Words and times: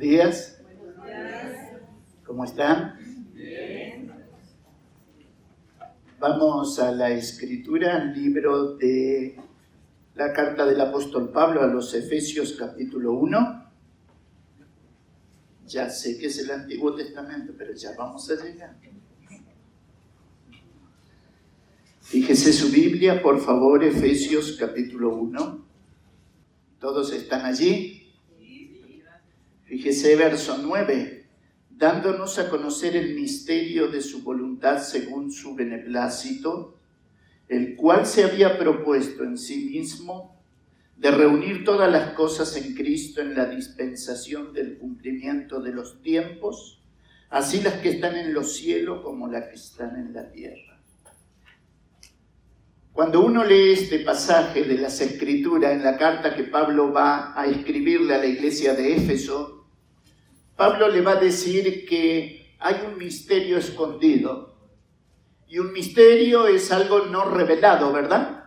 Buenos 0.00 0.16
días. 0.16 0.58
¿Cómo 2.24 2.44
están? 2.44 2.98
Vamos 6.18 6.78
a 6.78 6.90
la 6.90 7.10
escritura, 7.10 7.96
al 7.96 8.14
libro 8.14 8.76
de 8.76 9.36
la 10.14 10.32
carta 10.32 10.64
del 10.64 10.80
apóstol 10.80 11.30
Pablo 11.30 11.60
a 11.60 11.66
los 11.66 11.92
Efesios 11.92 12.54
capítulo 12.58 13.12
1. 13.12 13.72
Ya 15.66 15.90
sé 15.90 16.16
que 16.16 16.28
es 16.28 16.38
el 16.38 16.50
Antiguo 16.50 16.94
Testamento, 16.94 17.52
pero 17.58 17.74
ya 17.74 17.90
vamos 17.94 18.30
a 18.30 18.42
llegar. 18.42 18.78
Fíjese 22.00 22.54
su 22.54 22.70
Biblia, 22.70 23.20
por 23.20 23.38
favor, 23.38 23.84
Efesios 23.84 24.56
capítulo 24.58 25.14
1. 25.14 25.66
¿Todos 26.78 27.12
están 27.12 27.44
allí? 27.44 27.99
Fíjese 29.70 30.16
verso 30.16 30.58
9, 30.60 31.26
dándonos 31.70 32.40
a 32.40 32.50
conocer 32.50 32.96
el 32.96 33.14
misterio 33.14 33.86
de 33.86 34.00
su 34.00 34.24
voluntad 34.24 34.82
según 34.82 35.30
su 35.30 35.54
beneplácito, 35.54 36.76
el 37.48 37.76
cual 37.76 38.04
se 38.04 38.24
había 38.24 38.58
propuesto 38.58 39.22
en 39.22 39.38
sí 39.38 39.66
mismo 39.66 40.42
de 40.96 41.12
reunir 41.12 41.62
todas 41.62 41.88
las 41.88 42.14
cosas 42.14 42.56
en 42.56 42.74
Cristo 42.74 43.20
en 43.20 43.36
la 43.36 43.46
dispensación 43.46 44.52
del 44.52 44.76
cumplimiento 44.76 45.60
de 45.60 45.72
los 45.72 46.02
tiempos, 46.02 46.82
así 47.28 47.60
las 47.60 47.74
que 47.74 47.90
están 47.90 48.16
en 48.16 48.34
los 48.34 48.56
cielos 48.56 49.02
como 49.04 49.28
las 49.28 49.50
que 49.50 49.54
están 49.54 49.94
en 49.94 50.12
la 50.12 50.32
tierra. 50.32 50.80
Cuando 52.92 53.24
uno 53.24 53.44
lee 53.44 53.74
este 53.74 54.00
pasaje 54.00 54.64
de 54.64 54.78
las 54.78 55.00
Escrituras 55.00 55.70
en 55.70 55.84
la 55.84 55.96
carta 55.96 56.34
que 56.34 56.42
Pablo 56.42 56.92
va 56.92 57.40
a 57.40 57.46
escribirle 57.46 58.16
a 58.16 58.18
la 58.18 58.26
iglesia 58.26 58.74
de 58.74 58.96
Éfeso, 58.96 59.58
Pablo 60.60 60.88
le 60.88 61.00
va 61.00 61.12
a 61.12 61.16
decir 61.16 61.86
que 61.86 62.54
hay 62.58 62.82
un 62.86 62.98
misterio 62.98 63.56
escondido. 63.56 64.58
Y 65.48 65.58
un 65.58 65.72
misterio 65.72 66.46
es 66.46 66.70
algo 66.70 67.06
no 67.06 67.24
revelado, 67.24 67.90
¿verdad? 67.94 68.44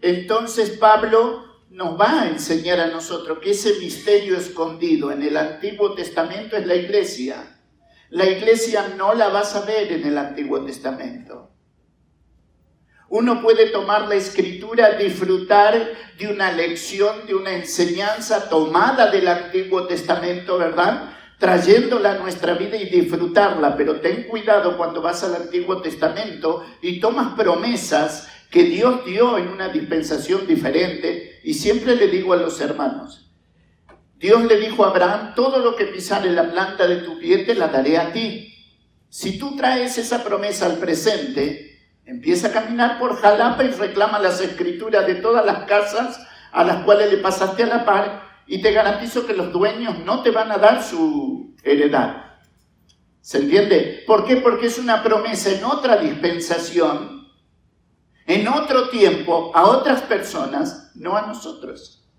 Entonces 0.00 0.78
Pablo 0.78 1.44
nos 1.68 2.00
va 2.00 2.22
a 2.22 2.28
enseñar 2.28 2.80
a 2.80 2.86
nosotros 2.86 3.38
que 3.40 3.50
ese 3.50 3.78
misterio 3.80 4.34
escondido 4.34 5.12
en 5.12 5.22
el 5.22 5.36
Antiguo 5.36 5.92
Testamento 5.92 6.56
es 6.56 6.66
la 6.66 6.76
iglesia. 6.76 7.60
La 8.08 8.24
iglesia 8.24 8.94
no 8.96 9.12
la 9.12 9.28
vas 9.28 9.54
a 9.54 9.66
ver 9.66 9.92
en 9.92 10.06
el 10.06 10.16
Antiguo 10.16 10.64
Testamento. 10.64 11.49
Uno 13.10 13.42
puede 13.42 13.70
tomar 13.70 14.06
la 14.06 14.14
escritura, 14.14 14.92
disfrutar 14.92 15.94
de 16.16 16.28
una 16.28 16.52
lección, 16.52 17.26
de 17.26 17.34
una 17.34 17.52
enseñanza 17.52 18.48
tomada 18.48 19.10
del 19.10 19.26
Antiguo 19.26 19.84
Testamento, 19.88 20.56
¿verdad? 20.58 21.10
Trayéndola 21.36 22.12
a 22.12 22.18
nuestra 22.18 22.54
vida 22.54 22.76
y 22.76 22.88
disfrutarla, 22.88 23.76
pero 23.76 24.00
ten 24.00 24.28
cuidado 24.28 24.76
cuando 24.76 25.02
vas 25.02 25.24
al 25.24 25.34
Antiguo 25.34 25.82
Testamento 25.82 26.64
y 26.80 27.00
tomas 27.00 27.34
promesas 27.34 28.28
que 28.48 28.62
Dios 28.62 29.04
dio 29.04 29.38
en 29.38 29.48
una 29.48 29.70
dispensación 29.70 30.46
diferente. 30.46 31.40
Y 31.42 31.54
siempre 31.54 31.96
le 31.96 32.06
digo 32.06 32.32
a 32.32 32.36
los 32.36 32.60
hermanos, 32.60 33.28
Dios 34.18 34.44
le 34.44 34.56
dijo 34.60 34.84
a 34.84 34.90
Abraham, 34.90 35.34
todo 35.34 35.58
lo 35.58 35.74
que 35.74 35.86
pisare 35.86 36.30
la 36.30 36.48
planta 36.48 36.86
de 36.86 36.98
tu 36.98 37.18
pie 37.18 37.38
te 37.38 37.56
la 37.56 37.66
daré 37.66 37.98
a 37.98 38.12
ti. 38.12 38.54
Si 39.08 39.36
tú 39.36 39.56
traes 39.56 39.98
esa 39.98 40.22
promesa 40.22 40.66
al 40.66 40.76
presente, 40.76 41.69
Empieza 42.10 42.48
a 42.48 42.52
caminar 42.52 42.98
por 42.98 43.20
Jalapa 43.20 43.62
y 43.62 43.70
reclama 43.70 44.18
las 44.18 44.40
escrituras 44.40 45.06
de 45.06 45.14
todas 45.14 45.46
las 45.46 45.64
casas 45.66 46.20
a 46.50 46.64
las 46.64 46.82
cuales 46.82 47.08
le 47.08 47.18
pasaste 47.18 47.62
a 47.62 47.66
la 47.66 47.84
par 47.84 48.22
y 48.48 48.60
te 48.60 48.72
garantizo 48.72 49.28
que 49.28 49.32
los 49.32 49.52
dueños 49.52 49.96
no 50.00 50.20
te 50.20 50.32
van 50.32 50.50
a 50.50 50.58
dar 50.58 50.82
su 50.82 51.54
heredad. 51.62 52.40
¿Se 53.20 53.38
entiende? 53.38 54.02
¿Por 54.08 54.24
qué? 54.24 54.38
Porque 54.38 54.66
es 54.66 54.76
una 54.76 55.04
promesa 55.04 55.50
en 55.50 55.62
otra 55.62 55.98
dispensación, 55.98 57.28
en 58.26 58.48
otro 58.48 58.88
tiempo, 58.88 59.52
a 59.54 59.66
otras 59.66 60.02
personas, 60.02 60.90
no 60.96 61.16
a 61.16 61.28
nosotros. 61.28 62.10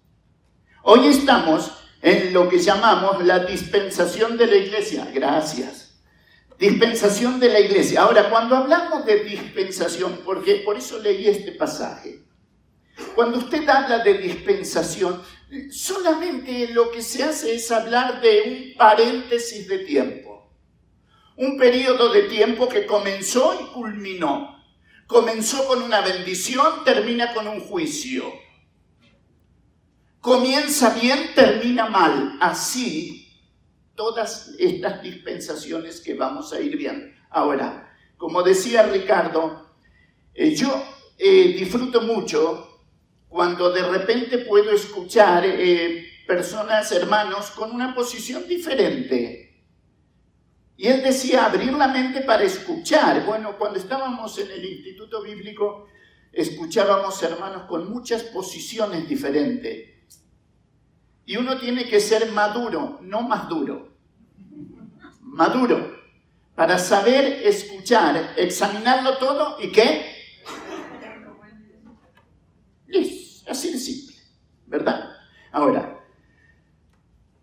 Hoy 0.84 1.07
estamos 1.07 1.69
en 2.01 2.31
lo 2.31 2.47
que 2.47 2.59
llamamos 2.59 3.22
la 3.25 3.40
dispensación 3.40 4.38
de 4.38 4.47
la 4.47 4.56
iglesia. 4.56 5.12
Gracias. 5.13 5.81
Dispensación 6.61 7.39
de 7.39 7.49
la 7.49 7.59
iglesia. 7.59 8.03
Ahora, 8.03 8.29
cuando 8.29 8.55
hablamos 8.55 9.03
de 9.03 9.23
dispensación, 9.23 10.22
porque 10.23 10.57
por 10.57 10.77
eso 10.77 10.99
leí 10.99 11.27
este 11.27 11.53
pasaje, 11.53 12.23
cuando 13.16 13.39
usted 13.39 13.67
habla 13.67 14.03
de 14.03 14.19
dispensación, 14.19 15.23
solamente 15.71 16.67
lo 16.67 16.91
que 16.91 17.01
se 17.01 17.23
hace 17.23 17.55
es 17.55 17.71
hablar 17.71 18.21
de 18.21 18.44
un 18.45 18.77
paréntesis 18.77 19.67
de 19.67 19.79
tiempo. 19.79 20.53
Un 21.35 21.57
periodo 21.57 22.13
de 22.13 22.23
tiempo 22.29 22.69
que 22.69 22.85
comenzó 22.85 23.59
y 23.59 23.73
culminó. 23.73 24.63
Comenzó 25.07 25.66
con 25.66 25.81
una 25.81 26.01
bendición, 26.01 26.83
termina 26.85 27.33
con 27.33 27.47
un 27.47 27.59
juicio. 27.61 28.31
Comienza 30.19 30.91
bien, 30.94 31.31
termina 31.33 31.89
mal. 31.89 32.38
Así 32.39 33.20
todas 34.01 34.56
estas 34.57 35.03
dispensaciones 35.03 36.01
que 36.01 36.16
vamos 36.16 36.51
a 36.53 36.59
ir 36.59 36.75
viendo. 36.75 37.06
Ahora, 37.29 37.95
como 38.17 38.41
decía 38.41 38.81
Ricardo, 38.81 39.75
eh, 40.34 40.56
yo 40.56 40.73
eh, 41.19 41.53
disfruto 41.56 42.01
mucho 42.01 42.79
cuando 43.29 43.72
de 43.72 43.84
repente 43.84 44.39
puedo 44.39 44.72
escuchar 44.72 45.44
eh, 45.45 46.03
personas, 46.25 46.91
hermanos, 46.91 47.51
con 47.51 47.72
una 47.72 47.94
posición 47.94 48.47
diferente. 48.47 49.62
Y 50.78 50.88
él 50.88 51.03
decía, 51.03 51.45
abrir 51.45 51.72
la 51.73 51.88
mente 51.88 52.22
para 52.22 52.41
escuchar. 52.41 53.23
Bueno, 53.23 53.56
cuando 53.56 53.78
estábamos 53.78 54.35
en 54.39 54.50
el 54.50 54.66
Instituto 54.66 55.22
Bíblico, 55.22 55.85
escuchábamos 56.31 57.22
hermanos 57.22 57.66
con 57.69 57.88
muchas 57.88 58.23
posiciones 58.23 59.07
diferentes. 59.07 59.89
Y 61.23 61.38
uno 61.38 61.59
tiene 61.59 61.88
que 61.88 62.00
ser 62.00 62.31
maduro, 62.31 62.97
no 63.03 63.22
más 63.22 63.47
duro 63.47 63.91
maduro, 65.31 66.00
para 66.56 66.78
saber 66.78 67.42
escuchar, 67.44 68.34
examinarlo 68.38 69.18
todo 69.18 69.58
y 69.59 69.72
qué. 69.72 70.06
Es 72.88 73.44
así 73.47 73.72
de 73.72 73.80
simple, 73.80 74.18
¿verdad? 74.68 75.09
Ahora, 75.52 76.00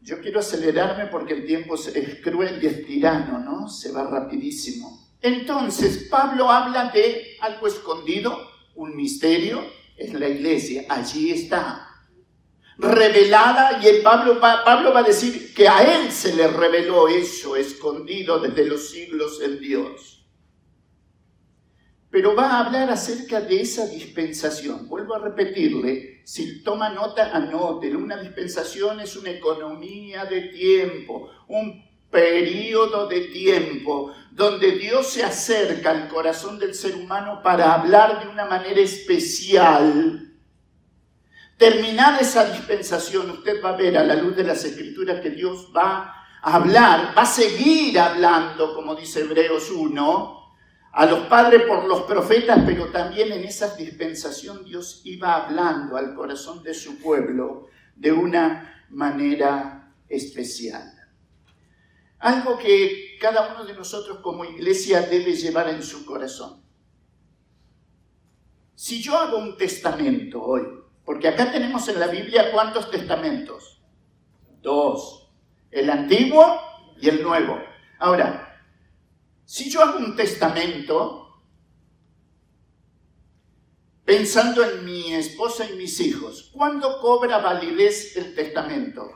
yo 0.02 0.20
quiero 0.20 0.40
acelerarme 0.40 1.06
porque 1.06 1.34
el 1.34 1.46
tiempo 1.46 1.74
es 1.74 2.20
cruel 2.22 2.62
y 2.62 2.66
es 2.66 2.86
tirano, 2.86 3.38
¿no? 3.38 3.68
Se 3.68 3.90
va 3.92 4.04
rapidísimo. 4.04 5.08
Entonces, 5.20 6.06
Pablo 6.10 6.50
habla 6.50 6.90
de 6.90 7.36
algo 7.40 7.66
escondido, 7.66 8.38
un 8.76 8.94
misterio, 8.94 9.64
es 9.96 10.12
la 10.12 10.28
iglesia, 10.28 10.84
allí 10.88 11.32
está 11.32 11.87
revelada 12.78 13.80
y 13.82 13.88
el 13.88 14.02
Pablo 14.02 14.40
va, 14.40 14.64
Pablo 14.64 14.92
va 14.92 15.00
a 15.00 15.04
decir 15.04 15.52
que 15.52 15.68
a 15.68 15.82
él 15.82 16.12
se 16.12 16.34
le 16.34 16.46
reveló 16.46 17.08
eso 17.08 17.56
escondido 17.56 18.38
desde 18.38 18.64
los 18.64 18.88
siglos 18.90 19.40
en 19.42 19.58
Dios. 19.58 20.26
Pero 22.10 22.34
va 22.34 22.52
a 22.52 22.64
hablar 22.64 22.88
acerca 22.90 23.40
de 23.40 23.60
esa 23.60 23.86
dispensación. 23.86 24.88
Vuelvo 24.88 25.14
a 25.14 25.18
repetirle, 25.18 26.22
si 26.24 26.62
toma 26.62 26.88
nota, 26.88 27.36
anótelo. 27.36 27.98
Una 27.98 28.16
dispensación 28.16 29.00
es 29.00 29.14
una 29.16 29.30
economía 29.30 30.24
de 30.24 30.42
tiempo, 30.42 31.28
un 31.48 31.84
periodo 32.10 33.08
de 33.08 33.20
tiempo 33.22 34.14
donde 34.30 34.72
Dios 34.72 35.08
se 35.08 35.22
acerca 35.22 35.90
al 35.90 36.08
corazón 36.08 36.58
del 36.58 36.74
ser 36.74 36.94
humano 36.94 37.42
para 37.42 37.74
hablar 37.74 38.24
de 38.24 38.28
una 38.28 38.46
manera 38.46 38.80
especial 38.80 40.27
Terminada 41.58 42.20
esa 42.20 42.52
dispensación, 42.52 43.30
usted 43.30 43.60
va 43.62 43.70
a 43.70 43.76
ver 43.76 43.98
a 43.98 44.04
la 44.04 44.14
luz 44.14 44.36
de 44.36 44.44
las 44.44 44.64
escrituras 44.64 45.20
que 45.20 45.30
Dios 45.30 45.72
va 45.76 46.14
a 46.40 46.54
hablar, 46.54 47.12
va 47.18 47.22
a 47.22 47.26
seguir 47.26 47.98
hablando, 47.98 48.76
como 48.76 48.94
dice 48.94 49.22
Hebreos 49.22 49.68
1, 49.72 50.38
a 50.92 51.06
los 51.06 51.26
padres 51.26 51.62
por 51.62 51.84
los 51.84 52.02
profetas, 52.02 52.60
pero 52.64 52.86
también 52.92 53.32
en 53.32 53.42
esa 53.42 53.74
dispensación 53.74 54.64
Dios 54.64 55.00
iba 55.04 55.34
hablando 55.34 55.96
al 55.96 56.14
corazón 56.14 56.62
de 56.62 56.74
su 56.74 57.00
pueblo 57.00 57.66
de 57.96 58.12
una 58.12 58.86
manera 58.90 59.92
especial. 60.08 60.94
Algo 62.20 62.56
que 62.56 63.16
cada 63.20 63.52
uno 63.52 63.64
de 63.64 63.74
nosotros 63.74 64.20
como 64.20 64.44
iglesia 64.44 65.02
debe 65.02 65.34
llevar 65.34 65.68
en 65.70 65.82
su 65.82 66.06
corazón. 66.06 66.62
Si 68.76 69.02
yo 69.02 69.18
hago 69.18 69.38
un 69.38 69.56
testamento 69.56 70.40
hoy, 70.40 70.77
porque 71.08 71.26
acá 71.26 71.50
tenemos 71.50 71.88
en 71.88 72.00
la 72.00 72.08
Biblia 72.08 72.52
cuántos 72.52 72.90
testamentos? 72.90 73.80
Dos. 74.60 75.32
El 75.70 75.88
antiguo 75.88 76.60
y 77.00 77.08
el 77.08 77.22
nuevo. 77.22 77.58
Ahora, 77.98 78.62
si 79.46 79.70
yo 79.70 79.82
hago 79.82 80.00
un 80.00 80.14
testamento 80.14 81.40
pensando 84.04 84.62
en 84.62 84.84
mi 84.84 85.14
esposa 85.14 85.64
y 85.70 85.76
mis 85.76 85.98
hijos, 86.00 86.50
¿cuándo 86.52 87.00
cobra 87.00 87.38
validez 87.38 88.14
el 88.18 88.34
testamento? 88.34 89.10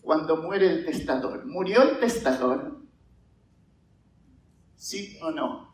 cuando 0.00 0.36
muere 0.36 0.66
el 0.66 0.84
testador. 0.84 1.44
¿Murió 1.44 1.82
el 1.82 1.98
testador? 1.98 2.84
¿Sí 4.76 5.18
o 5.20 5.32
no? 5.32 5.73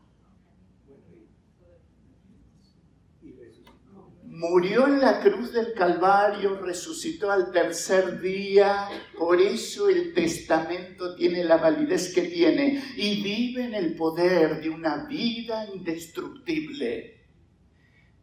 Murió 4.41 4.87
en 4.87 5.01
la 5.01 5.21
cruz 5.21 5.53
del 5.53 5.75
Calvario, 5.75 6.59
resucitó 6.61 7.31
al 7.31 7.53
tercer 7.53 8.21
día, 8.21 8.89
por 9.19 9.39
eso 9.39 9.89
el 9.91 10.15
testamento 10.15 11.15
tiene 11.15 11.45
la 11.45 11.59
validez 11.59 12.15
que 12.15 12.23
tiene 12.23 12.83
y 12.97 13.23
vive 13.23 13.65
en 13.65 13.75
el 13.75 13.95
poder 13.95 14.63
de 14.63 14.71
una 14.71 15.05
vida 15.05 15.67
indestructible. 15.73 17.27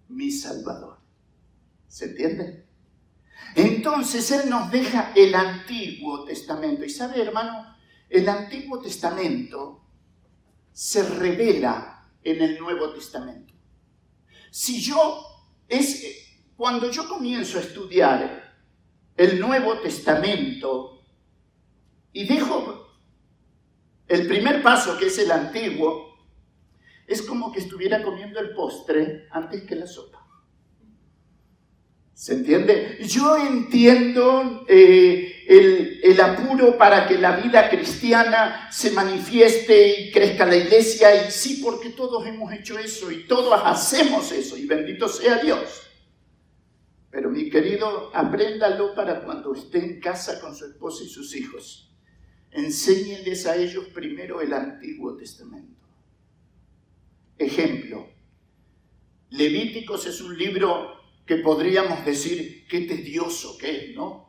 Mi 0.10 0.32
Salvador. 0.32 0.98
¿Se 1.88 2.06
entiende? 2.06 2.66
Entonces 3.56 4.32
Él 4.32 4.50
nos 4.50 4.72
deja 4.72 5.12
el 5.16 5.36
Antiguo 5.36 6.26
Testamento. 6.26 6.84
Y 6.84 6.90
sabe, 6.90 7.22
hermano, 7.22 7.78
el 8.10 8.28
Antiguo 8.28 8.82
Testamento 8.82 9.86
se 10.74 11.08
revela 11.08 12.10
en 12.24 12.42
el 12.42 12.58
Nuevo 12.58 12.92
Testamento. 12.92 13.54
Si 14.50 14.82
yo 14.82 15.27
es 15.68 16.28
cuando 16.56 16.90
yo 16.92 17.08
comienzo 17.08 17.58
a 17.58 17.62
estudiar 17.62 18.56
el 19.16 19.40
Nuevo 19.40 19.80
Testamento 19.80 21.02
y 22.14 22.26
dejo 22.26 22.88
el 24.08 24.28
primer 24.28 24.64
paso, 24.64 24.98
que 24.98 25.08
es 25.08 25.18
el 25.20 25.32
antiguo, 25.32 26.16
es 27.06 27.22
como 27.22 27.52
que 27.52 27.60
estuviera 27.60 28.04
comiendo 28.04 28.40
el 28.40 28.54
postre 28.54 29.28
antes 29.32 29.64
que 29.64 29.76
la 29.76 29.88
sopa. 29.88 30.26
¿Se 32.14 32.34
entiende? 32.34 32.98
Yo 33.02 33.38
entiendo 33.38 34.66
eh, 34.68 35.37
el, 35.48 36.20
apuro 36.20 36.78
para 36.78 37.08
que 37.08 37.18
la 37.18 37.38
vida 37.38 37.70
cristiana 37.70 38.70
se 38.70 38.92
manifieste 38.92 40.02
y 40.02 40.12
crezca 40.12 40.46
la 40.46 40.58
iglesia, 40.58 41.26
y 41.26 41.32
sí, 41.32 41.62
porque 41.64 41.92
todos 41.92 42.26
hemos 42.28 42.52
hecho 42.52 42.78
eso 42.78 43.10
y 43.12 43.26
todos 43.26 43.60
hacemos 43.64 44.32
eso, 44.32 44.58
y 44.58 44.66
bendito 44.66 45.08
sea 45.08 45.38
Dios. 45.38 45.84
Pero 47.10 47.30
mi 47.30 47.50
querido, 47.50 48.12
apréndalo 48.14 48.94
para 48.94 49.22
cuando 49.22 49.56
esté 49.56 49.80
en 49.80 50.02
casa 50.02 50.42
con 50.42 50.54
su 50.54 50.66
esposa 50.66 51.06
y 51.06 51.08
sus 51.08 51.34
hijos. 51.36 51.96
Enséñenles 52.52 53.46
a 53.46 53.56
ellos 53.56 53.86
primero 53.94 54.42
el 54.42 54.52
Antiguo 54.52 55.16
Testamento. 55.16 55.82
Ejemplo, 57.38 58.10
Levíticos 59.30 60.06
es 60.08 60.20
un 60.20 60.38
libro 60.38 60.94
que 61.26 61.38
podríamos 61.38 62.04
decir 62.06 62.66
qué 62.68 62.82
tedioso 62.82 63.58
que 63.58 63.92
es, 63.92 63.96
¿no? 63.96 64.27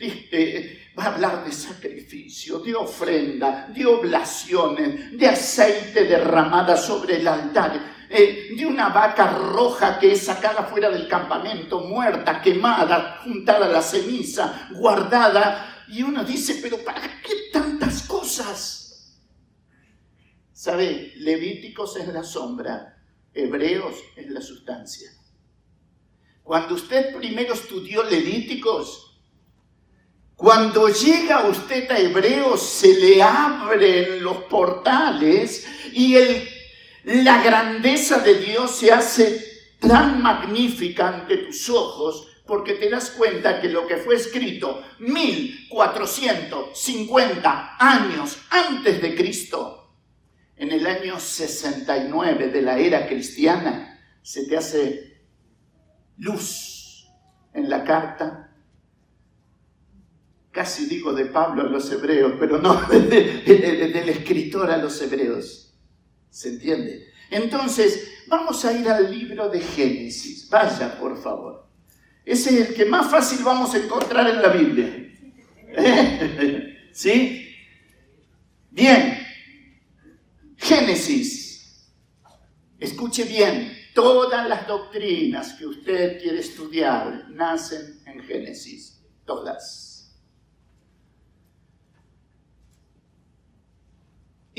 Eh, 0.00 0.92
va 0.96 1.04
a 1.04 1.14
hablar 1.14 1.44
de 1.44 1.50
sacrificio, 1.50 2.60
de 2.60 2.74
ofrenda, 2.74 3.68
de 3.74 3.84
oblaciones, 3.84 5.18
de 5.18 5.26
aceite 5.26 6.04
derramada 6.04 6.76
sobre 6.76 7.16
el 7.16 7.26
altar, 7.26 8.06
eh, 8.08 8.50
de 8.56 8.64
una 8.64 8.90
vaca 8.90 9.30
roja 9.30 9.98
que 9.98 10.12
es 10.12 10.24
sacada 10.24 10.64
fuera 10.64 10.88
del 10.88 11.08
campamento, 11.08 11.80
muerta, 11.80 12.40
quemada, 12.40 13.20
juntada 13.24 13.66
a 13.66 13.70
la 13.70 13.82
ceniza, 13.82 14.68
guardada. 14.72 15.84
Y 15.88 16.02
uno 16.02 16.22
dice, 16.24 16.58
pero 16.62 16.78
¿para 16.84 17.20
qué 17.20 17.50
tantas 17.52 18.02
cosas? 18.02 19.18
¿Sabe? 20.52 21.12
Levíticos 21.16 21.96
es 21.96 22.08
la 22.08 22.22
sombra, 22.22 23.02
Hebreos 23.32 23.96
es 24.16 24.28
la 24.30 24.40
sustancia. 24.40 25.10
Cuando 26.42 26.74
usted 26.74 27.14
primero 27.16 27.54
estudió 27.54 28.04
Levíticos, 28.04 29.07
cuando 30.38 30.88
llega 30.88 31.46
usted 31.48 31.90
a 31.90 31.98
Hebreos 31.98 32.62
se 32.62 32.94
le 32.94 33.20
abren 33.20 34.22
los 34.22 34.44
portales 34.44 35.66
y 35.92 36.16
la 37.02 37.42
grandeza 37.42 38.20
de 38.20 38.38
Dios 38.38 38.76
se 38.76 38.92
hace 38.92 39.74
tan 39.80 40.22
magnífica 40.22 41.08
ante 41.08 41.38
tus 41.38 41.68
ojos 41.68 42.28
porque 42.46 42.74
te 42.74 42.88
das 42.88 43.10
cuenta 43.10 43.60
que 43.60 43.68
lo 43.68 43.88
que 43.88 43.96
fue 43.96 44.14
escrito 44.14 44.80
1450 45.00 47.76
años 47.80 48.38
antes 48.50 49.02
de 49.02 49.16
Cristo, 49.16 49.92
en 50.54 50.70
el 50.70 50.86
año 50.86 51.18
69 51.18 52.46
de 52.46 52.62
la 52.62 52.78
era 52.78 53.08
cristiana, 53.08 54.00
se 54.22 54.46
te 54.46 54.56
hace 54.56 55.20
luz 56.16 57.08
en 57.52 57.68
la 57.68 57.82
carta, 57.82 58.47
casi 60.50 60.86
digo 60.86 61.12
de 61.12 61.26
Pablo 61.26 61.62
a 61.62 61.70
los 61.70 61.90
hebreos, 61.90 62.34
pero 62.38 62.58
no 62.58 62.80
del 62.88 64.08
escritor 64.08 64.70
a 64.70 64.78
los 64.78 65.00
hebreos. 65.00 65.74
¿Se 66.30 66.50
entiende? 66.50 67.08
Entonces, 67.30 68.24
vamos 68.26 68.64
a 68.64 68.72
ir 68.72 68.88
al 68.88 69.10
libro 69.10 69.48
de 69.48 69.60
Génesis. 69.60 70.48
Vaya, 70.48 70.98
por 70.98 71.20
favor. 71.20 71.66
Ese 72.24 72.60
es 72.60 72.68
el 72.68 72.74
que 72.74 72.84
más 72.84 73.10
fácil 73.10 73.40
vamos 73.42 73.74
a 73.74 73.78
encontrar 73.78 74.28
en 74.28 74.42
la 74.42 74.48
Biblia. 74.48 75.14
¿Sí? 76.92 77.54
Bien. 78.70 79.18
Génesis. 80.56 81.88
Escuche 82.78 83.24
bien. 83.24 83.76
Todas 83.94 84.48
las 84.48 84.68
doctrinas 84.68 85.54
que 85.54 85.66
usted 85.66 86.20
quiere 86.20 86.38
estudiar 86.38 87.30
nacen 87.30 88.00
en 88.06 88.22
Génesis, 88.22 89.02
todas. 89.24 89.87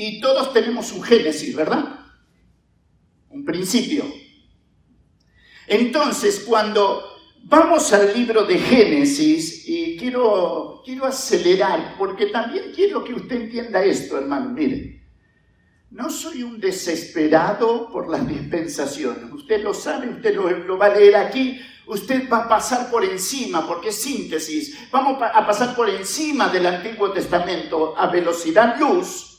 Y 0.00 0.18
todos 0.18 0.54
tenemos 0.54 0.92
un 0.92 1.02
Génesis, 1.02 1.54
¿verdad? 1.54 2.06
Un 3.28 3.44
principio. 3.44 4.02
Entonces, 5.66 6.42
cuando 6.46 7.04
vamos 7.42 7.92
al 7.92 8.14
libro 8.14 8.44
de 8.44 8.58
Génesis, 8.58 9.68
y 9.68 9.98
quiero, 9.98 10.80
quiero 10.86 11.04
acelerar, 11.04 11.96
porque 11.98 12.26
también 12.26 12.72
quiero 12.74 13.04
que 13.04 13.12
usted 13.12 13.42
entienda 13.42 13.84
esto, 13.84 14.16
hermano, 14.16 14.48
mire. 14.48 15.02
No 15.90 16.08
soy 16.08 16.44
un 16.44 16.58
desesperado 16.58 17.90
por 17.92 18.08
las 18.08 18.26
dispensaciones. 18.26 19.30
Usted 19.30 19.62
lo 19.62 19.74
sabe, 19.74 20.08
usted 20.08 20.34
lo, 20.34 20.78
va 20.78 20.86
a 20.86 20.94
leer 20.94 21.16
aquí. 21.16 21.60
Usted 21.86 22.26
va 22.26 22.44
a 22.44 22.48
pasar 22.48 22.90
por 22.90 23.04
encima, 23.04 23.66
porque 23.66 23.90
es 23.90 24.00
síntesis. 24.00 24.90
Vamos 24.90 25.20
a 25.20 25.46
pasar 25.46 25.76
por 25.76 25.90
encima 25.90 26.48
del 26.48 26.64
Antiguo 26.64 27.12
Testamento 27.12 27.94
a 27.98 28.06
velocidad 28.06 28.80
luz. 28.80 29.29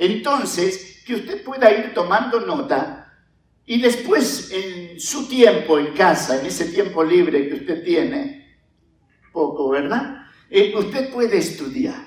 Entonces, 0.00 1.02
que 1.04 1.14
usted 1.14 1.44
pueda 1.44 1.70
ir 1.70 1.92
tomando 1.92 2.40
nota 2.40 3.22
y 3.66 3.82
después 3.82 4.50
en 4.50 4.98
su 4.98 5.28
tiempo 5.28 5.78
en 5.78 5.92
casa, 5.92 6.40
en 6.40 6.46
ese 6.46 6.72
tiempo 6.72 7.04
libre 7.04 7.46
que 7.46 7.56
usted 7.56 7.84
tiene, 7.84 8.56
poco, 9.30 9.68
¿verdad? 9.68 10.22
Eh, 10.48 10.72
usted 10.74 11.12
puede 11.12 11.36
estudiar. 11.36 12.02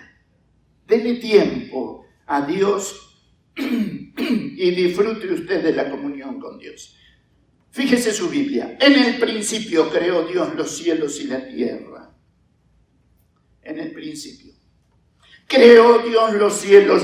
Dele 0.87 1.17
tiempo 1.19 2.07
a 2.25 2.41
Dios 2.41 3.29
y 3.55 4.71
disfrute 4.71 5.31
usted 5.31 5.63
de 5.63 5.73
la 5.73 5.91
comunión 5.91 6.39
con 6.39 6.57
Dios. 6.57 6.97
Fíjese 7.69 8.11
su 8.11 8.27
Biblia. 8.27 8.75
En 8.81 8.93
el 8.93 9.19
principio 9.19 9.87
creó 9.91 10.23
Dios 10.23 10.55
los 10.55 10.75
cielos 10.75 11.21
y 11.21 11.25
la 11.25 11.47
tierra. 11.47 12.11
En 13.61 13.77
el 13.77 13.91
principio. 13.91 14.51
Creó 15.47 15.99
Dios 15.99 16.33
los 16.33 16.53
cielos 16.55 17.03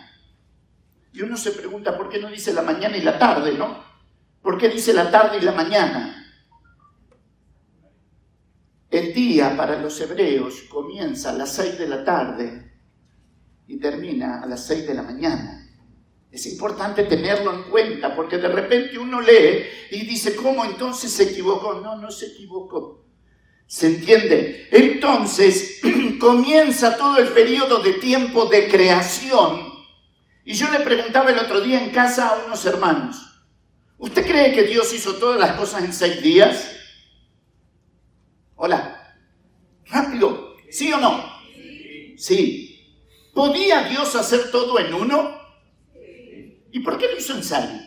Y 1.13 1.21
uno 1.21 1.35
se 1.37 1.51
pregunta 1.51 1.97
por 1.97 2.09
qué 2.09 2.19
no 2.19 2.29
dice 2.29 2.53
la 2.53 2.61
mañana 2.61 2.97
y 2.97 3.01
la 3.01 3.19
tarde, 3.19 3.53
¿no? 3.53 3.83
¿Por 4.41 4.57
qué 4.57 4.69
dice 4.69 4.93
la 4.93 5.11
tarde 5.11 5.37
y 5.37 5.41
la 5.41 5.51
mañana? 5.51 6.17
El 8.89 9.13
día 9.13 9.55
para 9.55 9.79
los 9.79 9.99
hebreos 10.01 10.63
comienza 10.69 11.29
a 11.29 11.33
las 11.33 11.53
seis 11.53 11.77
de 11.77 11.87
la 11.87 12.03
tarde 12.03 12.71
y 13.67 13.77
termina 13.77 14.41
a 14.41 14.45
las 14.45 14.65
seis 14.65 14.85
de 14.85 14.93
la 14.93 15.01
mañana. 15.01 15.61
Es 16.31 16.45
importante 16.45 17.03
tenerlo 17.03 17.53
en 17.53 17.63
cuenta 17.63 18.15
porque 18.15 18.37
de 18.37 18.47
repente 18.47 18.97
uno 18.97 19.21
lee 19.21 19.65
y 19.91 20.05
dice, 20.05 20.35
¿cómo 20.35 20.63
entonces 20.65 21.11
se 21.11 21.23
equivocó? 21.23 21.75
No, 21.75 21.97
no 21.97 22.09
se 22.09 22.27
equivocó. 22.27 23.05
¿Se 23.67 23.87
entiende? 23.87 24.67
Entonces, 24.71 25.79
comienza 26.19 26.97
todo 26.97 27.17
el 27.17 27.29
periodo 27.29 27.81
de 27.81 27.93
tiempo 27.93 28.45
de 28.45 28.67
creación. 28.67 29.70
Y 30.43 30.53
yo 30.53 30.69
le 30.71 30.79
preguntaba 30.79 31.29
el 31.29 31.37
otro 31.37 31.61
día 31.61 31.83
en 31.83 31.91
casa 31.91 32.29
a 32.29 32.45
unos 32.45 32.65
hermanos, 32.65 33.43
¿usted 33.97 34.25
cree 34.25 34.53
que 34.53 34.63
Dios 34.63 34.93
hizo 34.93 35.15
todas 35.15 35.39
las 35.39 35.53
cosas 35.53 35.83
en 35.83 35.93
seis 35.93 36.21
días? 36.21 36.75
Hola, 38.55 39.15
rápido, 39.85 40.55
¿sí 40.69 40.91
o 40.91 40.97
no? 40.97 41.23
Sí. 42.17 42.67
¿Podía 43.33 43.83
Dios 43.83 44.15
hacer 44.15 44.51
todo 44.51 44.79
en 44.79 44.93
uno? 44.93 45.39
¿Y 46.71 46.79
por 46.79 46.97
qué 46.97 47.07
lo 47.07 47.17
hizo 47.17 47.35
en 47.35 47.43
seis? 47.43 47.81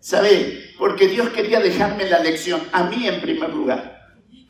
¿Sabe? 0.00 0.72
Porque 0.78 1.08
Dios 1.08 1.28
quería 1.30 1.60
dejarme 1.60 2.08
la 2.08 2.20
lección, 2.20 2.62
a 2.72 2.84
mí 2.84 3.06
en 3.06 3.20
primer 3.20 3.50
lugar, 3.50 3.99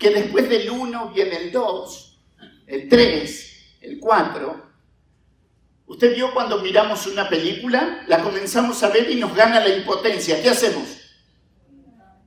que 0.00 0.10
después 0.10 0.48
del 0.48 0.70
1 0.70 1.12
viene 1.14 1.36
el 1.36 1.52
2, 1.52 2.18
el 2.66 2.88
3, 2.88 3.76
el 3.82 4.00
4. 4.00 4.70
Usted 5.86 6.14
vio 6.16 6.32
cuando 6.32 6.62
miramos 6.62 7.06
una 7.06 7.28
película, 7.28 8.02
la 8.08 8.22
comenzamos 8.22 8.82
a 8.82 8.88
ver 8.88 9.10
y 9.10 9.16
nos 9.16 9.36
gana 9.36 9.60
la 9.60 9.68
impotencia. 9.68 10.42
¿Qué 10.42 10.48
hacemos? 10.48 10.84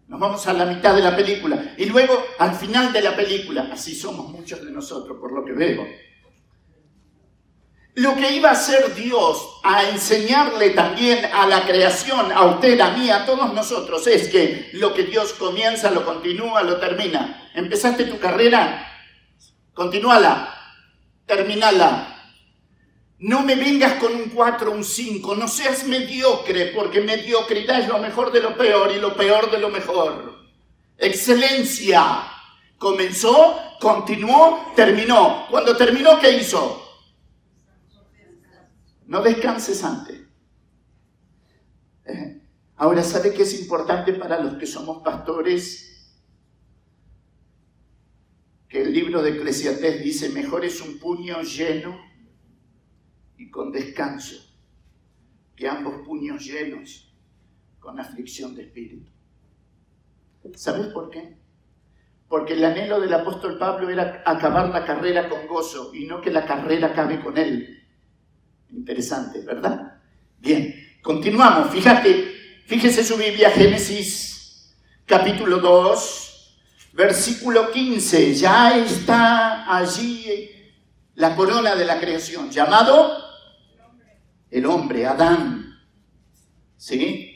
Nos 0.08 0.20
vamos 0.20 0.46
a 0.46 0.54
la 0.54 0.66
mitad 0.66 0.96
de 0.96 1.02
la 1.02 1.16
película 1.16 1.74
y 1.76 1.86
luego 1.86 2.14
al 2.38 2.54
final 2.54 2.94
de 2.94 3.02
la 3.02 3.16
película, 3.16 3.70
así 3.72 3.96
somos 3.96 4.30
muchos 4.30 4.64
de 4.64 4.72
nosotros 4.72 5.18
por 5.20 5.32
lo 5.32 5.44
que 5.44 5.54
veo, 5.54 5.88
lo 7.96 8.16
que 8.16 8.32
iba 8.32 8.50
a 8.50 8.54
hacer 8.54 8.96
Dios 8.96 9.60
a 9.64 9.90
enseñarle 9.90 10.72
también 10.72 11.26
a 11.26 11.46
la 11.46 11.64
creación, 11.64 12.32
a 12.32 12.46
usted, 12.46 12.80
a 12.80 12.92
mí, 12.92 13.10
a 13.12 13.26
todos 13.26 13.54
nosotros, 13.54 14.08
es 14.08 14.30
que 14.30 14.70
lo 14.74 14.94
que 14.94 15.04
Dios 15.04 15.34
comienza, 15.34 15.92
lo 15.92 16.04
continúa, 16.04 16.64
lo 16.64 16.78
termina. 16.78 17.52
Empezaste 17.54 18.06
tu 18.06 18.18
carrera, 18.18 18.88
continúala, 19.74 20.54
terminala. 21.28 22.10
No 23.20 23.42
me 23.42 23.56
vengas 23.56 23.94
con 23.94 24.14
un 24.14 24.30
4, 24.30 24.72
un 24.72 24.84
5, 24.84 25.36
no 25.36 25.48
seas 25.48 25.86
mediocre, 25.86 26.74
porque 26.76 27.00
mediocridad 27.00 27.80
es 27.80 27.88
lo 27.88 28.00
mejor 28.00 28.32
de 28.32 28.42
lo 28.42 28.58
peor 28.58 28.92
y 28.92 29.00
lo 29.00 29.16
peor 29.16 29.52
de 29.52 29.60
lo 29.60 29.70
mejor. 29.70 30.40
Excelencia. 30.98 32.24
Comenzó, 32.78 33.78
continuó, 33.80 34.74
terminó. 34.76 35.46
Cuando 35.50 35.78
terminó, 35.78 36.20
¿qué 36.20 36.32
hizo? 36.32 36.83
No 39.14 39.22
descanses 39.22 39.84
antes. 39.84 40.24
Eh, 42.04 42.42
ahora, 42.78 43.04
¿sabe 43.04 43.32
qué 43.32 43.44
es 43.44 43.62
importante 43.62 44.14
para 44.14 44.40
los 44.40 44.56
que 44.56 44.66
somos 44.66 45.04
pastores? 45.04 46.12
Que 48.68 48.82
el 48.82 48.92
libro 48.92 49.22
de 49.22 49.38
Eclesiastés 49.38 50.04
dice, 50.04 50.30
mejor 50.30 50.66
es 50.66 50.82
un 50.82 50.98
puño 50.98 51.44
lleno 51.44 51.96
y 53.38 53.52
con 53.52 53.72
descanso 53.72 54.36
que 55.56 55.68
ambos 55.68 56.02
puños 56.04 56.44
llenos 56.44 57.14
con 57.80 58.00
aflicción 58.00 58.56
de 58.56 58.64
espíritu. 58.64 59.12
¿Sabes 60.56 60.88
por 60.88 61.12
qué? 61.12 61.38
Porque 62.28 62.54
el 62.54 62.66
anhelo 62.66 63.00
del 63.00 63.14
apóstol 63.14 63.60
Pablo 63.60 63.92
era 63.92 64.24
acabar 64.26 64.70
la 64.70 64.84
carrera 64.84 65.30
con 65.30 65.46
gozo 65.46 65.94
y 65.94 66.08
no 66.08 66.20
que 66.20 66.32
la 66.32 66.48
carrera 66.48 66.88
acabe 66.88 67.22
con 67.22 67.38
él. 67.38 67.83
Interesante, 68.74 69.40
¿verdad? 69.42 70.02
Bien, 70.40 70.98
continuamos. 71.02 71.70
Fíjate, 71.70 72.64
fíjese 72.66 73.04
su 73.04 73.16
Biblia, 73.18 73.52
Génesis 73.52 74.76
capítulo 75.06 75.60
2, 75.60 76.58
versículo 76.94 77.70
15. 77.72 78.34
Ya 78.34 78.78
está 78.78 79.76
allí 79.76 80.50
la 81.16 81.36
corona 81.36 81.76
de 81.76 81.86
la 81.86 82.00
creación, 82.00 82.50
llamado 82.50 83.20
el 84.50 84.66
hombre, 84.66 85.06
Adán. 85.06 85.80
¿Sí? 86.76 87.30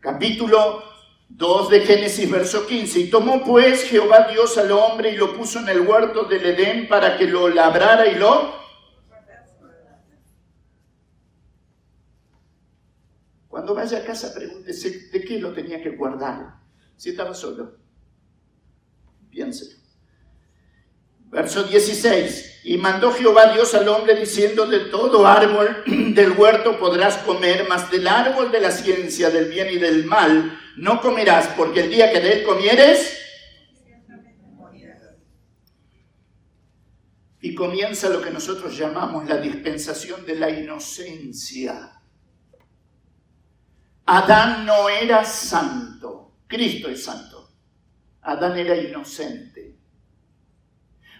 Capítulo 0.00 0.82
2 1.28 1.70
de 1.70 1.80
Génesis, 1.80 2.28
verso 2.28 2.66
15. 2.66 2.98
Y 2.98 3.10
tomó 3.10 3.44
pues 3.44 3.84
Jehová 3.84 4.26
Dios 4.30 4.58
al 4.58 4.72
hombre 4.72 5.12
y 5.12 5.16
lo 5.16 5.36
puso 5.36 5.60
en 5.60 5.68
el 5.68 5.80
huerto 5.80 6.24
del 6.24 6.44
Edén 6.44 6.88
para 6.88 7.16
que 7.16 7.28
lo 7.28 7.48
labrara 7.48 8.08
y 8.08 8.16
lo 8.16 8.63
Cuando 13.54 13.72
vaya 13.72 13.98
a 13.98 14.04
casa, 14.04 14.34
pregúntese 14.34 15.10
de 15.12 15.24
qué 15.24 15.38
lo 15.38 15.52
tenía 15.52 15.80
que 15.80 15.90
guardar. 15.90 16.56
Si 16.96 17.10
estaba 17.10 17.32
solo. 17.32 17.76
Piense. 19.30 19.76
Verso 21.30 21.62
16. 21.62 22.62
Y 22.64 22.78
mandó 22.78 23.12
Jehová 23.12 23.52
Dios 23.52 23.72
al 23.74 23.86
hombre 23.86 24.16
diciendo, 24.16 24.66
de 24.66 24.80
todo 24.86 25.24
árbol 25.24 25.84
del 25.86 26.32
huerto 26.32 26.80
podrás 26.80 27.18
comer, 27.18 27.64
mas 27.68 27.88
del 27.92 28.08
árbol 28.08 28.50
de 28.50 28.60
la 28.60 28.72
ciencia 28.72 29.30
del 29.30 29.48
bien 29.48 29.68
y 29.70 29.76
del 29.76 30.04
mal 30.04 30.58
no 30.76 31.00
comerás, 31.00 31.46
porque 31.56 31.82
el 31.82 31.90
día 31.90 32.10
que 32.10 32.18
de 32.18 32.32
él 32.32 32.44
comieres... 32.44 33.20
Y 37.40 37.54
comienza 37.54 38.08
lo 38.08 38.20
que 38.20 38.32
nosotros 38.32 38.76
llamamos 38.76 39.28
la 39.28 39.36
dispensación 39.36 40.26
de 40.26 40.34
la 40.34 40.50
inocencia. 40.50 42.00
Adán 44.06 44.66
no 44.66 44.88
era 44.88 45.24
santo, 45.24 46.32
Cristo 46.46 46.88
es 46.88 47.04
santo. 47.04 47.50
Adán 48.22 48.58
era 48.58 48.76
inocente. 48.76 49.76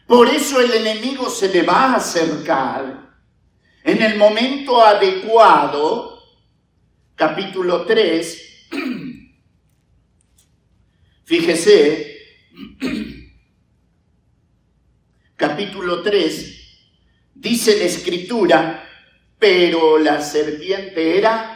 Por 0.06 0.28
eso 0.28 0.60
el 0.60 0.72
enemigo 0.72 1.30
se 1.30 1.48
le 1.48 1.62
va 1.62 1.92
a 1.92 1.96
acercar 1.96 3.14
en 3.82 4.02
el 4.02 4.16
momento 4.16 4.82
adecuado, 4.82 6.22
capítulo 7.14 7.84
3, 7.84 8.68
fíjese, 11.24 12.16
capítulo 15.36 16.02
3, 16.02 16.78
dice 17.34 17.78
la 17.78 17.84
escritura, 17.84 18.88
pero 19.38 19.98
la 19.98 20.22
serpiente 20.22 21.18
era 21.18 21.53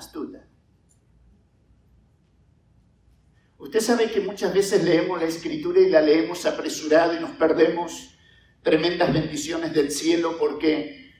astuta. 0.00 0.46
Usted 3.58 3.80
sabe 3.80 4.10
que 4.10 4.20
muchas 4.20 4.52
veces 4.52 4.82
leemos 4.82 5.20
la 5.20 5.28
escritura 5.28 5.80
y 5.80 5.90
la 5.90 6.00
leemos 6.00 6.46
apresurada 6.46 7.14
y 7.14 7.20
nos 7.20 7.32
perdemos 7.32 8.16
tremendas 8.62 9.12
bendiciones 9.12 9.72
del 9.72 9.90
cielo 9.90 10.38
porque 10.38 11.12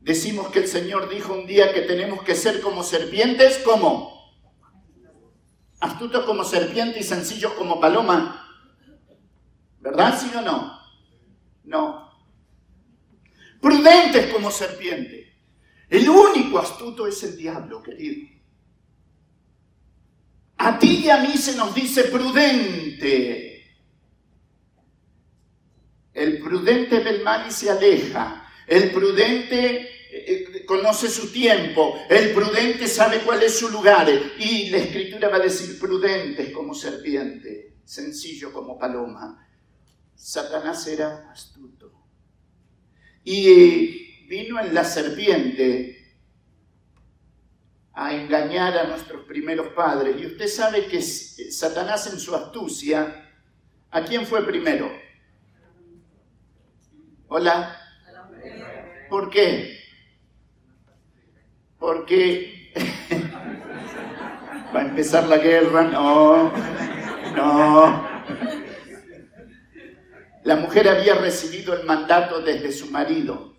decimos 0.00 0.48
que 0.48 0.58
el 0.58 0.68
Señor 0.68 1.08
dijo 1.08 1.32
un 1.32 1.46
día 1.46 1.72
que 1.72 1.82
tenemos 1.82 2.22
que 2.22 2.34
ser 2.34 2.60
como 2.60 2.82
serpientes, 2.82 3.58
¿cómo? 3.64 4.16
Astutos 5.80 6.24
como 6.24 6.42
serpiente 6.44 6.98
y 7.00 7.04
sencillos 7.04 7.52
como 7.52 7.80
paloma. 7.80 8.42
¿Verdad, 9.78 10.18
sí 10.18 10.30
o 10.36 10.40
no? 10.40 10.76
No. 11.62 12.10
Prudentes 13.60 14.32
como 14.32 14.50
serpiente. 14.50 15.15
El 15.88 16.08
único 16.08 16.58
astuto 16.58 17.06
es 17.06 17.22
el 17.22 17.36
diablo, 17.36 17.82
querido. 17.82 18.28
A 20.58 20.78
ti 20.78 21.04
y 21.04 21.10
a 21.10 21.18
mí 21.18 21.36
se 21.36 21.56
nos 21.56 21.74
dice 21.74 22.04
prudente. 22.04 23.64
El 26.12 26.38
prudente 26.40 27.00
del 27.00 27.22
mal 27.22 27.46
y 27.46 27.52
se 27.52 27.70
aleja. 27.70 28.50
El 28.66 28.90
prudente 28.90 29.82
eh, 29.82 29.90
eh, 30.10 30.64
conoce 30.64 31.08
su 31.08 31.30
tiempo. 31.30 32.00
El 32.08 32.32
prudente 32.32 32.88
sabe 32.88 33.20
cuál 33.20 33.42
es 33.42 33.58
su 33.58 33.68
lugar. 33.68 34.08
Y 34.38 34.70
la 34.70 34.78
escritura 34.78 35.28
va 35.28 35.36
a 35.36 35.40
decir 35.40 35.78
prudente 35.78 36.50
como 36.50 36.74
serpiente, 36.74 37.76
sencillo 37.84 38.52
como 38.52 38.78
paloma. 38.78 39.46
Satanás 40.16 40.86
era 40.88 41.30
astuto. 41.30 41.92
Y 43.22 44.05
vino 44.26 44.60
en 44.60 44.74
la 44.74 44.84
serpiente 44.84 46.04
a 47.92 48.14
engañar 48.14 48.76
a 48.76 48.84
nuestros 48.84 49.24
primeros 49.24 49.68
padres. 49.68 50.20
Y 50.20 50.26
usted 50.26 50.48
sabe 50.48 50.86
que 50.86 51.00
Satanás 51.00 52.12
en 52.12 52.18
su 52.18 52.34
astucia, 52.34 53.30
¿a 53.90 54.02
quién 54.02 54.26
fue 54.26 54.44
primero? 54.44 54.90
Hola. 57.28 57.80
¿Por 59.08 59.30
qué? 59.30 59.78
Porque 61.78 62.72
va 64.74 64.80
a 64.80 64.84
empezar 64.84 65.28
la 65.28 65.38
guerra, 65.38 65.84
no, 65.84 66.52
no. 67.36 68.16
La 70.42 70.56
mujer 70.56 70.88
había 70.88 71.14
recibido 71.14 71.74
el 71.74 71.86
mandato 71.86 72.40
desde 72.40 72.72
su 72.72 72.90
marido 72.90 73.55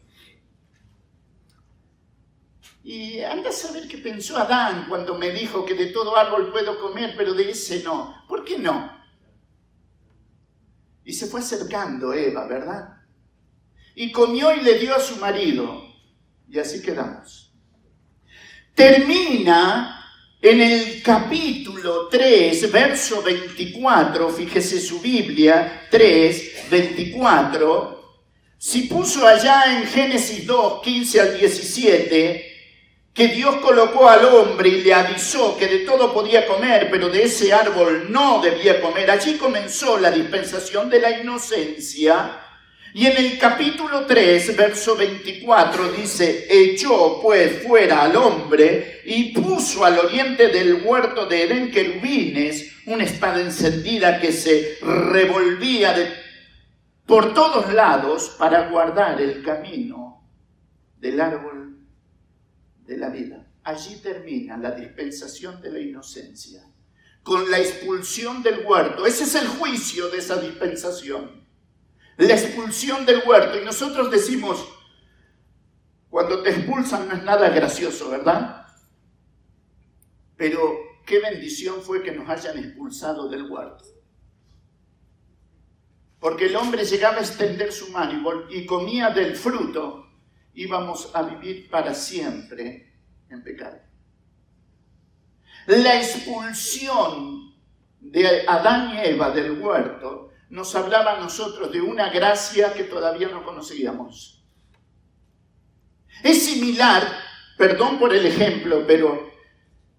Y 2.88 3.22
anda 3.22 3.50
a 3.50 3.52
saber 3.52 3.86
qué 3.86 3.98
pensó 3.98 4.38
Adán 4.38 4.86
cuando 4.88 5.18
me 5.18 5.32
dijo 5.32 5.66
que 5.66 5.74
de 5.74 5.88
todo 5.88 6.16
árbol 6.16 6.54
puedo 6.54 6.80
comer, 6.80 7.16
pero 7.18 7.34
de 7.34 7.50
ese 7.52 7.84
no. 7.84 8.24
¿Por 8.30 8.46
qué 8.46 8.58
no? 8.58 8.98
Y 11.04 11.12
se 11.12 11.28
fue 11.28 11.42
acercando 11.42 12.14
Eva, 12.14 12.48
¿verdad? 12.48 12.88
Y 13.94 14.10
comió 14.10 14.56
y 14.56 14.62
le 14.62 14.80
dio 14.80 14.96
a 14.96 15.02
su 15.02 15.18
marido. 15.18 15.84
Y 16.48 16.60
así 16.60 16.82
quedamos. 16.82 17.54
Termina 18.74 20.10
en 20.42 20.62
el 20.62 21.04
capítulo 21.04 22.08
3, 22.08 22.72
verso 22.72 23.22
24, 23.22 24.30
fíjese 24.30 24.80
su 24.80 25.02
Biblia, 25.02 25.88
3, 25.92 26.70
24, 26.72 28.22
si 28.58 28.84
puso 28.84 29.28
allá 29.28 29.78
en 29.78 29.86
Génesis 29.88 30.48
2, 30.48 30.82
15 30.82 31.20
al 31.20 31.38
17, 31.38 32.54
que 33.18 33.30
Dios 33.30 33.56
colocó 33.58 34.08
al 34.08 34.26
hombre 34.26 34.70
y 34.70 34.84
le 34.84 34.94
avisó 34.94 35.58
que 35.58 35.66
de 35.66 35.80
todo 35.80 36.14
podía 36.14 36.46
comer, 36.46 36.88
pero 36.92 37.10
de 37.10 37.24
ese 37.24 37.52
árbol 37.52 38.12
no 38.12 38.40
debía 38.44 38.80
comer. 38.80 39.10
Allí 39.10 39.38
comenzó 39.38 39.98
la 39.98 40.12
dispensación 40.12 40.88
de 40.88 41.00
la 41.00 41.20
inocencia. 41.20 42.40
Y 42.94 43.08
en 43.08 43.18
el 43.18 43.40
capítulo 43.40 44.06
3, 44.06 44.56
verso 44.56 44.96
24 44.96 45.94
dice, 45.94 46.46
echó 46.48 47.20
pues 47.20 47.64
fuera 47.64 48.04
al 48.04 48.16
hombre 48.16 49.02
y 49.06 49.34
puso 49.34 49.84
al 49.84 49.98
oriente 49.98 50.50
del 50.50 50.84
huerto 50.86 51.26
de 51.26 51.42
Edén 51.42 51.72
querubines, 51.72 52.72
una 52.86 53.04
espada 53.04 53.42
encendida 53.42 54.22
que 54.22 54.32
se 54.32 54.78
revolvía 54.84 55.96
por 57.08 57.34
todos 57.34 57.74
lados 57.74 58.36
para 58.38 58.70
guardar 58.70 59.20
el 59.20 59.42
camino 59.42 60.24
del 61.00 61.20
árbol 61.20 61.57
de 62.88 62.98
la 62.98 63.10
vida. 63.10 63.46
Allí 63.64 63.98
termina 63.98 64.58
la 64.58 64.72
dispensación 64.72 65.62
de 65.62 65.72
la 65.72 65.80
inocencia, 65.80 66.64
con 67.22 67.52
la 67.52 67.60
expulsión 67.60 68.42
del 68.42 68.66
huerto. 68.66 69.06
Ese 69.06 69.26
es 69.26 69.36
el 69.36 69.48
juicio 69.48 70.10
de 70.10 70.18
esa 70.20 70.38
dispensación. 70.38 71.46
La 72.18 72.34
expulsión 72.34 73.06
del 73.06 73.22
huerto. 73.28 73.60
Y 73.60 73.66
nosotros 73.66 74.10
decimos, 74.10 74.66
cuando 76.10 76.42
te 76.42 76.52
expulsan 76.52 77.08
no 77.08 77.14
es 77.14 77.24
nada 77.24 77.50
gracioso, 77.50 78.10
¿verdad? 78.10 78.66
Pero 80.38 80.78
qué 81.06 81.20
bendición 81.20 81.82
fue 81.82 82.02
que 82.02 82.14
nos 82.14 82.30
hayan 82.30 82.58
expulsado 82.58 83.28
del 83.28 83.52
huerto. 83.52 83.84
Porque 86.20 86.46
el 86.46 86.56
hombre 86.56 86.86
llegaba 86.86 87.18
a 87.18 87.22
extender 87.22 87.72
su 87.72 87.92
mano 87.92 88.46
y 88.50 88.66
comía 88.66 89.10
del 89.10 89.36
fruto 89.36 90.07
íbamos 90.58 91.12
a 91.14 91.22
vivir 91.22 91.70
para 91.70 91.94
siempre 91.94 92.92
en 93.30 93.44
pecado. 93.44 93.80
La 95.68 95.98
expulsión 95.98 97.56
de 98.00 98.44
Adán 98.48 98.96
y 98.96 99.08
Eva 99.08 99.30
del 99.30 99.52
huerto 99.62 100.32
nos 100.50 100.74
hablaba 100.76 101.14
a 101.14 101.20
nosotros 101.20 101.72
de 101.72 101.80
una 101.80 102.10
gracia 102.10 102.74
que 102.74 102.86
todavía 102.86 103.28
no 103.28 103.44
conocíamos. 103.44 104.44
Es 106.24 106.44
similar, 106.44 107.08
perdón 107.56 108.00
por 108.00 108.16
el 108.16 108.26
ejemplo, 108.26 108.84
pero 108.88 109.32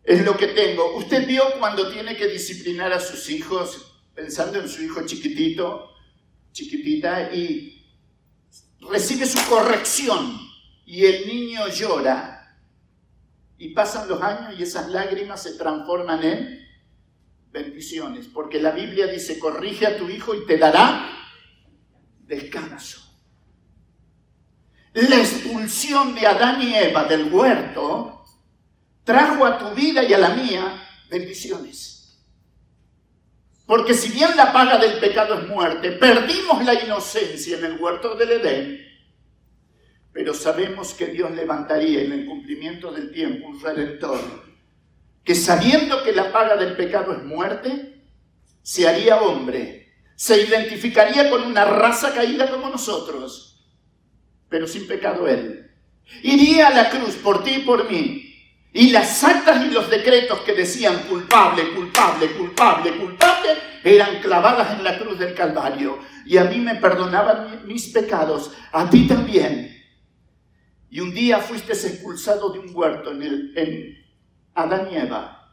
es 0.03 0.25
lo 0.25 0.37
que 0.37 0.49
tengo. 0.49 0.97
Usted 0.97 1.25
vio 1.25 1.45
cuando 1.61 1.93
tiene 1.93 2.17
que 2.17 2.27
disciplinar 2.27 2.93
a 2.93 2.99
sus 2.99 3.31
hijos, 3.31 4.03
pensando 4.13 4.59
en 4.59 4.69
su 4.69 4.83
hijo 4.83 5.07
chiquitito, 5.07 5.91
chiquitita, 6.51 7.33
y 7.33 7.87
recibe 8.81 9.25
su 9.25 9.39
corrección 9.49 10.48
y 10.89 11.05
el 11.05 11.27
niño 11.27 11.69
llora 11.69 12.57
y 13.59 13.75
pasan 13.75 14.09
los 14.09 14.23
años 14.23 14.59
y 14.59 14.63
esas 14.63 14.89
lágrimas 14.89 15.43
se 15.43 15.53
transforman 15.59 16.25
en 16.25 16.67
bendiciones, 17.51 18.27
porque 18.27 18.59
la 18.59 18.71
Biblia 18.71 19.07
dice, 19.07 19.39
corrige 19.39 19.87
a 19.87 19.99
tu 19.99 20.09
hijo 20.09 20.35
y 20.35 20.47
te 20.47 20.57
dará 20.57 21.11
descanso. 22.21 23.03
La 24.95 25.17
expulsión 25.17 26.15
de 26.15 26.27
Adán 26.27 26.63
y 26.63 26.75
Eva 26.75 27.05
del 27.05 27.31
huerto 27.31 28.25
trajo 29.05 29.45
a 29.45 29.59
tu 29.59 29.75
vida 29.75 30.03
y 30.03 30.15
a 30.15 30.19
la 30.19 30.31
mía 30.31 30.89
bendiciones. 31.11 32.19
Porque 33.67 33.93
si 33.93 34.11
bien 34.11 34.35
la 34.39 34.55
paga 34.55 34.79
del 34.79 34.99
pecado 34.99 35.39
es 35.39 35.47
muerte, 35.49 35.93
perdimos 35.93 36.65
la 36.65 36.83
inocencia 36.83 37.59
en 37.59 37.67
el 37.67 37.79
huerto 37.79 38.15
del 38.15 38.31
Edén, 38.31 38.88
pero 40.19 40.35
sabemos 40.35 40.95
que 40.95 41.07
Dios 41.07 41.31
levantaría 41.31 42.03
en 42.03 42.11
el 42.11 42.27
cumplimiento 42.27 42.91
del 42.91 43.13
tiempo 43.13 43.47
un 43.47 43.63
redentor, 43.63 44.19
que 45.23 45.37
sabiendo 45.37 46.03
que 46.03 46.11
la 46.11 46.33
paga 46.33 46.57
del 46.57 46.75
pecado 46.75 47.13
es 47.13 47.23
muerte, 47.23 48.03
se 48.61 48.89
haría 48.89 49.21
hombre, 49.21 49.93
se 50.17 50.43
identificaría 50.43 51.31
con 51.31 51.45
una 51.45 51.65
raza 51.65 52.13
caída 52.13 52.51
como 52.51 52.69
nosotros, 52.69 53.65
pero 54.49 54.67
sin 54.67 54.89
pecado 54.89 55.29
él. 55.29 55.71
Iría 56.25 56.67
a 56.67 56.75
la 56.75 56.91
cruz 56.91 57.15
por 57.15 57.45
ti 57.45 57.53
y 57.59 57.61
por 57.61 57.89
mí, 57.89 58.35
y 58.73 58.91
las 58.91 59.23
actas 59.23 59.65
y 59.65 59.71
los 59.71 59.89
decretos 59.89 60.41
que 60.41 60.53
decían 60.53 60.99
culpable, 61.05 61.75
culpable, 61.77 62.33
culpable, 62.33 62.91
culpable, 62.97 63.51
eran 63.85 64.21
clavadas 64.21 64.77
en 64.77 64.83
la 64.83 64.99
cruz 64.99 65.17
del 65.17 65.33
Calvario. 65.33 66.01
Y 66.27 66.39
a 66.39 66.45
mí 66.45 66.59
me 66.59 66.75
perdonaban 66.75 67.63
mis 67.69 67.87
pecados, 67.91 68.51
a 68.73 68.91
ti 68.91 69.07
también 69.07 69.78
y 70.91 71.01
un 71.01 71.13
día 71.13 71.41
fuiste 71.41 71.73
expulsado 71.73 72.51
de 72.53 72.61
un 72.61 72.75
huerto 72.75 73.13
en, 73.13 73.23
el, 73.23 73.53
en 73.57 73.99
Adán 74.55 74.89
y 74.91 74.97
Eva, 74.97 75.53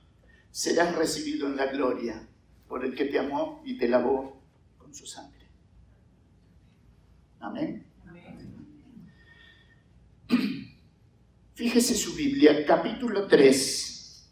serás 0.50 0.96
recibido 0.96 1.48
en 1.48 1.58
la 1.58 1.66
gloria 1.68 2.28
por 2.68 2.86
el 2.86 2.96
que 2.96 3.06
te 3.06 3.20
amó 3.20 3.62
y 3.66 3.78
te 3.78 3.90
lavó 3.90 4.42
con 4.78 4.94
su 4.94 5.06
sangre. 5.06 5.48
Amén. 7.40 7.86
Fíjese 11.54 11.96
su 11.96 12.16
Biblia, 12.16 12.66
capítulo 12.66 13.28
3 13.28 14.32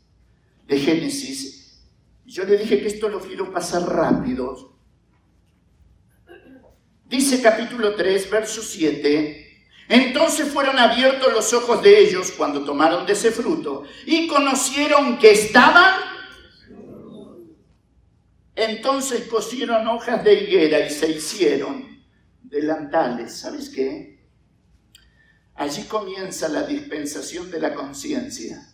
de 0.67 0.79
Génesis. 0.79 1.83
Yo 2.25 2.45
le 2.45 2.57
dije 2.57 2.79
que 2.79 2.87
esto 2.87 3.09
lo 3.09 3.19
quiero 3.19 3.51
pasar 3.51 3.83
rápido. 3.83 4.77
Dice 7.07 7.41
capítulo 7.41 7.95
3, 7.95 8.31
verso 8.31 8.61
7. 8.61 9.42
Entonces 9.87 10.47
fueron 10.47 10.79
abiertos 10.79 11.33
los 11.33 11.53
ojos 11.53 11.81
de 11.81 11.99
ellos 11.99 12.31
cuando 12.31 12.63
tomaron 12.63 13.05
de 13.05 13.13
ese 13.13 13.31
fruto 13.31 13.83
y 14.05 14.27
conocieron 14.27 15.17
que 15.19 15.31
estaban. 15.31 15.93
Entonces 18.55 19.27
cosieron 19.27 19.87
hojas 19.87 20.23
de 20.23 20.33
higuera 20.33 20.79
y 20.85 20.89
se 20.89 21.09
hicieron 21.09 22.03
delantales. 22.41 23.37
¿Sabes 23.37 23.69
qué? 23.69 24.13
Allí 25.55 25.83
comienza 25.83 26.47
la 26.47 26.63
dispensación 26.63 27.51
de 27.51 27.59
la 27.59 27.73
conciencia. 27.73 28.67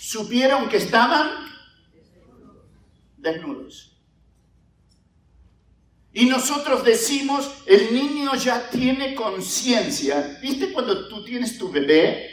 Supieron 0.00 0.68
que 0.68 0.76
estaban 0.76 1.30
desnudos. 3.16 3.93
Y 6.16 6.26
nosotros 6.26 6.84
decimos, 6.84 7.50
el 7.66 7.92
niño 7.92 8.36
ya 8.36 8.70
tiene 8.70 9.16
conciencia. 9.16 10.38
¿Viste 10.40 10.72
cuando 10.72 11.08
tú 11.08 11.24
tienes 11.24 11.58
tu 11.58 11.72
bebé 11.72 12.30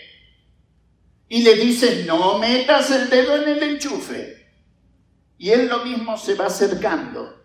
y 1.27 1.41
le 1.41 1.55
dices, 1.55 2.05
no 2.05 2.37
metas 2.37 2.91
el 2.91 3.09
dedo 3.09 3.41
en 3.41 3.49
el 3.49 3.63
enchufe? 3.63 4.47
Y 5.39 5.49
él 5.49 5.67
lo 5.67 5.83
mismo 5.83 6.15
se 6.15 6.35
va 6.35 6.45
acercando. 6.45 7.43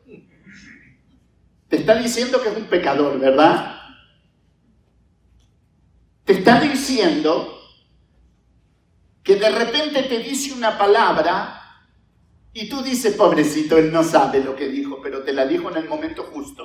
Te 1.68 1.79
está 1.79 1.96
diciendo 1.96 2.42
que 2.42 2.51
es 2.51 2.57
un 2.57 2.66
pecador, 2.66 3.18
¿verdad? 3.18 3.81
Te 6.25 6.35
está 6.35 6.61
diciendo 6.61 7.59
que 9.22 9.37
de 9.37 9.49
repente 9.49 10.03
te 10.03 10.18
dice 10.18 10.53
una 10.53 10.77
palabra 10.77 11.66
y 12.59 12.71
tú 12.71 12.83
dices, 12.83 13.14
pobrecito, 13.14 13.77
él 13.77 13.92
no 13.92 14.03
sabe 14.03 14.42
lo 14.42 14.57
que 14.57 14.71
dijo, 14.71 14.99
pero 15.03 15.23
te 15.23 15.35
la 15.35 15.47
dijo 15.47 15.71
en 15.71 15.77
el 15.77 15.87
momento 15.87 16.23
justo. 16.23 16.64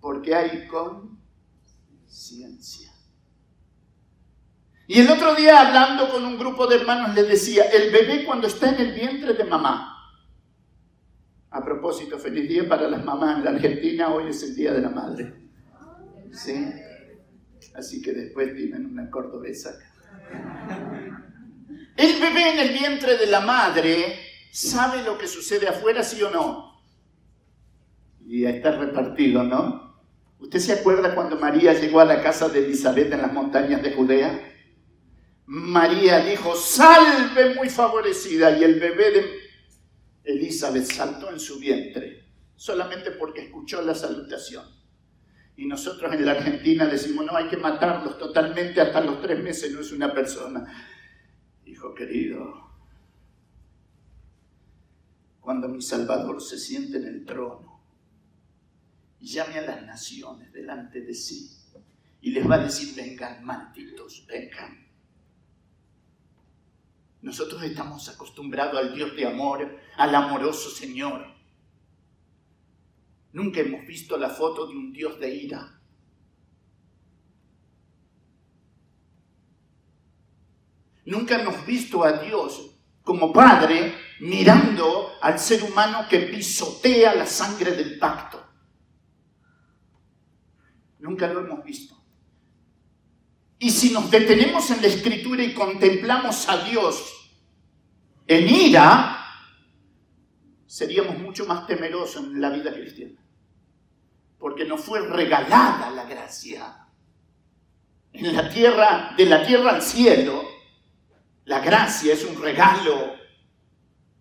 Porque 0.00 0.34
hay 0.34 0.66
conciencia. 0.66 2.90
Y 4.88 4.98
el 4.98 5.08
otro 5.08 5.36
día 5.36 5.68
hablando 5.68 6.10
con 6.10 6.24
un 6.24 6.36
grupo 6.36 6.66
de 6.66 6.78
hermanos 6.78 7.14
le 7.14 7.22
decía, 7.22 7.66
el 7.66 7.92
bebé 7.92 8.24
cuando 8.24 8.48
está 8.48 8.70
en 8.70 8.80
el 8.80 8.92
vientre 8.92 9.34
de 9.34 9.44
mamá, 9.44 9.96
a 11.50 11.64
propósito, 11.64 12.18
feliz 12.18 12.48
día 12.48 12.68
para 12.68 12.88
las 12.88 13.04
mamás 13.04 13.38
en 13.38 13.44
la 13.44 13.52
Argentina, 13.52 14.12
hoy 14.12 14.30
es 14.30 14.42
el 14.42 14.56
Día 14.56 14.72
de 14.72 14.80
la 14.80 14.90
Madre. 14.90 15.32
¿Sí? 16.32 16.72
Así 17.76 18.02
que 18.02 18.12
después 18.12 18.56
tienen 18.56 18.84
una 18.84 19.08
cordobesa 19.08 19.78
el 21.96 22.20
bebé 22.20 22.52
en 22.52 22.58
el 22.58 22.72
vientre 22.72 23.16
de 23.16 23.26
la 23.26 23.40
madre 23.40 24.18
sabe 24.50 25.02
lo 25.02 25.18
que 25.18 25.26
sucede 25.26 25.68
afuera, 25.68 26.02
sí 26.02 26.22
o 26.22 26.30
no. 26.30 26.82
Y 28.26 28.44
está 28.44 28.72
repartido, 28.72 29.42
¿no? 29.42 29.92
¿Usted 30.38 30.58
se 30.58 30.72
acuerda 30.72 31.14
cuando 31.14 31.36
María 31.36 31.72
llegó 31.72 32.00
a 32.00 32.04
la 32.04 32.20
casa 32.20 32.48
de 32.48 32.64
Elizabeth 32.64 33.12
en 33.12 33.22
las 33.22 33.32
montañas 33.32 33.82
de 33.82 33.92
Judea? 33.92 34.52
María 35.46 36.24
dijo, 36.24 36.54
salve 36.56 37.54
muy 37.54 37.68
favorecida, 37.68 38.56
y 38.58 38.64
el 38.64 38.80
bebé 38.80 39.10
de 39.10 39.40
Elizabeth 40.24 40.84
saltó 40.84 41.30
en 41.30 41.38
su 41.38 41.58
vientre, 41.58 42.24
solamente 42.56 43.10
porque 43.12 43.42
escuchó 43.42 43.82
la 43.82 43.94
salutación. 43.94 44.64
Y 45.56 45.66
nosotros 45.66 46.12
en 46.12 46.24
la 46.24 46.32
Argentina 46.32 46.86
decimos, 46.86 47.26
no, 47.26 47.36
hay 47.36 47.48
que 47.48 47.56
matarlos 47.56 48.18
totalmente 48.18 48.80
hasta 48.80 49.00
los 49.00 49.20
tres 49.20 49.38
meses, 49.42 49.72
no 49.72 49.80
es 49.80 49.92
una 49.92 50.12
persona. 50.12 50.64
Hijo 51.72 51.94
querido, 51.94 52.70
cuando 55.40 55.68
mi 55.68 55.80
Salvador 55.80 56.42
se 56.42 56.58
siente 56.58 56.98
en 56.98 57.06
el 57.06 57.24
trono 57.24 57.80
y 59.18 59.26
llame 59.26 59.58
a 59.58 59.62
las 59.62 59.82
naciones 59.86 60.52
delante 60.52 61.00
de 61.00 61.14
sí 61.14 61.50
y 62.20 62.30
les 62.30 62.48
va 62.48 62.56
a 62.56 62.64
decir, 62.64 62.94
vengan 62.94 63.42
malditos, 63.42 64.26
vengan 64.28 64.82
nosotros 67.22 67.62
estamos 67.62 68.08
acostumbrados 68.08 68.78
al 68.78 68.94
Dios 68.94 69.14
de 69.14 69.26
amor, 69.26 69.78
al 69.96 70.14
amoroso 70.14 70.68
Señor. 70.70 71.24
Nunca 73.32 73.60
hemos 73.60 73.86
visto 73.86 74.16
la 74.16 74.28
foto 74.28 74.66
de 74.66 74.76
un 74.76 74.92
Dios 74.92 75.18
de 75.20 75.32
ira. 75.32 75.80
Nunca 81.12 81.38
hemos 81.38 81.66
visto 81.66 82.02
a 82.04 82.12
Dios 82.12 82.70
como 83.02 83.34
Padre 83.34 83.94
mirando 84.20 85.12
al 85.20 85.38
ser 85.38 85.62
humano 85.62 86.06
que 86.08 86.20
pisotea 86.20 87.14
la 87.14 87.26
sangre 87.26 87.72
del 87.72 87.98
pacto. 87.98 88.42
Nunca 91.00 91.28
lo 91.28 91.40
hemos 91.40 91.62
visto. 91.62 92.02
Y 93.58 93.70
si 93.70 93.90
nos 93.90 94.10
detenemos 94.10 94.70
en 94.70 94.80
la 94.80 94.88
escritura 94.88 95.44
y 95.44 95.52
contemplamos 95.52 96.48
a 96.48 96.64
Dios 96.64 97.30
en 98.26 98.48
ira, 98.48 99.22
seríamos 100.64 101.18
mucho 101.18 101.44
más 101.44 101.66
temerosos 101.66 102.24
en 102.24 102.40
la 102.40 102.48
vida 102.48 102.72
cristiana. 102.72 103.22
Porque 104.38 104.64
nos 104.64 104.80
fue 104.80 105.06
regalada 105.06 105.90
la 105.90 106.04
gracia. 106.06 106.88
En 108.14 108.34
la 108.34 108.48
tierra, 108.48 109.12
de 109.14 109.26
la 109.26 109.46
tierra 109.46 109.72
al 109.72 109.82
cielo, 109.82 110.51
la 111.44 111.60
gracia 111.60 112.14
es 112.14 112.24
un 112.24 112.40
regalo. 112.40 113.16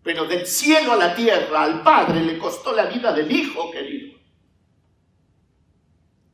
Pero 0.04 0.26
del 0.26 0.48
cielo 0.48 0.94
a 0.94 0.98
la 0.98 1.16
tierra, 1.16 1.64
al 1.64 1.84
Padre 1.84 2.22
le 2.22 2.38
costó 2.38 2.76
la 2.76 2.86
vida 2.86 3.14
del 3.14 3.32
Hijo, 3.32 3.70
querido. 3.72 4.18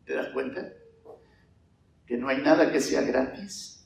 ¿Te 0.06 0.14
das 0.14 0.30
cuenta? 0.30 0.78
que 2.08 2.18
no 2.18 2.30
hay 2.30 2.38
nada 2.38 2.72
que 2.72 2.80
sea 2.80 3.02
gratis. 3.02 3.84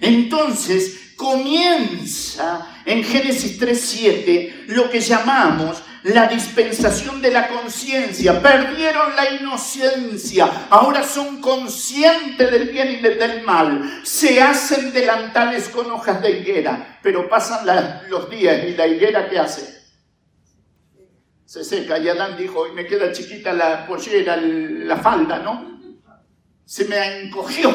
Entonces 0.00 1.14
comienza 1.16 2.82
en 2.84 3.04
Génesis 3.04 3.60
3.7 3.60 4.66
lo 4.68 4.90
que 4.90 5.00
llamamos 5.00 5.82
la 6.04 6.26
dispensación 6.26 7.22
de 7.22 7.30
la 7.30 7.48
conciencia. 7.48 8.40
Perdieron 8.40 9.14
la 9.16 9.30
inocencia, 9.30 10.66
ahora 10.70 11.02
son 11.02 11.40
conscientes 11.40 12.50
del 12.50 12.68
bien 12.68 12.92
y 12.92 12.96
del 13.00 13.42
mal. 13.42 14.00
Se 14.02 14.40
hacen 14.40 14.92
delantales 14.92 15.68
con 15.68 15.90
hojas 15.90 16.20
de 16.22 16.30
higuera, 16.30 16.98
pero 17.02 17.28
pasan 17.28 17.66
los 18.08 18.28
días 18.30 18.64
y 18.66 18.74
la 18.74 18.86
higuera 18.86 19.28
¿qué 19.28 19.38
hace? 19.38 19.82
Se 21.44 21.62
seca 21.64 21.98
y 21.98 22.08
Adán 22.08 22.36
dijo, 22.36 22.60
hoy 22.60 22.72
me 22.72 22.86
queda 22.86 23.12
chiquita 23.12 23.52
la 23.52 23.86
pollera, 23.86 24.36
la 24.38 24.96
falda, 24.96 25.38
¿no? 25.38 25.72
se 26.72 26.86
me 26.86 27.24
encogió. 27.24 27.70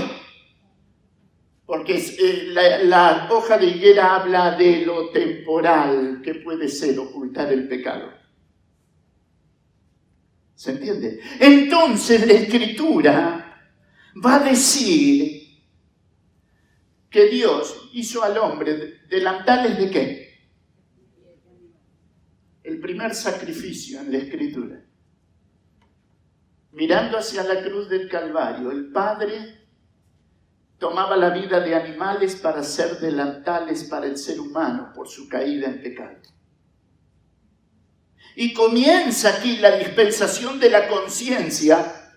Porque 1.68 1.98
eh, 1.98 2.48
la 2.86 3.28
hoja 3.30 3.60
de 3.60 3.68
higuera 3.68 4.16
habla 4.16 4.58
de 4.58 4.86
lo 4.88 5.10
temporal 5.10 6.22
que 6.24 6.36
puede 6.36 6.68
ser 6.68 6.98
ocultar 6.98 7.54
el 7.54 7.68
pecado. 7.68 8.17
¿Se 10.58 10.72
entiende? 10.72 11.22
Entonces 11.40 12.26
la 12.26 12.34
escritura 12.34 13.72
va 14.26 14.36
a 14.38 14.40
decir 14.40 15.62
que 17.10 17.28
Dios 17.28 17.92
hizo 17.94 18.24
al 18.24 18.38
hombre 18.40 19.02
delantales 19.08 19.78
de 19.78 19.90
qué? 19.92 20.50
El 22.64 22.80
primer 22.80 23.14
sacrificio 23.14 24.02
en 24.02 24.12
la 24.12 24.18
escritura 24.18 24.84
mirando 26.78 27.18
hacia 27.18 27.44
la 27.44 27.64
cruz 27.64 27.90
del 27.90 28.08
Calvario, 28.08 28.72
el 28.72 28.92
Padre 28.92 29.68
tomaba 30.78 31.18
la 31.18 31.32
vida 31.32 31.60
de 31.60 31.74
animales 31.74 32.36
para 32.36 32.62
ser 32.62 33.00
delantales 33.00 33.84
para 33.86 34.06
el 34.06 34.16
ser 34.16 34.40
humano 34.40 34.92
por 34.94 35.08
su 35.08 35.28
caída 35.28 35.68
en 35.68 35.82
pecado. 35.82 36.18
Y 38.40 38.54
comienza 38.54 39.30
aquí 39.30 39.58
la 39.58 39.72
dispensación 39.78 40.60
de 40.60 40.70
la 40.70 40.88
conciencia. 40.88 42.14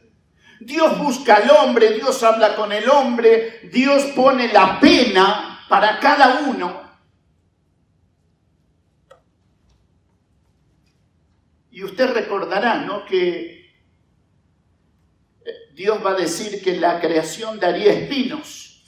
Dios 0.61 0.98
busca 0.98 1.37
al 1.37 1.50
hombre, 1.50 1.94
Dios 1.94 2.22
habla 2.22 2.56
con 2.56 2.72
el 2.72 2.90
hombre, 2.90 3.70
Dios 3.72 4.02
pone 4.14 4.52
la 4.52 4.78
pena 4.78 5.64
para 5.66 5.98
cada 5.98 6.40
uno. 6.40 6.83
Y 11.70 11.83
usted 11.85 12.12
recordará, 12.12 12.83
¿no? 12.83 13.06
Que 13.06 13.72
Dios 15.72 16.04
va 16.04 16.11
a 16.11 16.16
decir 16.16 16.62
que 16.62 16.76
la 16.76 17.00
creación 17.00 17.59
daría 17.59 17.94
espinos, 17.94 18.85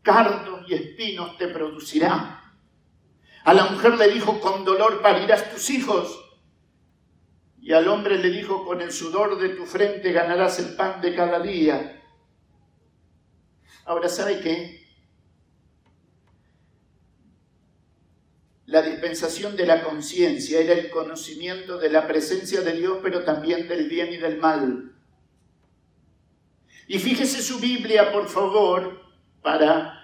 cardos 0.00 0.64
y 0.68 0.74
espinos 0.74 1.36
te 1.38 1.48
producirá. 1.48 2.54
A 3.42 3.52
la 3.52 3.64
mujer 3.64 3.98
le 3.98 4.12
dijo, 4.12 4.40
con 4.40 4.64
dolor 4.64 5.02
parirás 5.02 5.50
tus 5.50 5.70
hijos. 5.70 6.26
Y 7.60 7.72
al 7.72 7.88
hombre 7.88 8.18
le 8.18 8.30
dijo, 8.30 8.64
con 8.64 8.80
el 8.80 8.92
sudor 8.92 9.38
de 9.38 9.50
tu 9.50 9.66
frente 9.66 10.12
ganarás 10.12 10.58
el 10.58 10.76
pan 10.76 11.00
de 11.00 11.14
cada 11.14 11.40
día. 11.40 12.02
Ahora, 13.84 14.08
¿sabe 14.08 14.40
qué? 14.40 14.86
La 18.66 18.82
dispensación 18.82 19.56
de 19.56 19.64
la 19.64 19.82
conciencia 19.82 20.60
era 20.60 20.74
el 20.74 20.90
conocimiento 20.90 21.78
de 21.78 21.88
la 21.88 22.06
presencia 22.06 22.60
de 22.60 22.72
Dios, 22.72 22.98
pero 23.02 23.24
también 23.24 23.66
del 23.66 23.88
bien 23.88 24.12
y 24.12 24.18
del 24.18 24.38
mal. 24.38 24.94
Y 26.86 26.98
fíjese 26.98 27.42
su 27.42 27.58
Biblia, 27.58 28.12
por 28.12 28.28
favor, 28.28 29.00
para 29.42 29.98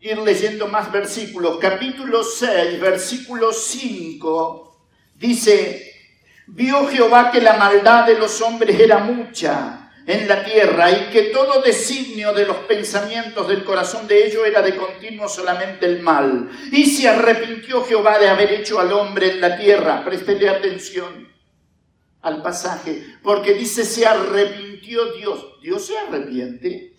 ir 0.00 0.18
leyendo 0.18 0.68
más 0.68 0.92
versículos. 0.92 1.58
Capítulo 1.58 2.22
6, 2.22 2.80
versículo 2.80 3.52
5, 3.52 4.86
dice, 5.14 5.89
vio 6.52 6.86
Jehová 6.88 7.30
que 7.30 7.40
la 7.40 7.56
maldad 7.56 8.06
de 8.06 8.18
los 8.18 8.40
hombres 8.40 8.78
era 8.78 8.98
mucha 8.98 9.92
en 10.06 10.26
la 10.26 10.44
tierra 10.44 10.90
y 10.90 11.10
que 11.10 11.24
todo 11.24 11.62
designio 11.62 12.32
de 12.32 12.46
los 12.46 12.56
pensamientos 12.58 13.46
del 13.46 13.64
corazón 13.64 14.08
de 14.08 14.26
ellos 14.26 14.42
era 14.46 14.60
de 14.60 14.76
continuo 14.76 15.28
solamente 15.28 15.86
el 15.86 16.00
mal. 16.00 16.50
Y 16.72 16.86
se 16.86 17.08
arrepintió 17.08 17.84
Jehová 17.84 18.18
de 18.18 18.28
haber 18.28 18.52
hecho 18.52 18.80
al 18.80 18.92
hombre 18.92 19.32
en 19.32 19.40
la 19.40 19.56
tierra. 19.56 20.04
Préstele 20.04 20.48
atención 20.48 21.28
al 22.22 22.42
pasaje, 22.42 23.04
porque 23.22 23.54
dice 23.54 23.84
se 23.84 24.06
arrepintió 24.06 25.12
Dios. 25.14 25.60
Dios 25.62 25.86
se 25.86 25.96
arrepiente. 25.98 26.89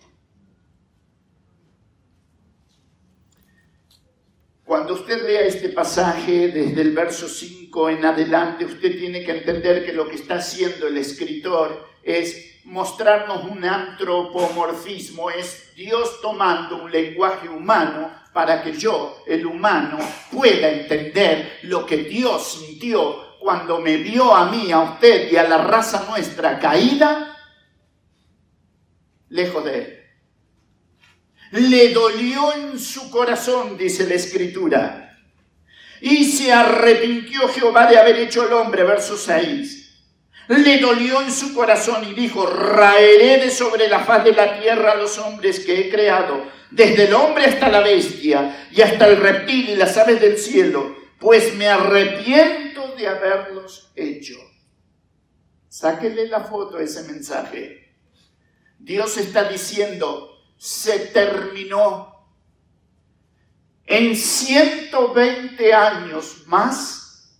Cuando 4.72 4.94
usted 4.94 5.26
lea 5.26 5.42
este 5.42 5.68
pasaje 5.68 6.48
desde 6.48 6.80
el 6.80 6.92
verso 6.92 7.28
5 7.28 7.90
en 7.90 8.06
adelante, 8.06 8.64
usted 8.64 8.96
tiene 8.96 9.22
que 9.22 9.32
entender 9.32 9.84
que 9.84 9.92
lo 9.92 10.08
que 10.08 10.14
está 10.14 10.36
haciendo 10.36 10.88
el 10.88 10.96
escritor 10.96 11.90
es 12.02 12.62
mostrarnos 12.64 13.44
un 13.44 13.62
antropomorfismo, 13.66 15.28
es 15.28 15.74
Dios 15.76 16.22
tomando 16.22 16.84
un 16.84 16.90
lenguaje 16.90 17.50
humano 17.50 18.10
para 18.32 18.62
que 18.62 18.72
yo, 18.72 19.22
el 19.26 19.44
humano, 19.44 19.98
pueda 20.30 20.70
entender 20.70 21.58
lo 21.64 21.84
que 21.84 21.98
Dios 21.98 22.52
sintió 22.52 23.36
cuando 23.40 23.78
me 23.78 23.98
vio 23.98 24.34
a 24.34 24.50
mí, 24.50 24.72
a 24.72 24.80
usted 24.80 25.30
y 25.30 25.36
a 25.36 25.46
la 25.46 25.58
raza 25.58 26.06
nuestra 26.08 26.58
caída, 26.58 27.36
lejos 29.28 29.64
de 29.66 29.78
él. 29.78 30.01
Le 31.52 31.92
dolió 31.92 32.54
en 32.54 32.78
su 32.78 33.10
corazón, 33.10 33.76
dice 33.76 34.06
la 34.06 34.14
escritura. 34.14 35.18
Y 36.00 36.24
se 36.24 36.50
arrepintió 36.50 37.46
Jehová 37.48 37.86
de 37.86 37.98
haber 37.98 38.16
hecho 38.16 38.46
el 38.46 38.54
hombre, 38.54 38.84
verso 38.84 39.18
6. 39.18 39.82
Le 40.48 40.78
dolió 40.78 41.20
en 41.20 41.30
su 41.30 41.54
corazón 41.54 42.04
y 42.08 42.14
dijo, 42.14 42.46
raeré 42.46 43.36
de 43.38 43.50
sobre 43.50 43.88
la 43.88 44.00
faz 44.00 44.24
de 44.24 44.32
la 44.32 44.60
tierra 44.60 44.92
a 44.92 44.96
los 44.96 45.18
hombres 45.18 45.60
que 45.60 45.78
he 45.78 45.90
creado, 45.90 46.46
desde 46.70 47.04
el 47.04 47.14
hombre 47.14 47.44
hasta 47.44 47.68
la 47.68 47.80
bestia 47.80 48.68
y 48.72 48.80
hasta 48.80 49.06
el 49.06 49.18
reptil 49.18 49.68
y 49.68 49.76
las 49.76 49.96
aves 49.98 50.20
del 50.20 50.38
cielo, 50.38 50.96
pues 51.18 51.54
me 51.54 51.68
arrepiento 51.68 52.94
de 52.96 53.08
haberlos 53.08 53.92
hecho. 53.94 54.34
Sáquele 55.68 56.28
la 56.28 56.40
foto 56.40 56.78
a 56.78 56.82
ese 56.82 57.02
mensaje. 57.04 57.94
Dios 58.78 59.16
está 59.18 59.44
diciendo, 59.44 60.31
se 60.62 61.06
terminó. 61.06 62.24
En 63.84 64.14
120 64.14 65.74
años 65.74 66.44
más 66.46 67.36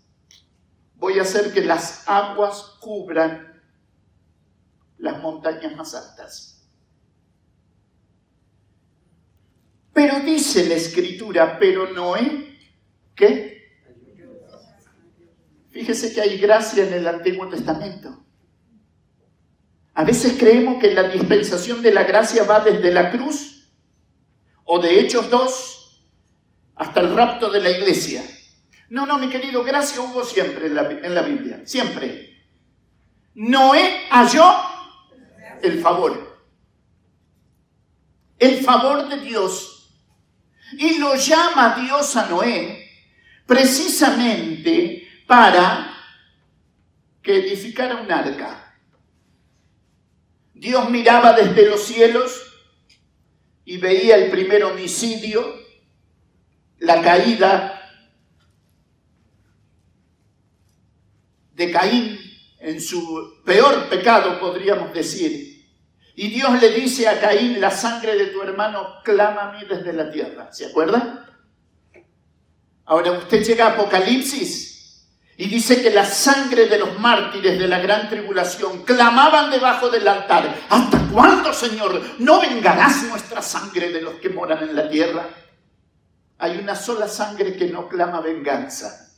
voy 0.97 1.21
a 1.21 1.23
hacer 1.23 1.53
que 1.55 1.61
las 1.61 2.03
aguas 2.09 2.79
cubran 2.81 3.63
las 4.99 5.23
montañas 5.23 5.77
más 5.77 5.95
altas. 5.95 6.69
Pero 9.93 10.19
dice 10.19 10.69
la 10.69 10.75
escritura, 10.75 11.61
pero 11.61 11.93
Noé, 11.93 12.59
¿qué? 13.15 13.87
Fíjese 15.71 16.13
que 16.13 16.23
hay 16.23 16.39
gracia 16.39 16.89
en 16.89 16.93
el 16.93 17.07
Antiguo 17.07 17.49
Testamento. 17.49 18.25
A 20.03 20.05
veces 20.05 20.35
creemos 20.37 20.81
que 20.81 20.93
la 20.93 21.05
dispensación 21.05 21.81
de 21.81 21.95
la 21.95 22.03
gracia 22.03 22.43
va 22.43 22.59
desde 22.59 22.91
la 22.91 23.13
cruz 23.13 23.69
o 24.65 24.81
de 24.81 24.99
Hechos 24.99 25.31
2 25.31 26.05
hasta 26.75 26.99
el 26.99 27.15
rapto 27.15 27.49
de 27.49 27.61
la 27.61 27.71
iglesia. 27.71 28.21
No, 28.89 29.07
no, 29.07 29.17
mi 29.17 29.29
querido, 29.29 29.63
gracia 29.63 30.01
hubo 30.01 30.25
siempre 30.25 30.67
en 30.67 30.75
la, 30.75 30.91
en 30.91 31.15
la 31.15 31.23
Biblia, 31.23 31.63
siempre. 31.65 32.37
Noé 33.35 34.09
halló 34.11 34.45
el 35.63 35.81
favor. 35.81 36.37
El 38.41 38.59
favor 38.65 39.09
de 39.09 39.19
Dios. 39.19 39.89
Y 40.79 40.99
lo 40.99 41.15
llama 41.15 41.77
Dios 41.81 42.17
a 42.17 42.27
Noé 42.27 42.91
precisamente 43.47 45.07
para 45.29 45.95
que 47.23 47.37
edificara 47.37 48.03
un 48.03 48.11
arca. 48.11 48.63
Dios 50.63 50.89
miraba 50.91 51.33
desde 51.33 51.69
los 51.69 51.83
cielos 51.83 52.41
y 53.65 53.79
veía 53.79 54.15
el 54.15 54.31
primer 54.31 54.63
homicidio, 54.63 55.57
la 56.79 57.03
caída 57.03 57.83
de 61.55 61.69
Caín 61.73 62.17
en 62.61 62.81
su 62.81 63.43
peor 63.45 63.89
pecado, 63.89 64.39
podríamos 64.39 64.95
decir. 64.95 65.67
Y 66.15 66.29
Dios 66.29 66.63
le 66.63 66.71
dice 66.71 67.09
a 67.09 67.21
Caín, 67.21 67.61
la 67.61 67.73
sangre 67.73 68.17
de 68.17 68.27
tu 68.27 68.41
hermano 68.41 69.03
clama 69.03 69.51
a 69.51 69.59
mí 69.59 69.67
desde 69.69 69.93
la 69.93 70.13
tierra. 70.13 70.53
¿Se 70.53 70.67
acuerdan? 70.67 71.27
Ahora 72.85 73.11
usted 73.11 73.43
llega 73.43 73.67
a 73.67 73.73
Apocalipsis 73.73 74.72
y 75.37 75.49
dice 75.49 75.83
que 75.83 75.91
la 75.91 76.05
sangre 76.05 76.69
de 76.69 76.79
los 76.79 76.99
mártires 76.99 77.59
de 77.59 77.67
la 77.67 77.81
gran 77.81 78.09
tribulación 78.09 78.85
clamaban 78.85 79.51
debajo 79.51 79.89
del 79.89 80.07
altar. 80.07 80.55
¿Hasta 80.69 81.09
cuándo, 81.11 81.53
Señor? 81.55 82.01
¿No 82.19 82.41
vengarás 82.41 83.05
nuestra 83.05 83.41
sangre 83.41 83.91
de 83.91 84.03
los 84.03 84.15
que 84.17 84.29
moran 84.29 84.63
en 84.69 84.77
la 84.77 84.91
tierra? 84.91 85.29
Hay 86.39 86.59
una 86.59 86.75
sola 86.75 87.09
sangre 87.09 87.57
que 87.57 87.71
no 87.71 87.89
clama 87.89 88.21
venganza, 88.21 89.11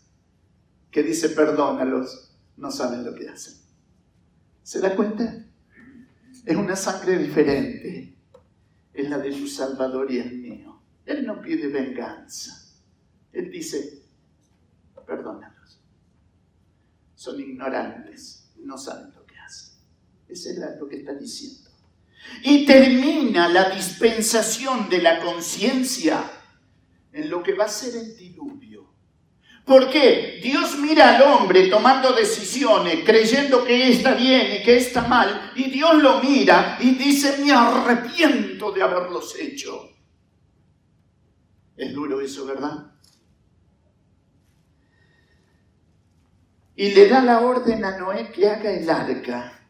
que 0.90 1.03
dice 1.03 1.31
perdónalos, 1.31 2.33
no 2.59 2.70
saben 2.70 3.05
lo 3.05 3.14
que 3.14 3.29
hacen. 3.29 3.55
¿Se 4.62 4.81
da 4.81 4.94
cuenta? 4.94 5.44
Es 6.46 6.57
una 6.57 6.77
sangre 6.77 7.18
diferente. 7.18 8.16
Es 8.92 9.11
la 9.11 9.18
de 9.18 9.33
su 9.33 9.48
Salvador 9.48 10.11
y 10.12 10.18
el 10.18 10.33
mío. 10.38 10.81
Él 11.05 11.27
no 11.27 11.40
pide 11.40 11.66
venganza. 11.68 12.53
Él 13.33 13.50
dice, 13.50 14.05
perdónalos 15.05 15.53
son 17.24 17.40
ignorantes, 17.40 18.50
no 18.62 18.76
saben 18.76 19.10
lo 19.14 19.24
que 19.24 19.38
hacen. 19.38 19.76
Eso 20.28 20.50
es 20.50 20.58
lo 20.78 20.87
que 20.87 20.96
está 20.96 21.14
diciendo. 21.14 21.70
Y 22.42 22.66
termina 22.66 23.48
la 23.48 23.70
dispensación 23.70 24.90
de 24.90 25.00
la 25.00 25.20
conciencia 25.20 26.30
en 27.12 27.30
lo 27.30 27.42
que 27.42 27.54
va 27.54 27.64
a 27.64 27.68
ser 27.68 27.96
el 27.96 28.14
diluvio. 28.14 28.92
¿Por 29.64 29.90
qué? 29.90 30.40
Dios 30.42 30.78
mira 30.78 31.16
al 31.16 31.22
hombre 31.22 31.68
tomando 31.68 32.12
decisiones, 32.12 33.02
creyendo 33.06 33.64
que 33.64 33.90
está 33.90 34.14
bien 34.14 34.60
y 34.60 34.62
que 34.62 34.76
está 34.76 35.08
mal, 35.08 35.52
y 35.56 35.70
Dios 35.70 36.02
lo 36.02 36.22
mira 36.22 36.76
y 36.78 36.90
dice, 36.94 37.38
me 37.38 37.52
arrepiento 37.52 38.70
de 38.70 38.82
haberlos 38.82 39.34
hecho. 39.40 39.90
Es 41.74 41.94
duro 41.94 42.20
eso, 42.20 42.44
¿verdad? 42.44 42.93
Y 46.76 46.90
le 46.90 47.08
da 47.08 47.20
la 47.20 47.40
orden 47.40 47.84
a 47.84 47.96
Noé 47.96 48.30
que 48.32 48.48
haga 48.48 48.70
el 48.70 48.88
arca. 48.90 49.60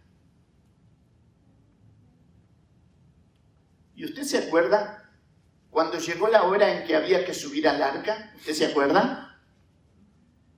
¿Y 3.95 4.05
usted 4.05 4.23
se 4.23 4.39
acuerda 4.39 5.11
cuando 5.71 5.99
llegó 5.99 6.29
la 6.29 6.45
hora 6.45 6.73
en 6.73 6.87
que 6.87 6.97
había 6.97 7.25
que 7.25 7.35
subir 7.35 7.69
al 7.69 7.83
arca? 7.83 8.33
¿Usted 8.37 8.55
se 8.55 8.67
acuerda? 8.67 9.39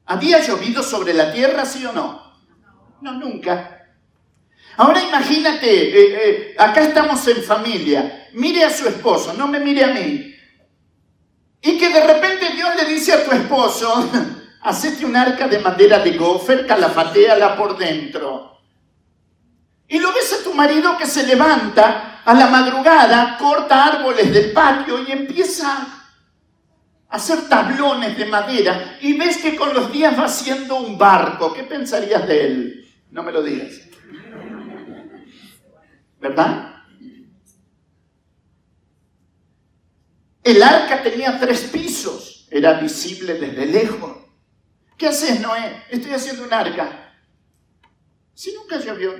¿Había 0.07 0.41
llovido 0.41 0.83
sobre 0.83 1.13
la 1.13 1.33
tierra, 1.33 1.65
sí 1.67 1.85
o 1.85 1.93
no? 1.93 2.23
No, 3.01 3.13
nunca. 3.15 3.95
Ahora 4.77 5.03
imagínate, 5.03 5.67
eh, 5.67 6.29
eh, 6.29 6.57
acá 6.59 6.83
estamos 6.83 7.27
en 7.29 7.43
familia, 7.43 8.29
mire 8.35 8.65
a 8.65 8.71
su 8.71 8.87
esposo, 8.87 9.33
no 9.33 9.49
me 9.49 9.59
mire 9.59 9.85
a 9.85 9.89
mí. 9.89 10.35
Y 11.63 11.79
que 11.79 11.89
de 11.89 12.07
repente 12.07 12.53
Dios 12.55 12.77
le 12.77 12.85
dice 12.85 13.13
a 13.15 13.25
tu 13.25 13.33
esposo, 13.33 14.11
hacete 14.67 15.07
un 15.07 15.17
arca 15.17 15.47
de 15.47 15.61
madera 15.61 16.01
de 16.01 16.17
gofer, 16.17 16.67
calafateala 16.67 17.57
por 17.57 17.79
dentro. 17.79 18.59
Y 19.87 20.01
lo 20.01 20.13
ves 20.13 20.33
a 20.33 20.43
tu 20.43 20.53
marido 20.53 20.99
que 20.99 21.07
se 21.07 21.25
levanta 21.25 22.23
a 22.25 22.35
la 22.35 22.49
madrugada, 22.49 23.39
corta 23.39 23.87
árboles 23.87 24.33
del 24.33 24.53
patio 24.53 25.05
y 25.07 25.13
empieza 25.13 25.71
a 25.73 27.17
hacer 27.17 27.49
tablones 27.49 28.19
de 28.19 28.27
madera 28.27 28.99
y 29.01 29.17
ves 29.17 29.37
que 29.37 29.55
con 29.55 29.73
los 29.73 29.93
días 29.93 30.19
va 30.19 30.25
haciendo 30.25 30.81
un 30.81 30.99
barco. 30.99 31.55
¿Qué 31.55 31.63
pensarías 31.63 32.27
de 32.27 32.47
él? 32.47 32.91
No 33.13 33.23
me 33.23 33.31
lo 33.31 33.45
digas. 33.45 33.81
¿Verdad? 36.21 36.75
El 40.43 40.61
arca 40.61 41.05
tenía 41.05 41.39
tres 41.39 41.61
pisos, 41.73 42.49
era 42.51 42.73
visible 42.75 43.35
desde 43.35 43.67
lejos. 43.67 44.26
¿Qué 44.97 45.07
haces, 45.07 45.41
Noé? 45.41 45.85
Estoy 45.91 46.13
haciendo 46.13 46.45
un 46.45 46.53
arca. 46.53 47.15
Si 48.33 48.55
nunca 48.55 48.79
llovió. 48.79 49.13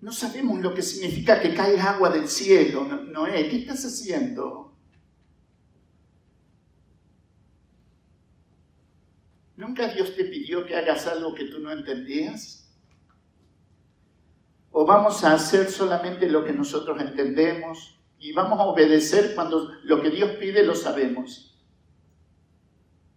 No 0.00 0.12
sabemos 0.12 0.60
lo 0.60 0.74
que 0.74 0.82
significa 0.82 1.40
que 1.40 1.54
cae 1.54 1.78
agua 1.80 2.10
del 2.10 2.28
cielo, 2.28 2.84
Noé. 2.84 3.48
¿Qué 3.48 3.58
estás 3.58 3.84
haciendo? 3.84 4.74
¿Nunca 9.56 9.88
Dios 9.88 10.16
te 10.16 10.24
pidió 10.24 10.64
que 10.64 10.74
hagas 10.74 11.06
algo 11.06 11.34
que 11.34 11.44
tú 11.44 11.58
no 11.58 11.70
entendías? 11.70 12.66
¿O 14.70 14.86
vamos 14.86 15.22
a 15.24 15.34
hacer 15.34 15.70
solamente 15.70 16.28
lo 16.30 16.44
que 16.44 16.52
nosotros 16.52 16.98
entendemos 17.00 18.00
y 18.18 18.32
vamos 18.32 18.58
a 18.58 18.64
obedecer 18.64 19.34
cuando 19.34 19.70
lo 19.82 20.00
que 20.00 20.10
Dios 20.10 20.30
pide 20.32 20.62
lo 20.64 20.74
sabemos? 20.74 21.49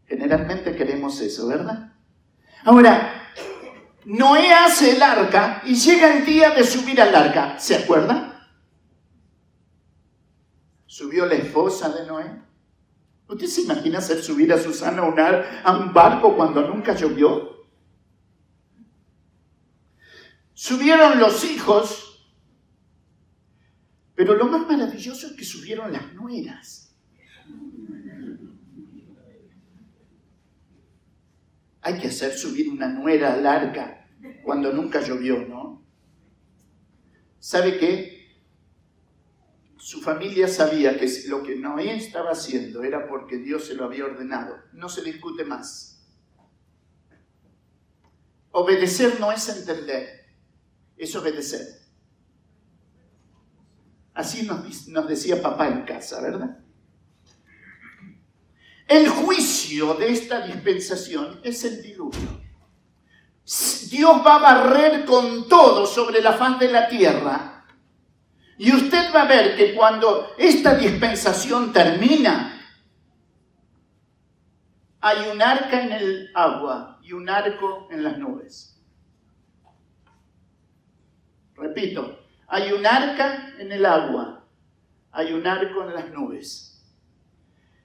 Generalmente 0.06 0.76
queremos 0.76 1.20
eso, 1.22 1.48
¿verdad? 1.48 1.94
Ahora, 2.63 3.32
Noé 4.06 4.52
hace 4.52 4.96
el 4.96 5.02
arca 5.02 5.62
y 5.66 5.76
llega 5.76 6.18
el 6.18 6.26
día 6.26 6.52
de 6.52 6.63
subir 6.63 7.02
al 7.02 7.16
arca. 7.16 7.58
¿Se 7.60 7.76
acuerda? 7.76 8.50
Subió 10.86 11.26
la 11.26 11.36
esposa 11.36 11.89
de 11.89 12.06
Noé. 12.06 12.44
¿Usted 13.28 13.48
se 13.48 13.62
imagina 13.62 14.00
hacer 14.00 14.22
subir 14.22 14.52
a 14.54 14.60
Susana 14.60 15.02
a 15.63 15.78
un 15.78 15.94
barco 15.94 16.36
cuando 16.36 16.68
nunca 16.68 16.94
llovió? 16.94 17.54
Subieron 20.54 21.20
los 21.20 21.44
hijos, 21.46 22.30
pero 24.13 24.36
lo 24.36 24.46
más 24.46 24.68
maravilloso 24.68 25.28
es 25.28 25.34
que 25.34 25.44
subieron 25.44 25.92
las 25.92 26.13
nueras. 26.13 26.96
Hay 31.84 32.00
que 32.00 32.08
hacer 32.08 32.32
subir 32.32 32.69
una 32.69 32.88
nuera 32.88 33.36
larga 33.36 34.08
cuando 34.43 34.72
nunca 34.72 35.02
llovió, 35.02 35.46
¿no? 35.46 35.86
¿Sabe 37.39 37.78
qué? 37.78 38.24
Su 39.78 40.02
familia 40.02 40.48
sabía 40.48 40.98
que 40.98 41.12
lo 41.28 41.43
que 41.43 41.58
Noé 41.58 41.98
estaba 41.98 42.32
haciendo 42.32 42.84
era 42.84 43.06
porque 43.06 43.38
Dios 43.38 43.67
se 43.67 43.76
lo 43.76 43.84
había 43.84 44.06
ordenado. 44.06 44.56
No 44.72 44.88
se 44.88 45.04
discute 45.04 45.43
más. 45.43 46.08
Obedecer 48.52 49.19
no 49.19 49.34
es 49.34 49.50
entender, 49.50 50.26
es 50.96 51.13
obedecer. 51.17 51.67
Así 54.13 54.43
nos, 54.46 54.88
nos 54.88 55.08
decía 55.10 55.41
papá 55.41 55.67
en 55.67 55.84
casa, 55.84 56.22
¿verdad? 56.22 56.62
El 58.93 59.10
juicio 59.10 59.95
de 59.95 60.12
esta 60.12 60.41
dispensación 60.41 61.39
es 61.43 61.63
el 61.63 61.82
diluvio. 61.82 62.29
Dios 63.89 64.21
va 64.23 64.36
a 64.36 64.38
barrer 64.38 65.03
con 65.03 65.49
todo 65.49 65.88
sobre 65.88 66.21
la 66.21 66.34
faz 66.34 66.60
de 66.60 66.71
la 66.71 66.88
tierra. 66.88 67.65
Y 68.60 68.71
usted 68.71 69.12
va 69.12 69.23
a 69.23 69.27
ver 69.27 69.58
que 69.58 69.73
cuando 69.73 70.36
esta 70.38 70.75
dispensación 70.75 71.73
termina, 71.73 72.62
hay 75.01 75.27
un 75.27 75.41
arca 75.41 75.82
en 75.82 75.91
el 75.91 76.29
agua 76.36 76.99
y 77.01 77.13
un 77.13 77.27
arco 77.27 77.88
en 77.89 78.03
las 78.03 78.19
nubes. 78.19 78.79
Repito, 81.56 82.19
hay 82.47 82.71
un 82.71 82.86
arca 82.86 83.56
en 83.58 83.71
el 83.71 83.88
agua, 83.88 84.45
hay 85.12 85.34
un 85.34 85.47
arco 85.47 85.82
en 85.82 85.95
las 85.95 86.12
nubes. 86.12 86.72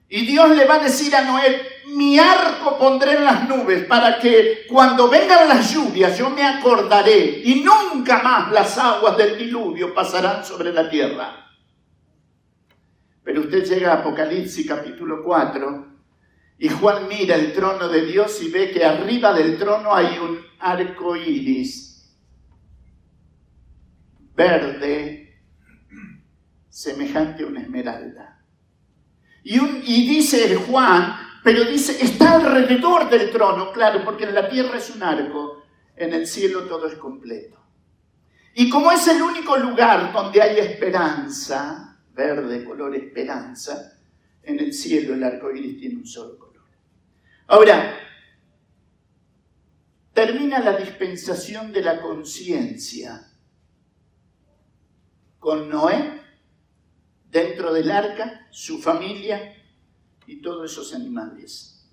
Y 0.09 0.25
Dios 0.25 0.49
le 0.55 0.65
va 0.65 0.75
a 0.75 0.83
decir 0.83 1.15
a 1.15 1.21
Noé, 1.21 1.61
mi 1.93 2.17
arco 2.17 2.77
pondré 2.77 3.13
en 3.13 3.25
las 3.25 3.47
nubes 3.47 3.85
para 3.85 4.19
que 4.19 4.65
cuando 4.67 5.07
vengan 5.07 5.47
las 5.47 5.71
lluvias 5.71 6.17
yo 6.17 6.29
me 6.31 6.43
acordaré 6.43 7.41
y 7.43 7.63
nunca 7.63 8.21
más 8.23 8.51
las 8.51 8.77
aguas 8.77 9.15
del 9.17 9.37
diluvio 9.37 9.93
pasarán 9.93 10.43
sobre 10.43 10.73
la 10.73 10.89
tierra. 10.89 11.47
Pero 13.23 13.41
usted 13.41 13.63
llega 13.63 13.93
a 13.93 13.97
Apocalipsis 13.97 14.67
capítulo 14.67 15.21
4 15.23 15.87
y 16.57 16.69
Juan 16.69 17.07
mira 17.07 17.35
el 17.35 17.53
trono 17.53 17.87
de 17.87 18.05
Dios 18.05 18.41
y 18.41 18.49
ve 18.49 18.71
que 18.71 18.83
arriba 18.83 19.31
del 19.33 19.57
trono 19.57 19.93
hay 19.93 20.17
un 20.17 20.39
arco 20.59 21.15
iris 21.15 21.89
verde, 24.39 25.37
semejante 26.69 27.43
a 27.43 27.47
una 27.47 27.61
esmeralda. 27.61 28.38
Y, 29.51 30.07
dice 30.07 30.55
Juan, 30.57 31.15
pero 31.43 31.63
dice, 31.63 32.03
está 32.03 32.35
alrededor 32.35 33.09
del 33.09 33.31
trono, 33.31 33.71
claro, 33.71 34.05
porque 34.05 34.25
en 34.25 34.35
la 34.35 34.47
tierra 34.47 34.77
es 34.77 34.91
un 34.91 35.01
arco, 35.01 35.63
en 35.95 36.13
el 36.13 36.27
cielo 36.27 36.65
todo 36.65 36.85
es 36.85 36.93
completo. 36.93 37.57
Y 38.53 38.69
como 38.69 38.91
es 38.91 39.07
el 39.07 39.19
único 39.19 39.57
lugar 39.57 40.13
donde 40.13 40.39
hay 40.39 40.59
esperanza, 40.59 41.97
verde, 42.13 42.63
color 42.63 42.95
esperanza, 42.95 43.93
en 44.43 44.59
el 44.59 44.71
cielo 44.71 45.15
el 45.15 45.23
arco 45.23 45.49
iris 45.49 45.79
tiene 45.79 45.95
un 45.95 46.05
solo 46.05 46.37
color. 46.37 46.67
Ahora, 47.47 47.97
termina 50.13 50.59
la 50.59 50.77
dispensación 50.77 51.71
de 51.71 51.81
la 51.81 51.99
conciencia 51.99 53.31
con 55.39 55.67
Noé, 55.69 56.18
dentro 57.31 57.73
del 57.73 57.91
arca, 57.91 58.47
su 58.51 58.81
familia 58.81 59.55
y 60.25 60.41
todos 60.41 60.71
esos 60.71 60.93
animales. 60.93 61.87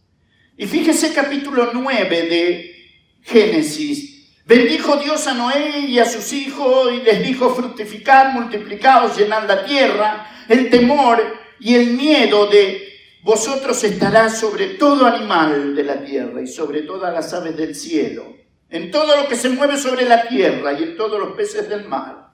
Y 0.57 0.67
fíjese 0.67 1.13
capítulo 1.13 1.71
9 1.73 2.23
de 2.23 2.75
Génesis. 3.23 4.17
Bendijo 4.47 4.97
Dios 4.97 5.27
a 5.27 5.35
Noé 5.35 5.81
y 5.81 5.99
a 5.99 6.09
sus 6.09 6.33
hijos 6.33 6.93
y 6.93 7.03
les 7.03 7.27
dijo 7.27 7.55
fructificar, 7.55 8.33
multiplicados, 8.33 9.19
llenad 9.19 9.47
la 9.47 9.65
tierra. 9.65 10.45
El 10.49 10.71
temor 10.71 11.21
y 11.59 11.75
el 11.75 11.95
miedo 11.95 12.47
de 12.47 12.87
vosotros 13.23 13.83
estará 13.83 14.31
sobre 14.31 14.75
todo 14.75 15.05
animal 15.05 15.75
de 15.75 15.83
la 15.83 16.05
tierra 16.05 16.41
y 16.41 16.47
sobre 16.47 16.83
todas 16.83 17.13
las 17.13 17.35
aves 17.35 17.57
del 17.57 17.75
cielo, 17.75 18.37
en 18.71 18.93
todo 18.93 19.17
lo 19.21 19.29
que 19.29 19.35
se 19.35 19.49
mueve 19.49 19.77
sobre 19.77 20.05
la 20.05 20.29
tierra 20.29 20.79
y 20.79 20.85
en 20.85 20.97
todos 20.97 21.19
los 21.19 21.37
peces 21.37 21.69
del 21.69 21.89
mar. 21.89 22.26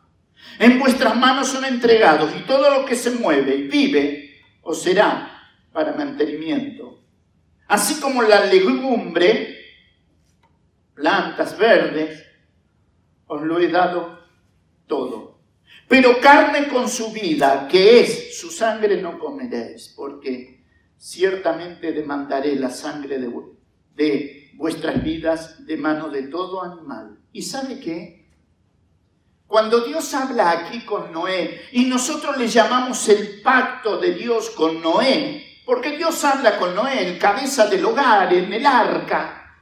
En 0.59 0.79
vuestras 0.79 1.17
manos 1.17 1.49
son 1.49 1.65
entregados 1.65 2.31
y 2.39 2.43
todo 2.43 2.79
lo 2.79 2.85
que 2.85 2.95
se 2.95 3.11
mueve 3.11 3.57
y 3.57 3.63
vive 3.69 4.41
os 4.63 4.83
será 4.83 5.51
para 5.73 5.93
mantenimiento. 5.93 7.01
Así 7.69 8.01
como 8.01 8.23
la 8.23 8.45
legumbre, 8.47 9.57
plantas 10.95 11.57
verdes, 11.57 12.23
os 13.27 13.43
lo 13.43 13.59
he 13.59 13.69
dado 13.69 14.21
todo. 14.87 15.39
Pero 15.89 16.21
carne 16.21 16.69
con 16.69 16.89
su 16.89 17.13
vida, 17.13 17.67
que 17.69 18.01
es 18.01 18.39
su 18.39 18.51
sangre, 18.51 19.01
no 19.01 19.19
comeréis, 19.19 19.93
porque 19.97 20.65
ciertamente 20.97 21.93
demandaré 21.93 22.57
la 22.57 22.71
sangre 22.71 23.19
de, 23.19 23.31
de 23.95 24.51
vuestras 24.55 25.03
vidas 25.03 25.67
de 25.67 25.77
mano 25.77 26.09
de 26.09 26.25
todo 26.25 26.63
animal. 26.63 27.19
¿Y 27.33 27.43
sabe 27.43 27.81
qué? 27.81 28.22
Cuando 29.53 29.81
Dios 29.81 30.15
habla 30.15 30.51
aquí 30.51 30.83
con 30.83 31.13
Noé 31.13 31.69
y 31.73 31.85
nosotros 31.85 32.39
le 32.39 32.49
llamamos 32.49 33.07
el 33.11 33.43
pacto 33.43 33.99
de 33.99 34.15
Dios 34.15 34.49
con 34.49 34.81
Noé, 34.81 35.61
porque 35.67 35.95
Dios 35.95 36.25
habla 36.25 36.57
con 36.57 36.75
Noé, 36.75 37.07
el 37.07 37.19
cabeza 37.19 37.67
del 37.67 37.85
hogar, 37.85 38.33
en 38.33 38.51
el 38.51 38.65
arca, 38.65 39.59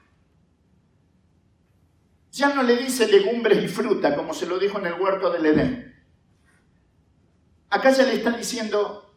ya 2.31 2.55
no 2.55 2.62
le 2.62 2.76
dice 2.76 3.09
legumbres 3.09 3.64
y 3.64 3.66
fruta 3.66 4.14
como 4.14 4.33
se 4.33 4.46
lo 4.46 4.61
dijo 4.61 4.79
en 4.79 4.87
el 4.87 4.92
huerto 4.92 5.29
del 5.29 5.46
Edén. 5.46 6.00
Acá 7.70 7.90
ya 7.90 8.05
le 8.05 8.14
está 8.14 8.31
diciendo 8.31 9.12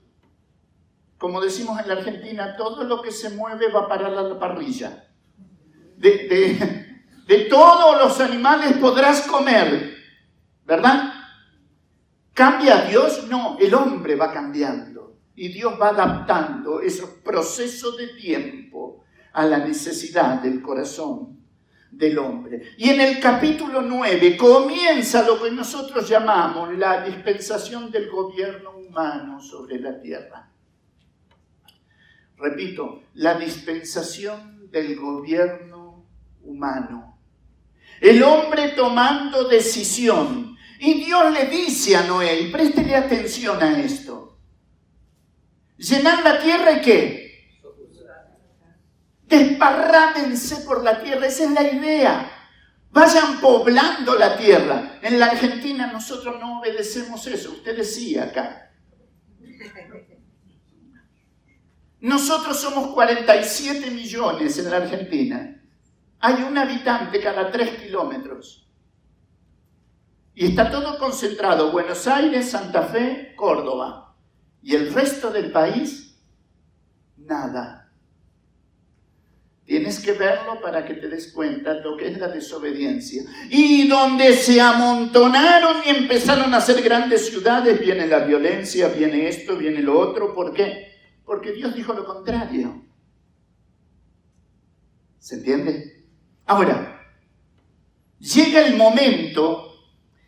como 1.19 1.39
decimos 1.39 1.79
en 1.79 1.87
la 1.87 1.93
Argentina, 1.93 2.57
todo 2.57 2.83
lo 2.83 2.99
que 3.03 3.11
se 3.11 3.29
mueve 3.29 3.71
va 3.71 3.81
a 3.81 3.87
parar 3.87 4.11
a 4.15 4.23
la 4.23 4.39
parrilla. 4.39 5.07
De, 5.97 7.47
todos 7.47 8.01
los 8.01 8.19
animales 8.19 8.75
podrás 8.77 9.21
comer, 9.27 9.92
¿verdad? 10.65 11.13
¿Cambia 12.33 12.85
Dios? 12.85 13.27
No, 13.29 13.57
el 13.59 13.73
hombre 13.73 14.15
va 14.15 14.31
cambiando 14.31 15.17
y 15.35 15.49
Dios 15.49 15.73
va 15.79 15.89
adaptando 15.89 16.81
esos 16.81 17.09
procesos 17.09 17.97
de 17.97 18.07
tiempo 18.09 19.03
a 19.33 19.45
la 19.45 19.59
necesidad 19.59 20.41
del 20.41 20.61
corazón 20.61 21.39
del 21.91 22.17
hombre. 22.17 22.73
Y 22.77 22.89
en 22.89 23.01
el 23.01 23.19
capítulo 23.19 23.81
9 23.81 24.37
comienza 24.37 25.25
lo 25.25 25.41
que 25.41 25.51
nosotros 25.51 26.07
llamamos 26.09 26.75
la 26.77 27.03
dispensación 27.03 27.91
del 27.91 28.09
gobierno 28.09 28.77
humano 28.77 29.39
sobre 29.39 29.79
la 29.79 29.99
tierra 29.99 30.53
repito, 32.43 33.03
la 33.15 33.35
dispensación 33.35 34.69
del 34.69 34.97
gobierno 34.97 36.05
humano. 36.43 37.17
El 38.01 38.21
hombre 38.21 38.69
tomando 38.69 39.47
decisión. 39.47 40.52
Y 40.85 41.05
Dios 41.05 41.31
le 41.31 41.45
dice 41.45 41.95
a 41.95 42.03
Noé, 42.03 42.41
y 42.41 42.51
préstele 42.51 42.93
atención 42.93 43.63
a 43.63 43.79
esto, 43.79 44.37
llenar 45.77 46.21
la 46.21 46.41
tierra 46.41 46.73
y 46.73 46.81
qué? 46.81 47.57
Desparrámense 49.25 50.57
por 50.65 50.83
la 50.83 51.01
tierra, 51.01 51.25
esa 51.25 51.45
es 51.45 51.51
la 51.51 51.63
idea. 51.63 52.29
Vayan 52.89 53.39
poblando 53.39 54.15
la 54.15 54.35
tierra. 54.35 54.99
En 55.01 55.19
la 55.19 55.27
Argentina 55.27 55.87
nosotros 55.87 56.37
no 56.37 56.59
obedecemos 56.59 57.25
eso, 57.27 57.51
usted 57.51 57.77
decía 57.77 58.25
acá. 58.25 58.73
Nosotros 62.01 62.59
somos 62.59 62.93
47 62.93 63.89
millones 63.89 64.59
en 64.59 64.69
la 64.69 64.75
Argentina. 64.75 65.63
Hay 66.19 66.43
un 66.43 66.57
habitante 66.57 67.21
cada 67.21 67.49
3 67.49 67.83
kilómetros. 67.83 68.62
Y 70.35 70.47
está 70.47 70.71
todo 70.71 70.97
concentrado, 70.97 71.71
Buenos 71.71 72.07
Aires, 72.07 72.49
Santa 72.49 72.83
Fe, 72.83 73.33
Córdoba. 73.35 74.15
Y 74.61 74.75
el 74.75 74.93
resto 74.93 75.29
del 75.29 75.51
país, 75.51 76.19
nada. 77.17 77.91
Tienes 79.65 79.99
que 79.99 80.11
verlo 80.13 80.59
para 80.59 80.85
que 80.85 80.95
te 80.95 81.07
des 81.07 81.31
cuenta 81.31 81.73
lo 81.75 81.95
que 81.95 82.07
es 82.09 82.17
la 82.17 82.27
desobediencia. 82.27 83.23
Y 83.49 83.87
donde 83.87 84.33
se 84.33 84.59
amontonaron 84.59 85.77
y 85.85 85.89
empezaron 85.89 86.53
a 86.53 86.59
ser 86.61 86.81
grandes 86.81 87.27
ciudades, 87.27 87.79
viene 87.79 88.07
la 88.07 88.19
violencia, 88.19 88.89
viene 88.89 89.27
esto, 89.27 89.55
viene 89.55 89.81
lo 89.81 89.97
otro. 89.97 90.33
¿Por 90.33 90.53
qué? 90.53 90.93
Porque 91.23 91.53
Dios 91.53 91.75
dijo 91.75 91.93
lo 91.93 92.05
contrario. 92.05 92.83
¿Se 95.19 95.35
entiende? 95.35 96.05
Ahora, 96.45 97.01
llega 98.19 98.65
el 98.65 98.75
momento 98.75 99.72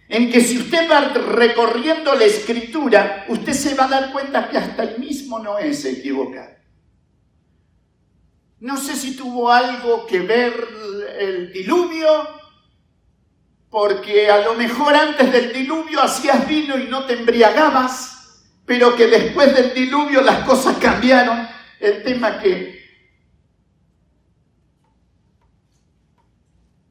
en 0.08 0.32
que 0.32 0.42
si 0.42 0.58
usted 0.58 0.90
va 0.90 1.02
recorriendo 1.10 2.14
la 2.16 2.26
escritura, 2.26 3.26
usted 3.28 3.54
se 3.54 3.74
va 3.76 3.86
a 3.86 3.90
dar 3.90 4.12
cuenta 4.12 4.50
que 4.50 4.58
hasta 4.58 4.84
el 4.84 5.00
mismo 5.00 5.40
Noé 5.40 5.74
se 5.74 5.92
equivoca. 5.92 6.58
No 8.60 8.78
sé 8.78 8.96
si 8.96 9.16
tuvo 9.16 9.52
algo 9.52 10.06
que 10.06 10.20
ver 10.20 10.54
el 11.20 11.52
diluvio, 11.52 12.08
porque 13.70 14.30
a 14.30 14.44
lo 14.44 14.54
mejor 14.54 14.96
antes 14.96 15.32
del 15.32 15.52
diluvio 15.52 16.02
hacías 16.02 16.48
vino 16.48 16.78
y 16.78 16.86
no 16.86 17.06
te 17.06 17.14
embriagabas 17.14 18.16
pero 18.66 18.96
que 18.96 19.08
después 19.08 19.54
del 19.56 19.74
diluvio 19.74 20.22
las 20.22 20.44
cosas 20.46 20.78
cambiaron. 20.78 21.48
El 21.80 22.04
tema 22.04 22.40
que 22.40 22.75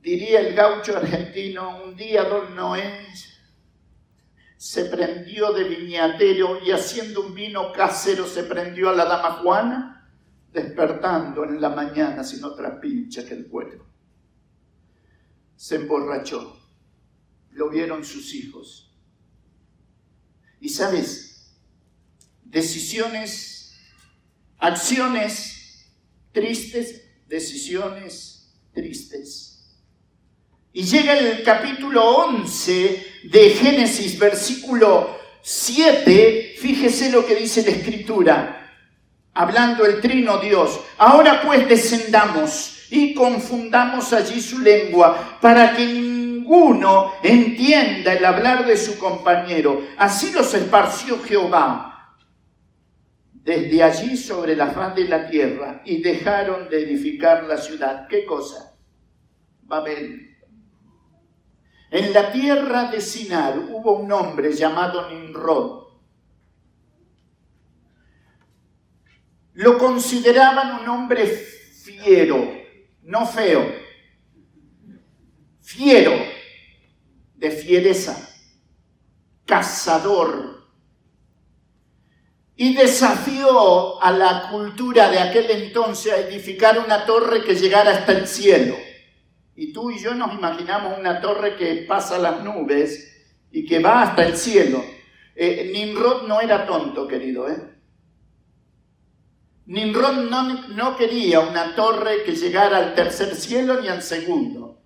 diría 0.04 0.40
el 0.40 0.54
gaucho 0.54 0.96
argentino, 0.98 1.82
un 1.82 1.96
día 1.96 2.24
don 2.24 2.54
Noé 2.54 3.08
se 4.58 4.84
prendió 4.84 5.52
de 5.52 5.64
viñatero 5.64 6.62
y 6.62 6.70
haciendo 6.70 7.26
un 7.26 7.34
vino 7.34 7.72
casero 7.72 8.26
se 8.26 8.44
prendió 8.44 8.90
a 8.90 8.92
la 8.92 9.06
dama 9.06 9.32
Juana, 9.42 10.10
despertando 10.52 11.44
en 11.44 11.60
la 11.60 11.70
mañana 11.70 12.22
sin 12.22 12.44
otra 12.44 12.80
pincha 12.80 13.26
que 13.26 13.34
el 13.34 13.46
cuero. 13.48 13.86
se 15.56 15.76
emborrachó. 15.76 16.60
Lo 17.52 17.70
vieron 17.70 18.04
sus 18.04 18.34
hijos. 18.34 18.94
Y 20.60 20.68
sabes, 20.68 21.54
decisiones, 22.42 23.78
acciones 24.58 25.92
tristes, 26.32 27.04
decisiones 27.28 28.52
tristes. 28.72 29.53
Y 30.76 30.82
llega 30.82 31.16
el 31.16 31.44
capítulo 31.44 32.04
11 32.04 33.20
de 33.30 33.50
Génesis, 33.50 34.18
versículo 34.18 35.16
7, 35.40 36.56
fíjese 36.58 37.12
lo 37.12 37.24
que 37.24 37.36
dice 37.36 37.62
la 37.62 37.70
escritura, 37.70 38.72
hablando 39.34 39.86
el 39.86 40.00
trino 40.00 40.38
Dios. 40.38 40.80
Ahora 40.98 41.42
pues 41.42 41.68
descendamos 41.68 42.88
y 42.90 43.14
confundamos 43.14 44.12
allí 44.12 44.40
su 44.40 44.58
lengua 44.58 45.38
para 45.40 45.76
que 45.76 45.86
ninguno 45.86 47.12
entienda 47.22 48.12
el 48.12 48.24
hablar 48.24 48.66
de 48.66 48.76
su 48.76 48.98
compañero. 48.98 49.80
Así 49.96 50.32
los 50.32 50.52
esparció 50.54 51.22
Jehová 51.22 52.16
desde 53.32 53.80
allí 53.80 54.16
sobre 54.16 54.56
la 54.56 54.72
faz 54.72 54.96
de 54.96 55.04
la 55.04 55.28
tierra 55.28 55.82
y 55.84 56.02
dejaron 56.02 56.68
de 56.68 56.82
edificar 56.82 57.44
la 57.44 57.58
ciudad. 57.58 58.08
¿Qué 58.08 58.24
cosa? 58.24 58.74
Babel. 59.62 60.33
En 61.94 62.12
la 62.12 62.32
tierra 62.32 62.90
de 62.90 63.00
Sinar 63.00 63.56
hubo 63.56 63.92
un 63.92 64.10
hombre 64.10 64.52
llamado 64.52 65.08
Nimrod. 65.08 65.84
Lo 69.52 69.78
consideraban 69.78 70.80
un 70.80 70.88
hombre 70.88 71.24
fiero, 71.24 72.52
no 73.02 73.24
feo, 73.24 73.72
fiero, 75.60 76.10
de 77.36 77.50
fiereza, 77.52 78.28
cazador. 79.46 80.66
Y 82.56 82.74
desafió 82.74 84.02
a 84.02 84.10
la 84.10 84.48
cultura 84.50 85.10
de 85.10 85.20
aquel 85.20 85.48
entonces 85.48 86.12
a 86.12 86.18
edificar 86.18 86.76
una 86.80 87.06
torre 87.06 87.44
que 87.44 87.54
llegara 87.54 87.92
hasta 87.92 88.10
el 88.10 88.26
cielo. 88.26 88.74
Y 89.56 89.72
tú 89.72 89.90
y 89.90 89.98
yo 89.98 90.14
nos 90.14 90.34
imaginamos 90.34 90.98
una 90.98 91.20
torre 91.20 91.56
que 91.56 91.84
pasa 91.88 92.18
las 92.18 92.42
nubes 92.42 93.14
y 93.52 93.64
que 93.64 93.78
va 93.78 94.02
hasta 94.02 94.26
el 94.26 94.36
cielo. 94.36 94.82
Eh, 95.36 95.70
Nimrod 95.72 96.26
no 96.26 96.40
era 96.40 96.66
tonto, 96.66 97.06
querido, 97.06 97.48
¿eh? 97.48 97.74
Nimrod 99.66 100.28
no, 100.74 100.96
quería 100.96 101.40
una 101.40 101.74
torre 101.74 102.22
que 102.24 102.36
llegara 102.36 102.78
al 102.78 102.94
tercer 102.94 103.34
cielo 103.34 103.80
ni 103.80 103.88
al 103.88 104.02
segundo. 104.02 104.82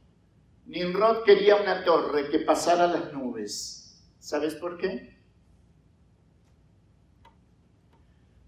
Nimrod 0.67 1.25
quería 1.25 1.57
una 1.57 1.85
torre 1.85 2.29
que 2.29 2.41
pasara 2.41 2.87
las 2.87 3.13
nubes. 3.13 4.15
¿Sabes 4.19 4.55
por 4.55 4.79
qué? 4.79 5.19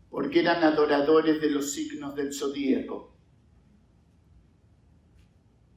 Porque 0.08 0.40
eran 0.40 0.62
adoradores 0.62 1.40
de 1.40 1.50
los 1.50 1.72
signos 1.72 2.14
del 2.14 2.32
zodíaco. 2.32 3.09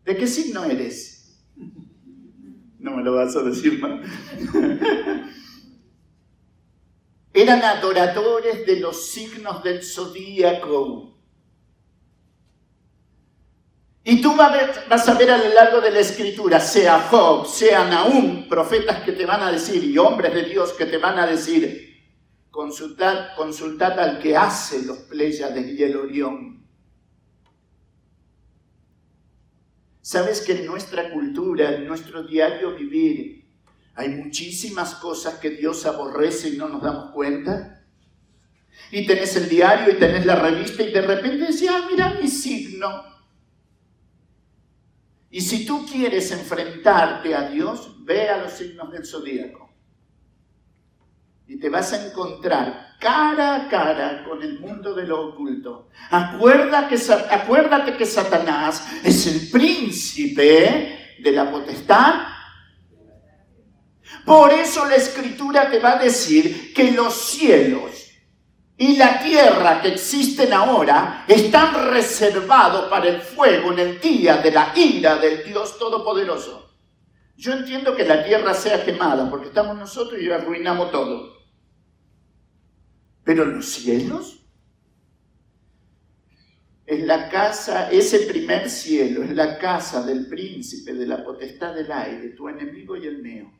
¿De 0.05 0.17
qué 0.17 0.27
signo 0.27 0.65
eres? 0.65 1.39
No 2.79 2.97
me 2.97 3.03
lo 3.03 3.13
vas 3.13 3.35
a 3.35 3.43
decir 3.43 3.79
más. 3.79 4.01
eran 7.33 7.63
adoradores 7.63 8.65
de 8.65 8.79
los 8.79 9.07
signos 9.07 9.63
del 9.63 9.83
zodíaco. 9.83 11.17
Y 14.05 14.21
tú 14.21 14.35
vas 14.35 15.07
a 15.07 15.13
ver 15.13 15.31
a 15.31 15.37
lo 15.37 15.53
largo 15.53 15.81
de 15.81 15.91
la 15.91 15.99
escritura, 15.99 16.59
sea 16.59 17.07
Job, 17.09 17.47
sea 17.47 17.87
Nahum, 17.87 18.47
profetas 18.49 19.01
que 19.03 19.13
te 19.13 19.25
van 19.25 19.41
a 19.41 19.51
decir, 19.51 19.81
y 19.83 19.97
hombres 19.97 20.33
de 20.33 20.43
Dios 20.43 20.73
que 20.73 20.85
te 20.85 20.97
van 20.97 21.17
a 21.17 21.25
decir, 21.25 22.03
consultad, 22.51 23.33
consultad 23.35 23.97
al 23.97 24.19
que 24.19 24.35
hace 24.35 24.85
los 24.85 24.97
Pléyades 24.99 25.67
y 25.67 25.83
el 25.83 25.95
Orión. 25.95 26.62
Sabes 30.03 30.41
que 30.41 30.51
en 30.51 30.65
nuestra 30.65 31.11
cultura, 31.11 31.75
en 31.75 31.87
nuestro 31.87 32.23
diario 32.23 32.75
vivir, 32.75 33.45
hay 33.95 34.09
muchísimas 34.09 34.95
cosas 34.95 35.35
que 35.35 35.51
Dios 35.51 35.85
aborrece 35.85 36.49
y 36.49 36.57
no 36.57 36.67
nos 36.67 36.81
damos 36.81 37.11
cuenta. 37.11 37.85
Y 38.91 39.05
tenés 39.05 39.33
el 39.37 39.47
diario 39.47 39.93
y 39.93 39.97
tenés 39.97 40.25
la 40.25 40.35
revista 40.35 40.83
y 40.83 40.91
de 40.91 41.01
repente 41.03 41.45
decís, 41.45 41.69
ah, 41.69 41.87
mira 41.89 42.19
mi 42.21 42.27
signo. 42.27 43.01
Y 45.31 45.39
si 45.39 45.65
tú 45.65 45.85
quieres 45.85 46.29
enfrentarte 46.33 47.33
a 47.33 47.49
Dios, 47.49 48.03
ve 48.03 48.27
a 48.27 48.39
los 48.39 48.51
signos 48.51 48.91
del 48.91 49.05
zodíaco. 49.05 49.62
Y 51.47 51.59
te 51.59 51.69
vas 51.69 51.93
a 51.93 52.05
encontrar 52.05 52.95
cara 52.99 53.55
a 53.55 53.69
cara 53.69 54.23
con 54.27 54.41
el 54.41 54.59
mundo 54.59 54.93
de 54.93 55.05
lo 55.05 55.29
oculto. 55.29 55.89
Acuérdate 56.09 56.95
que, 56.95 57.13
acuérdate 57.13 57.97
que 57.97 58.05
Satanás 58.05 58.87
es 59.03 59.27
el 59.27 59.49
príncipe 59.49 61.15
de 61.19 61.31
la 61.31 61.51
potestad 61.51 62.33
por 64.25 64.53
eso 64.53 64.85
la 64.85 64.95
escritura 64.95 65.69
te 65.69 65.79
va 65.79 65.93
a 65.93 66.03
decir 66.03 66.73
que 66.73 66.91
los 66.91 67.13
cielos 67.13 68.11
y 68.77 68.95
la 68.95 69.21
tierra 69.21 69.81
que 69.81 69.89
existen 69.89 70.53
ahora 70.53 71.25
están 71.27 71.91
reservados 71.91 72.89
para 72.89 73.07
el 73.07 73.21
fuego 73.21 73.71
en 73.73 73.79
el 73.79 73.99
día 73.99 74.37
de 74.37 74.51
la 74.51 74.71
ira 74.75 75.17
del 75.17 75.43
Dios 75.43 75.77
Todopoderoso. 75.77 76.71
Yo 77.35 77.53
entiendo 77.53 77.95
que 77.95 78.05
la 78.05 78.23
tierra 78.23 78.53
sea 78.53 78.83
quemada 78.83 79.29
porque 79.29 79.47
estamos 79.47 79.77
nosotros 79.77 80.21
y 80.21 80.31
arruinamos 80.31 80.91
todo. 80.91 81.32
Pero 83.23 83.45
los 83.45 83.65
cielos 83.65 84.45
es 86.85 87.03
la 87.03 87.29
casa, 87.29 87.89
ese 87.91 88.19
primer 88.27 88.69
cielo 88.69 89.23
es 89.23 89.31
la 89.31 89.57
casa 89.57 90.05
del 90.05 90.27
príncipe 90.27 90.93
de 90.93 91.07
la 91.07 91.23
potestad 91.23 91.73
del 91.73 91.91
aire, 91.91 92.29
tu 92.29 92.49
enemigo 92.49 92.97
y 92.97 93.07
el 93.07 93.21
mío. 93.21 93.51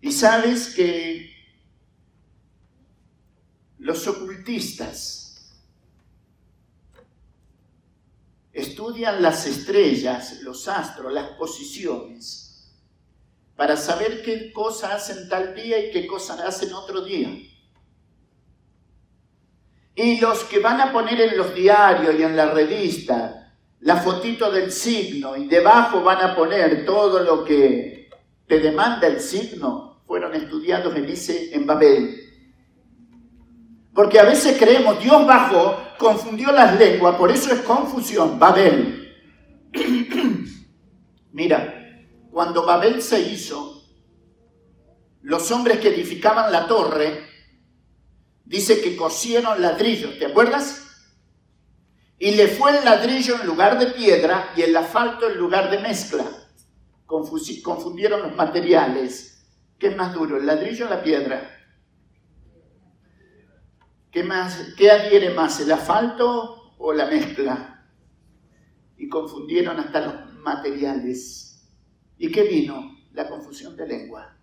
Y 0.00 0.12
sabes 0.12 0.74
que 0.74 1.30
los 3.78 4.06
ocultistas 4.06 5.28
estudian 8.52 9.20
las 9.20 9.46
estrellas, 9.46 10.40
los 10.42 10.68
astros, 10.68 11.12
las 11.12 11.30
posiciones, 11.30 12.47
para 13.58 13.76
saber 13.76 14.22
qué 14.22 14.52
cosa 14.52 14.94
hacen 14.94 15.28
tal 15.28 15.52
día 15.52 15.84
y 15.84 15.90
qué 15.90 16.06
cosa 16.06 16.46
hacen 16.46 16.72
otro 16.72 17.00
día. 17.00 17.28
Y 19.96 20.20
los 20.20 20.44
que 20.44 20.60
van 20.60 20.80
a 20.80 20.92
poner 20.92 21.20
en 21.20 21.36
los 21.36 21.52
diarios 21.56 22.14
y 22.16 22.22
en 22.22 22.36
la 22.36 22.52
revista 22.52 23.56
la 23.80 23.96
fotito 23.96 24.48
del 24.52 24.70
signo 24.70 25.36
y 25.36 25.48
debajo 25.48 26.04
van 26.04 26.18
a 26.22 26.36
poner 26.36 26.86
todo 26.86 27.18
lo 27.24 27.44
que 27.44 28.08
te 28.46 28.60
demanda 28.60 29.08
el 29.08 29.18
signo, 29.18 30.02
fueron 30.06 30.36
estudiados 30.36 30.94
en 30.94 31.06
ese 31.06 31.52
en 31.52 31.66
Babel. 31.66 32.16
Porque 33.92 34.20
a 34.20 34.24
veces 34.24 34.56
creemos, 34.56 35.02
Dios 35.02 35.26
bajó, 35.26 35.76
confundió 35.98 36.52
las 36.52 36.78
lenguas, 36.78 37.16
por 37.16 37.32
eso 37.32 37.52
es 37.52 37.58
confusión, 37.62 38.38
Babel. 38.38 39.16
Mira, 41.32 41.77
cuando 42.30 42.64
Babel 42.64 43.02
se 43.02 43.20
hizo, 43.20 43.82
los 45.22 45.50
hombres 45.50 45.80
que 45.80 45.88
edificaban 45.88 46.52
la 46.52 46.66
torre, 46.66 47.28
dice 48.44 48.80
que 48.80 48.96
cosieron 48.96 49.60
ladrillos, 49.60 50.18
¿te 50.18 50.26
acuerdas? 50.26 50.84
Y 52.18 52.32
le 52.32 52.48
fue 52.48 52.76
el 52.76 52.84
ladrillo 52.84 53.40
en 53.40 53.46
lugar 53.46 53.78
de 53.78 53.86
piedra 53.86 54.52
y 54.56 54.62
el 54.62 54.76
asfalto 54.76 55.28
en 55.28 55.38
lugar 55.38 55.70
de 55.70 55.78
mezcla. 55.78 56.24
Confundieron 57.06 58.22
los 58.22 58.34
materiales 58.36 59.38
¿Qué 59.78 59.88
es 59.88 59.96
más 59.96 60.12
duro, 60.12 60.36
el 60.36 60.46
ladrillo 60.46 60.86
o 60.86 60.90
la 60.90 61.02
piedra? 61.02 61.54
¿Qué, 64.10 64.24
más, 64.24 64.74
¿Qué 64.76 64.90
adhiere 64.90 65.32
más, 65.34 65.60
el 65.60 65.70
asfalto 65.70 66.74
o 66.78 66.92
la 66.92 67.06
mezcla? 67.06 67.86
Y 68.96 69.08
confundieron 69.08 69.78
hasta 69.78 70.00
los 70.00 70.34
materiales. 70.42 71.47
¿Y 72.18 72.30
qué 72.30 72.42
vino? 72.44 72.96
La 73.14 73.28
confusión 73.28 73.76
de 73.76 73.86
lengua. 73.86 74.36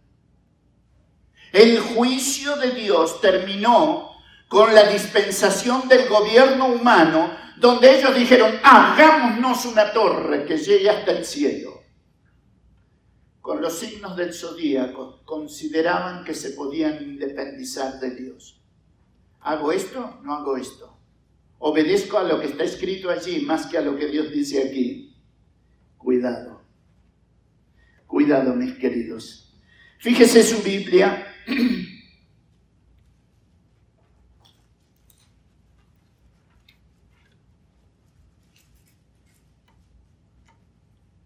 El 1.51 1.79
juicio 1.79 2.55
de 2.57 2.71
Dios 2.71 3.21
terminó 3.21 4.11
con 4.47 4.73
la 4.73 4.89
dispensación 4.89 5.87
del 5.87 6.09
gobierno 6.09 6.67
humano, 6.67 7.31
donde 7.57 7.97
ellos 7.97 8.15
dijeron, 8.15 8.59
hagámonos 8.63 9.65
una 9.65 9.91
torre 9.93 10.45
que 10.45 10.57
llegue 10.57 10.89
hasta 10.89 11.11
el 11.11 11.25
cielo 11.25 11.75
con 13.45 13.61
los 13.61 13.77
signos 13.77 14.17
del 14.17 14.33
zodíaco, 14.33 15.21
consideraban 15.23 16.23
que 16.23 16.33
se 16.33 16.49
podían 16.53 17.03
independizar 17.03 17.99
de 17.99 18.15
Dios. 18.15 18.59
¿Hago 19.41 19.71
esto? 19.71 20.19
No 20.23 20.33
hago 20.33 20.57
esto. 20.57 20.97
obedezco 21.59 22.17
a 22.17 22.23
lo 22.23 22.39
que 22.39 22.47
está 22.47 22.63
escrito 22.63 23.11
allí 23.11 23.41
más 23.41 23.67
que 23.67 23.77
a 23.77 23.81
lo 23.81 23.95
que 23.95 24.07
Dios 24.07 24.31
dice 24.31 24.63
aquí. 24.63 25.15
Cuidado, 25.95 26.54
cuidado 28.07 28.55
mis 28.55 28.75
queridos. 28.75 29.53
Fíjese 29.99 30.43
su 30.43 30.61
Biblia. 30.61 31.27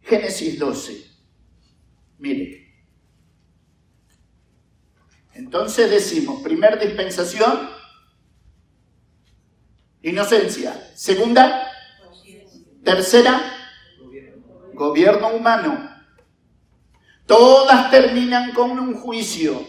Génesis 0.09 0.57
12. 0.57 1.05
Mire. 2.17 2.67
Entonces 5.35 5.89
decimos, 5.89 6.41
primer 6.41 6.79
dispensación, 6.79 7.69
inocencia. 10.01 10.73
Segunda, 10.95 11.71
tercera, 12.83 13.39
gobierno 14.73 15.29
humano. 15.29 15.98
Todas 17.29 17.91
terminan 17.91 18.53
con 18.53 18.71
un 18.71 18.95
juicio. 18.95 19.63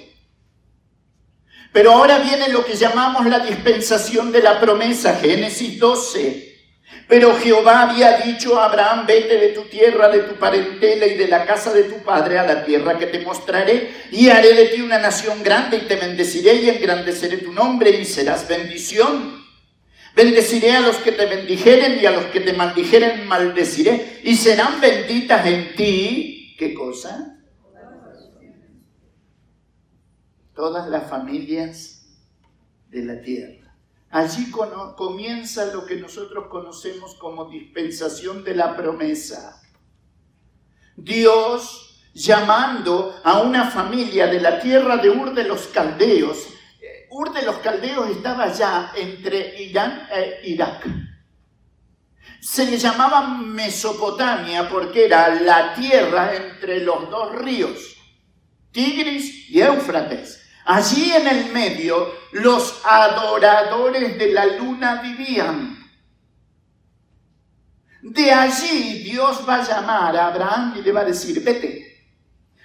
Pero 1.75 1.93
ahora 1.93 2.19
viene 2.21 2.49
lo 2.49 2.65
que 2.65 2.75
llamamos 2.75 3.27
la 3.27 3.41
dispensación 3.41 4.33
de 4.33 4.41
la 4.41 4.59
promesa, 4.59 5.19
Génesis 5.21 5.79
12. 5.79 6.59
Pero 7.07 7.37
Jehová 7.37 7.83
había 7.83 8.17
dicho 8.17 8.59
a 8.59 8.65
Abraham, 8.65 9.05
vete 9.07 9.37
de 9.37 9.49
tu 9.49 9.65
tierra, 9.65 10.09
de 10.09 10.21
tu 10.21 10.37
parentela 10.37 11.07
y 11.07 11.19
de 11.19 11.29
la 11.29 11.45
casa 11.45 11.71
de 11.75 11.83
tu 11.83 12.03
padre 12.03 12.39
a 12.39 12.47
la 12.47 12.65
tierra 12.65 12.97
que 12.97 13.09
te 13.09 13.21
mostraré, 13.21 13.91
y 14.11 14.31
haré 14.31 14.55
de 14.55 14.67
ti 14.69 14.81
una 14.81 14.99
nación 14.99 15.43
grande 15.43 15.77
y 15.77 15.81
te 15.83 15.97
bendeciré 15.97 16.55
y 16.55 16.71
engrandeceré 16.71 17.37
tu 17.37 17.53
nombre 17.53 17.91
y 17.91 18.07
serás 18.07 18.49
bendición. 18.49 19.45
Bendeciré 20.17 20.77
a 20.77 20.81
los 20.81 20.97
que 20.97 21.13
te 21.13 21.27
bendijeren 21.27 22.01
y 22.01 22.07
a 22.07 22.13
los 22.13 22.25
que 22.27 22.41
te 22.41 22.55
maldijeren 22.55 23.29
maldeciré, 23.29 24.21
y 24.25 24.35
serán 24.35 24.81
benditas 24.81 25.45
en 25.45 25.77
ti, 25.77 26.57
¿qué 26.59 26.73
cosa? 26.73 27.37
Todas 30.61 30.91
las 30.91 31.09
familias 31.09 32.03
de 32.91 33.03
la 33.03 33.23
tierra. 33.23 33.75
Allí 34.11 34.51
comienza 34.51 35.73
lo 35.73 35.87
que 35.87 35.97
nosotros 35.97 36.49
conocemos 36.51 37.15
como 37.15 37.47
dispensación 37.47 38.45
de 38.45 38.55
la 38.55 38.77
promesa. 38.77 39.63
Dios 40.95 42.05
llamando 42.13 43.19
a 43.25 43.41
una 43.41 43.71
familia 43.71 44.27
de 44.27 44.39
la 44.39 44.61
tierra 44.61 44.99
de 44.99 45.09
Ur 45.09 45.33
de 45.33 45.45
los 45.45 45.69
Caldeos. 45.69 46.49
Ur 47.09 47.33
de 47.33 47.41
los 47.41 47.57
Caldeos 47.61 48.11
estaba 48.11 48.53
ya 48.53 48.93
entre 48.95 49.63
Irán 49.63 50.09
e 50.15 50.41
Irak. 50.45 50.87
Se 52.39 52.67
le 52.67 52.77
llamaba 52.77 53.27
Mesopotamia 53.29 54.69
porque 54.69 55.07
era 55.07 55.41
la 55.41 55.73
tierra 55.73 56.35
entre 56.37 56.81
los 56.85 57.09
dos 57.09 57.35
ríos, 57.37 57.97
Tigris 58.73 59.49
y 59.49 59.63
Éufrates. 59.63 60.40
Allí 60.65 61.13
en 61.13 61.27
el 61.27 61.53
medio 61.53 62.13
los 62.33 62.81
adoradores 62.85 64.19
de 64.19 64.33
la 64.33 64.47
luna 64.47 65.01
vivían. 65.03 65.79
De 68.03 68.33
allí 68.33 69.03
Dios 69.03 69.45
va 69.49 69.57
a 69.57 69.69
llamar 69.69 70.17
a 70.17 70.27
Abraham 70.29 70.75
y 70.79 70.83
le 70.83 70.93
va 70.93 71.01
a 71.01 71.05
decir, 71.05 71.43
vete 71.43 71.91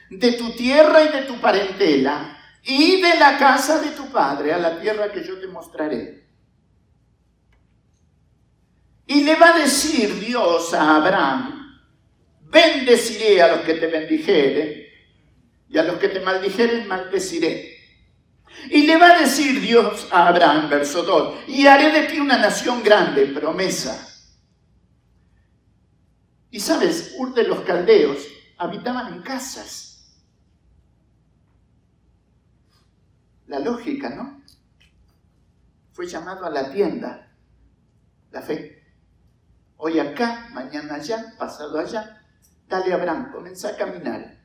de 0.09 0.33
tu 0.33 0.51
tierra 0.51 1.03
y 1.03 1.09
de 1.09 1.21
tu 1.23 1.39
parentela 1.39 2.37
y 2.63 3.01
de 3.01 3.15
la 3.17 3.37
casa 3.37 3.79
de 3.79 3.91
tu 3.91 4.11
padre 4.11 4.53
a 4.53 4.57
la 4.57 4.79
tierra 4.79 5.11
que 5.11 5.23
yo 5.23 5.39
te 5.39 5.47
mostraré. 5.47 6.25
Y 9.07 9.23
le 9.23 9.35
va 9.35 9.53
a 9.53 9.59
decir 9.59 10.19
Dios 10.19 10.73
a 10.73 10.95
Abraham, 10.95 11.79
bendeciré 12.41 13.41
a 13.41 13.55
los 13.55 13.59
que 13.59 13.75
te 13.75 13.87
bendijeren 13.87 14.83
y 15.69 15.77
a 15.77 15.83
los 15.83 15.97
que 15.97 16.09
te 16.09 16.19
maldijeren 16.21 16.87
maldeciré. 16.87 17.74
Y 18.69 18.87
le 18.87 18.97
va 18.97 19.11
a 19.11 19.19
decir 19.19 19.61
Dios 19.61 20.07
a 20.11 20.27
Abraham, 20.27 20.69
verso 20.69 21.03
2, 21.03 21.49
y 21.49 21.67
haré 21.67 21.91
de 21.91 22.07
ti 22.07 22.19
una 22.19 22.37
nación 22.37 22.81
grande, 22.83 23.27
promesa. 23.27 24.07
Y 26.49 26.59
sabes, 26.59 27.15
Ur 27.17 27.33
de 27.33 27.43
los 27.43 27.61
caldeos 27.61 28.25
habitaban 28.57 29.13
en 29.13 29.21
casas. 29.21 30.15
La 33.47 33.59
lógica, 33.59 34.09
¿no? 34.09 34.41
Fue 35.91 36.07
llamado 36.07 36.45
a 36.45 36.49
la 36.49 36.71
tienda, 36.71 37.35
la 38.31 38.41
fe. 38.41 38.83
Hoy 39.77 39.99
acá, 39.99 40.49
mañana 40.51 40.95
allá, 40.95 41.35
pasado 41.37 41.77
allá. 41.77 42.21
Dale 42.67 42.91
a 42.91 42.95
Abraham, 42.95 43.31
comienza 43.31 43.69
a 43.69 43.77
caminar. 43.77 44.39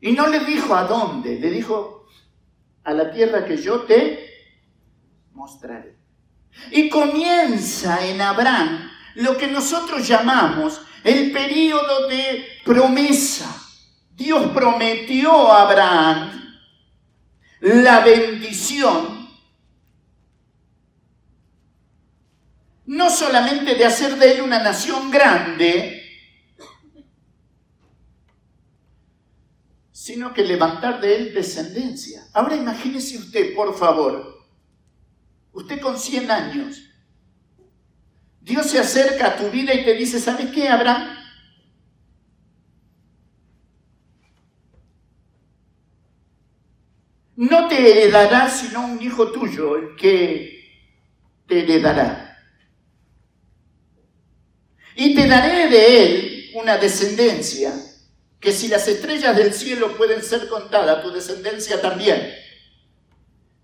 Y 0.00 0.12
no 0.12 0.26
le 0.26 0.40
dijo 0.40 0.74
a 0.74 0.84
dónde, 0.84 1.38
le 1.40 1.50
dijo, 1.50 2.06
a 2.88 2.92
la 2.94 3.10
tierra 3.10 3.44
que 3.44 3.58
yo 3.58 3.82
te 3.82 4.48
mostraré. 5.34 5.94
Y 6.70 6.88
comienza 6.88 8.06
en 8.06 8.18
Abraham 8.22 8.90
lo 9.16 9.36
que 9.36 9.46
nosotros 9.46 10.08
llamamos 10.08 10.80
el 11.04 11.30
periodo 11.30 12.08
de 12.08 12.46
promesa. 12.64 13.44
Dios 14.14 14.50
prometió 14.54 15.52
a 15.52 15.68
Abraham 15.68 16.56
la 17.60 18.00
bendición, 18.00 19.28
no 22.86 23.10
solamente 23.10 23.74
de 23.74 23.84
hacer 23.84 24.16
de 24.16 24.32
él 24.32 24.40
una 24.40 24.60
nación 24.60 25.10
grande, 25.10 25.97
sino 30.08 30.32
que 30.32 30.42
levantar 30.42 31.02
de 31.02 31.16
él 31.16 31.34
descendencia. 31.34 32.26
Ahora 32.32 32.56
imagínese 32.56 33.18
usted, 33.18 33.54
por 33.54 33.76
favor, 33.76 34.42
usted 35.52 35.78
con 35.80 35.98
100 35.98 36.30
años, 36.30 36.82
Dios 38.40 38.70
se 38.70 38.78
acerca 38.78 39.26
a 39.26 39.36
tu 39.36 39.50
vida 39.50 39.74
y 39.74 39.84
te 39.84 39.92
dice, 39.92 40.18
¿sabes 40.18 40.50
qué, 40.50 40.66
Abraham? 40.70 41.14
No 47.36 47.68
te 47.68 47.76
heredará 47.76 48.48
sino 48.48 48.86
un 48.86 49.02
hijo 49.02 49.30
tuyo 49.30 49.76
el 49.76 49.94
que 49.94 50.88
te 51.46 51.64
heredará. 51.64 52.34
Y 54.96 55.14
te 55.14 55.28
daré 55.28 55.68
de 55.68 56.02
él 56.02 56.50
una 56.54 56.78
descendencia 56.78 57.87
que 58.40 58.52
si 58.52 58.68
las 58.68 58.86
estrellas 58.86 59.36
del 59.36 59.52
cielo 59.52 59.96
pueden 59.96 60.22
ser 60.22 60.48
contadas, 60.48 61.02
tu 61.02 61.10
descendencia 61.10 61.80
también. 61.80 62.32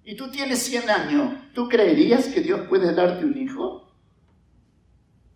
Y 0.05 0.17
tú 0.17 0.31
tienes 0.31 0.63
100 0.63 0.91
años, 0.91 1.35
¿tú 1.55 1.69
creerías 1.69 2.27
que 2.27 2.41
Dios 2.41 2.69
puede 2.69 2.93
darte 2.93 3.25
un 3.25 3.39
hijo? 3.39 3.93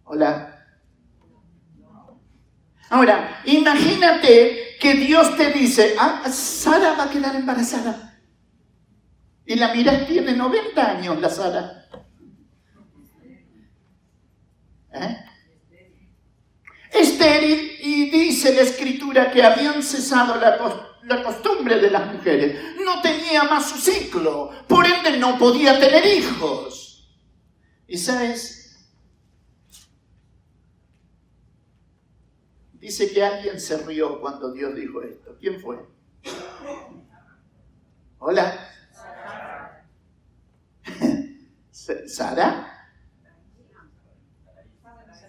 Hola. 0.05 0.67
Ahora, 2.91 3.43
imagínate 3.45 4.77
que 4.81 4.95
Dios 4.95 5.37
te 5.37 5.53
dice, 5.53 5.95
ah, 5.99 6.25
Sara 6.31 6.95
va 6.95 7.05
a 7.05 7.11
quedar 7.11 7.37
embarazada. 7.37 8.21
Y 9.47 9.55
la 9.55 9.73
miras, 9.75 10.07
tiene 10.07 10.33
90 10.35 10.91
años 10.91 11.21
la 11.21 11.31
Sara. 11.31 11.89
¿Eh? 14.93 15.28
Estéril 16.93 17.79
y 17.81 18.11
dice 18.11 18.55
la 18.55 18.63
escritura 18.63 19.31
que 19.31 19.43
habían 19.43 19.83
cesado 19.83 20.37
la, 20.37 20.59
costumbre 21.23 21.81
de 21.81 21.91
las 21.91 22.13
mujeres. 22.13 22.77
No 22.85 23.01
tenía 23.01 23.45
más 23.45 23.69
su 23.69 23.79
ciclo, 23.79 24.51
por 24.67 24.87
ende 24.87 25.19
no 25.19 25.39
podía 25.39 25.79
tener 25.79 26.05
hijos. 26.07 27.09
¿Y 27.87 27.97
sabes? 27.97 28.59
Dice 32.75 33.13
que 33.13 33.25
alguien 33.25 33.61
se 33.61 33.79
rió 33.79 34.21
cuando 34.21 34.53
Dios 34.53 34.75
dijo 34.75 35.03
esto. 35.03 35.37
¿Quién 35.41 35.61
fue? 35.61 35.79
Hola. 38.19 38.69
¿Sara? 41.71 42.75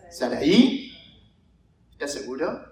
¿Saraí? 0.09 0.88
¿Está 1.99 2.07
seguro? 2.07 2.63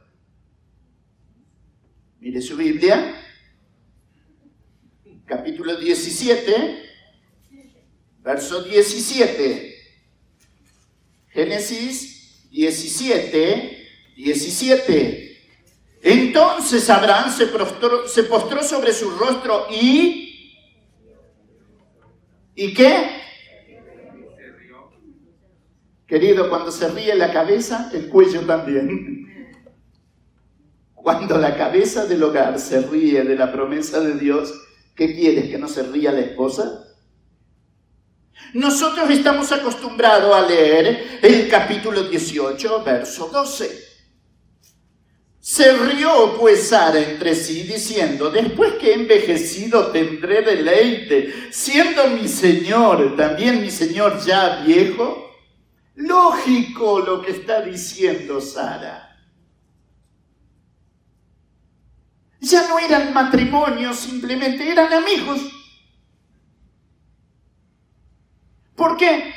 Mire 2.22 2.42
su 2.42 2.56
Biblia, 2.56 3.14
capítulo 5.26 5.76
17, 5.76 6.82
verso 8.24 8.64
17. 8.64 9.76
Génesis 11.28 12.50
17, 12.52 13.88
17. 14.16 15.38
Entonces 16.04 16.90
Abraham 16.90 17.30
se 17.30 17.48
postró, 17.48 18.08
se 18.08 18.24
postró 18.24 18.64
sobre 18.64 18.94
su 18.94 19.10
rostro 19.10 19.68
y... 19.70 20.56
¿Y 22.56 22.74
qué? 22.74 23.18
Querido, 26.08 26.48
cuando 26.48 26.72
se 26.72 26.88
ríe 26.88 27.14
la 27.16 27.34
cabeza, 27.34 27.92
el 27.94 28.08
cuello 28.08 28.40
también. 28.46 29.17
Cuando 31.08 31.38
la 31.38 31.56
cabeza 31.56 32.06
del 32.06 32.22
hogar 32.22 32.60
se 32.60 32.82
ríe 32.82 33.24
de 33.24 33.38
la 33.38 33.50
promesa 33.50 34.02
de 34.02 34.16
Dios, 34.16 34.54
¿qué 34.94 35.16
quieres? 35.16 35.50
¿Que 35.50 35.58
no 35.58 35.70
se 35.70 35.84
ría 35.84 36.12
la 36.12 36.20
esposa? 36.20 36.84
Nosotros 38.54 39.10
estamos 39.10 39.50
acostumbrados 39.54 40.36
a 40.36 40.46
leer 40.46 41.20
el 41.22 41.48
capítulo 41.48 42.04
18, 42.04 42.84
verso 42.84 43.30
12. 43.32 43.86
Se 45.40 45.78
rió 45.78 46.36
pues 46.38 46.68
Sara 46.68 47.00
entre 47.00 47.36
sí 47.36 47.64
diciendo, 47.64 48.30
después 48.30 48.74
que 48.74 48.92
he 48.92 48.96
envejecido 48.96 49.88
tendré 49.94 50.42
deleite, 50.42 51.34
siendo 51.52 52.06
mi 52.10 52.28
Señor, 52.28 53.16
también 53.16 53.62
mi 53.62 53.72
Señor 53.72 54.20
ya 54.26 54.62
viejo. 54.66 55.32
Lógico 55.96 57.00
lo 57.00 57.22
que 57.22 57.32
está 57.32 57.62
diciendo 57.62 58.42
Sara. 58.42 59.07
Ya 62.50 62.68
no 62.68 62.80
eran 62.80 63.14
matrimonio, 63.14 63.94
simplemente 63.94 64.72
eran 64.72 64.94
amigos. 64.94 65.42
¿Por 68.76 68.96
qué? 68.96 69.34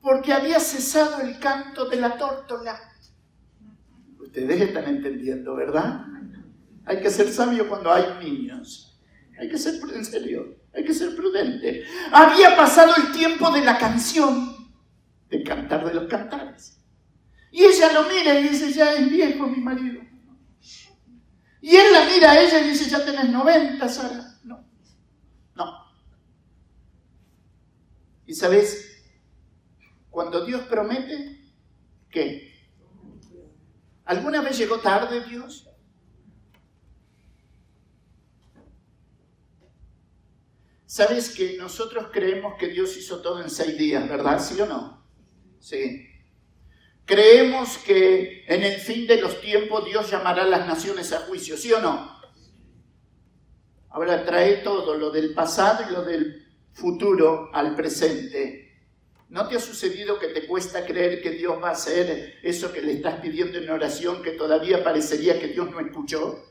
Porque 0.00 0.32
había 0.32 0.58
cesado 0.60 1.20
el 1.20 1.38
canto 1.38 1.88
de 1.88 1.96
la 1.96 2.16
tórtola. 2.16 2.80
Ustedes 4.18 4.60
están 4.60 4.86
entendiendo, 4.86 5.54
¿verdad? 5.54 6.06
Hay 6.86 7.00
que 7.00 7.10
ser 7.10 7.30
sabio 7.30 7.68
cuando 7.68 7.92
hay 7.92 8.04
niños. 8.24 8.98
Hay 9.38 9.48
que 9.48 9.58
ser 9.58 9.74
en 9.92 10.04
serio, 10.04 10.56
hay 10.72 10.84
que 10.84 10.94
ser 10.94 11.14
prudente. 11.14 11.84
Había 12.12 12.56
pasado 12.56 12.94
el 12.96 13.12
tiempo 13.12 13.50
de 13.50 13.62
la 13.62 13.76
canción, 13.76 14.72
de 15.28 15.42
cantar 15.42 15.84
de 15.84 15.94
los 15.94 16.08
cantares. 16.08 16.78
Y 17.50 17.64
ella 17.64 17.92
lo 17.92 18.08
mira 18.08 18.38
y 18.38 18.48
dice, 18.48 18.72
ya 18.72 18.94
es 18.94 19.10
viejo 19.10 19.46
mi 19.46 19.58
marido. 19.58 20.13
Y 21.64 21.74
él 21.76 21.92
la 21.94 22.04
mira 22.04 22.32
a 22.32 22.40
ella 22.42 22.60
y 22.60 22.68
dice, 22.68 22.90
ya 22.90 23.02
tenés 23.02 23.30
90, 23.30 23.88
Sara. 23.88 24.38
No, 24.44 24.62
no. 25.54 25.86
Y 28.26 28.34
sabes, 28.34 29.02
cuando 30.10 30.44
Dios 30.44 30.66
promete, 30.66 31.54
¿qué? 32.10 32.52
¿Alguna 34.04 34.42
vez 34.42 34.58
llegó 34.58 34.78
tarde 34.80 35.24
Dios? 35.24 35.66
Sabes 40.84 41.34
que 41.34 41.56
nosotros 41.56 42.08
creemos 42.12 42.56
que 42.58 42.68
Dios 42.68 42.94
hizo 42.98 43.22
todo 43.22 43.42
en 43.42 43.48
seis 43.48 43.78
días, 43.78 44.06
¿verdad? 44.06 44.38
¿Sí 44.38 44.60
o 44.60 44.66
no? 44.66 45.02
Sí. 45.60 46.13
Creemos 47.06 47.76
que 47.78 48.44
en 48.46 48.62
el 48.62 48.80
fin 48.80 49.06
de 49.06 49.20
los 49.20 49.40
tiempos 49.40 49.84
Dios 49.84 50.10
llamará 50.10 50.42
a 50.42 50.48
las 50.48 50.66
naciones 50.66 51.12
a 51.12 51.20
juicio, 51.20 51.56
¿sí 51.56 51.72
o 51.72 51.80
no? 51.80 52.14
Ahora 53.90 54.24
trae 54.24 54.56
todo, 54.56 54.96
lo 54.96 55.10
del 55.10 55.34
pasado 55.34 55.84
y 55.88 55.92
lo 55.92 56.02
del 56.02 56.46
futuro 56.72 57.50
al 57.52 57.76
presente. 57.76 58.64
¿No 59.28 59.46
te 59.48 59.56
ha 59.56 59.60
sucedido 59.60 60.18
que 60.18 60.28
te 60.28 60.46
cuesta 60.46 60.86
creer 60.86 61.20
que 61.20 61.30
Dios 61.30 61.62
va 61.62 61.68
a 61.68 61.72
hacer 61.72 62.38
eso 62.42 62.72
que 62.72 62.80
le 62.80 62.92
estás 62.92 63.20
pidiendo 63.20 63.58
en 63.58 63.68
oración 63.68 64.22
que 64.22 64.32
todavía 64.32 64.82
parecería 64.82 65.38
que 65.38 65.48
Dios 65.48 65.70
no 65.70 65.80
escuchó? 65.80 66.42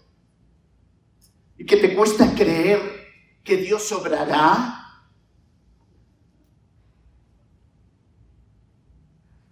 ¿Y 1.57 1.65
que 1.65 1.77
te 1.77 1.95
cuesta 1.95 2.33
creer 2.35 2.79
que 3.43 3.57
Dios 3.57 3.91
obrará? 3.91 4.82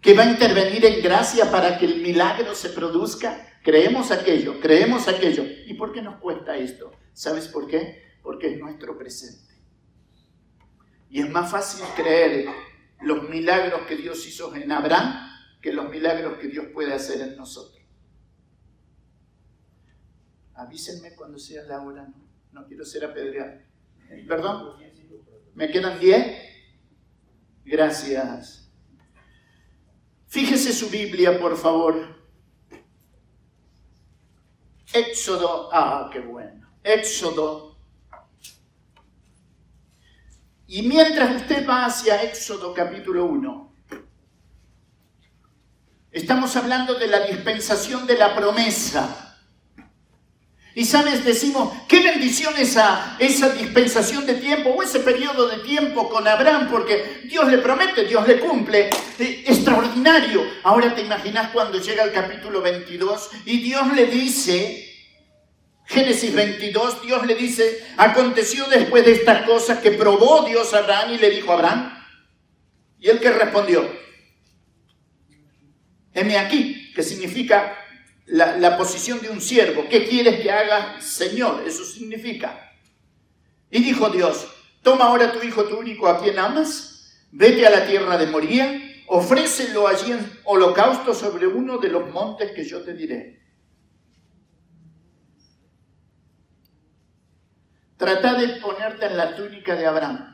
¿Que 0.02 0.16
va 0.16 0.24
a 0.24 0.32
intervenir 0.32 0.84
en 0.84 1.04
gracia 1.04 1.52
para 1.52 1.78
que 1.78 1.86
el 1.86 2.02
milagro 2.02 2.56
se 2.56 2.70
produzca? 2.70 3.60
Creemos 3.64 4.10
aquello, 4.10 4.60
creemos 4.60 5.08
aquello. 5.08 5.44
¿Y 5.68 5.76
por 5.76 5.94
qué 5.94 6.02
nos 6.02 6.20
cuesta 6.20 6.58
esto? 6.58 6.92
¿Sabes 7.14 7.48
por 7.48 7.68
qué? 7.68 8.18
Porque 8.24 8.54
es 8.54 8.60
nuestro 8.60 8.98
presente. 8.98 9.54
Y 11.10 11.22
es 11.22 11.30
más 11.30 11.52
fácil 11.52 11.86
creer 11.96 12.48
los 13.02 13.30
milagros 13.30 13.82
que 13.88 13.96
Dios 13.96 14.26
hizo 14.28 14.56
en 14.56 14.72
Abraham 14.72 15.30
que 15.62 15.72
los 15.72 15.90
milagros 15.90 16.40
que 16.40 16.48
Dios 16.48 16.66
puede 16.74 16.94
hacer 16.94 17.22
en 17.22 17.38
nosotros. 17.38 17.80
Avísenme 20.56 21.16
cuando 21.16 21.38
sea 21.38 21.64
la 21.64 21.82
hora, 21.82 22.08
no, 22.08 22.28
no 22.52 22.68
quiero 22.68 22.84
ser 22.84 23.06
apedreado. 23.06 23.62
¿Perdón? 24.28 24.78
¿Me 25.54 25.70
quedan 25.70 26.00
diez? 26.00 26.50
Gracias. 27.64 28.61
Fíjese 30.32 30.74
su 30.74 30.90
Biblia, 30.90 31.40
por 31.40 31.56
favor. 31.58 31.94
Éxodo, 34.94 35.70
ah, 35.72 36.10
qué 36.12 36.22
bueno. 36.22 36.68
Éxodo 36.84 37.72
Y 40.74 40.84
mientras 40.84 41.36
usted 41.36 41.68
va 41.68 41.84
hacia 41.84 42.24
Éxodo 42.24 42.74
capítulo 42.74 43.26
1, 43.26 43.76
estamos 46.12 46.56
hablando 46.56 46.94
de 46.94 47.08
la 47.08 47.28
dispensación 47.28 48.08
de 48.08 48.18
la 48.18 48.34
promesa. 48.34 49.31
Y 50.74 50.86
sabes, 50.86 51.26
decimos, 51.26 51.74
qué 51.88 52.00
bendición 52.02 52.56
esa, 52.58 53.18
esa 53.20 53.50
dispensación 53.50 54.26
de 54.26 54.36
tiempo 54.36 54.70
o 54.70 54.82
ese 54.82 55.02
periodo 55.02 55.50
de 55.50 55.58
tiempo 55.60 56.08
con 56.08 56.26
Abraham, 56.26 56.70
porque 56.72 57.24
Dios 57.26 57.52
le 57.52 57.58
promete, 57.58 58.06
Dios 58.06 58.26
le 58.26 58.40
cumple. 58.40 58.90
Eh, 59.20 59.44
extraordinario. 59.48 60.44
Ahora 60.64 60.96
te 60.96 61.02
imaginas 61.02 61.52
cuando 61.52 61.78
llega 61.78 62.04
el 62.04 62.14
capítulo 62.14 62.62
22 62.62 63.30
y 63.46 63.58
Dios 63.62 63.94
le 63.94 64.06
dice, 64.06 64.92
Génesis 65.86 66.34
22, 66.34 67.02
Dios 67.02 67.26
le 67.28 67.36
dice, 67.36 67.86
aconteció 67.98 68.66
después 68.68 69.04
de 69.06 69.12
estas 69.12 69.44
cosas 69.44 69.80
que 69.80 69.92
probó 69.92 70.46
Dios 70.48 70.74
a 70.74 70.80
Abraham 70.80 71.14
y 71.14 71.18
le 71.18 71.32
dijo 71.32 71.52
a 71.52 71.56
Abraham, 71.56 72.06
y 72.98 73.10
él 73.10 73.20
que 73.20 73.30
respondió, 73.30 73.92
heme 76.14 76.38
aquí, 76.38 76.94
que 76.94 77.04
significa 77.04 77.78
la, 78.26 78.78
posición 78.78 79.22
de 79.22 79.30
un 79.30 79.42
siervo, 79.42 79.86
¿qué 79.90 80.08
quieres 80.08 80.42
que 80.42 80.52
haga, 80.52 81.02
Señor? 81.02 81.64
Eso 81.66 81.84
significa. 81.84 82.72
Y 83.70 83.84
dijo 83.84 84.10
Dios, 84.10 84.48
toma 84.82 85.06
ahora 85.06 85.32
tu 85.32 85.46
hijo, 85.46 85.66
tu 85.66 85.78
único, 85.78 86.08
a 86.08 86.22
quien 86.22 86.40
amas, 86.40 87.28
vete 87.32 87.66
a 87.66 87.70
la 87.70 87.86
tierra 87.86 88.18
de 88.18 88.28
Moría, 88.28 89.04
ofrécelo 89.08 89.88
allí 89.88 90.12
en 90.12 90.40
holocausto 90.44 91.14
sobre 91.14 91.48
uno 91.48 91.78
de 91.78 91.90
los 91.90 92.10
montes 92.12 92.52
que 92.52 92.64
yo 92.64 92.82
te 92.84 92.94
diré. 92.94 93.42
Trata 97.98 98.34
de 98.34 98.60
ponerte 98.60 99.06
en 99.06 99.18
la 99.18 99.36
túnica 99.36 99.76
de 99.76 99.86
Abraham. 99.86 100.32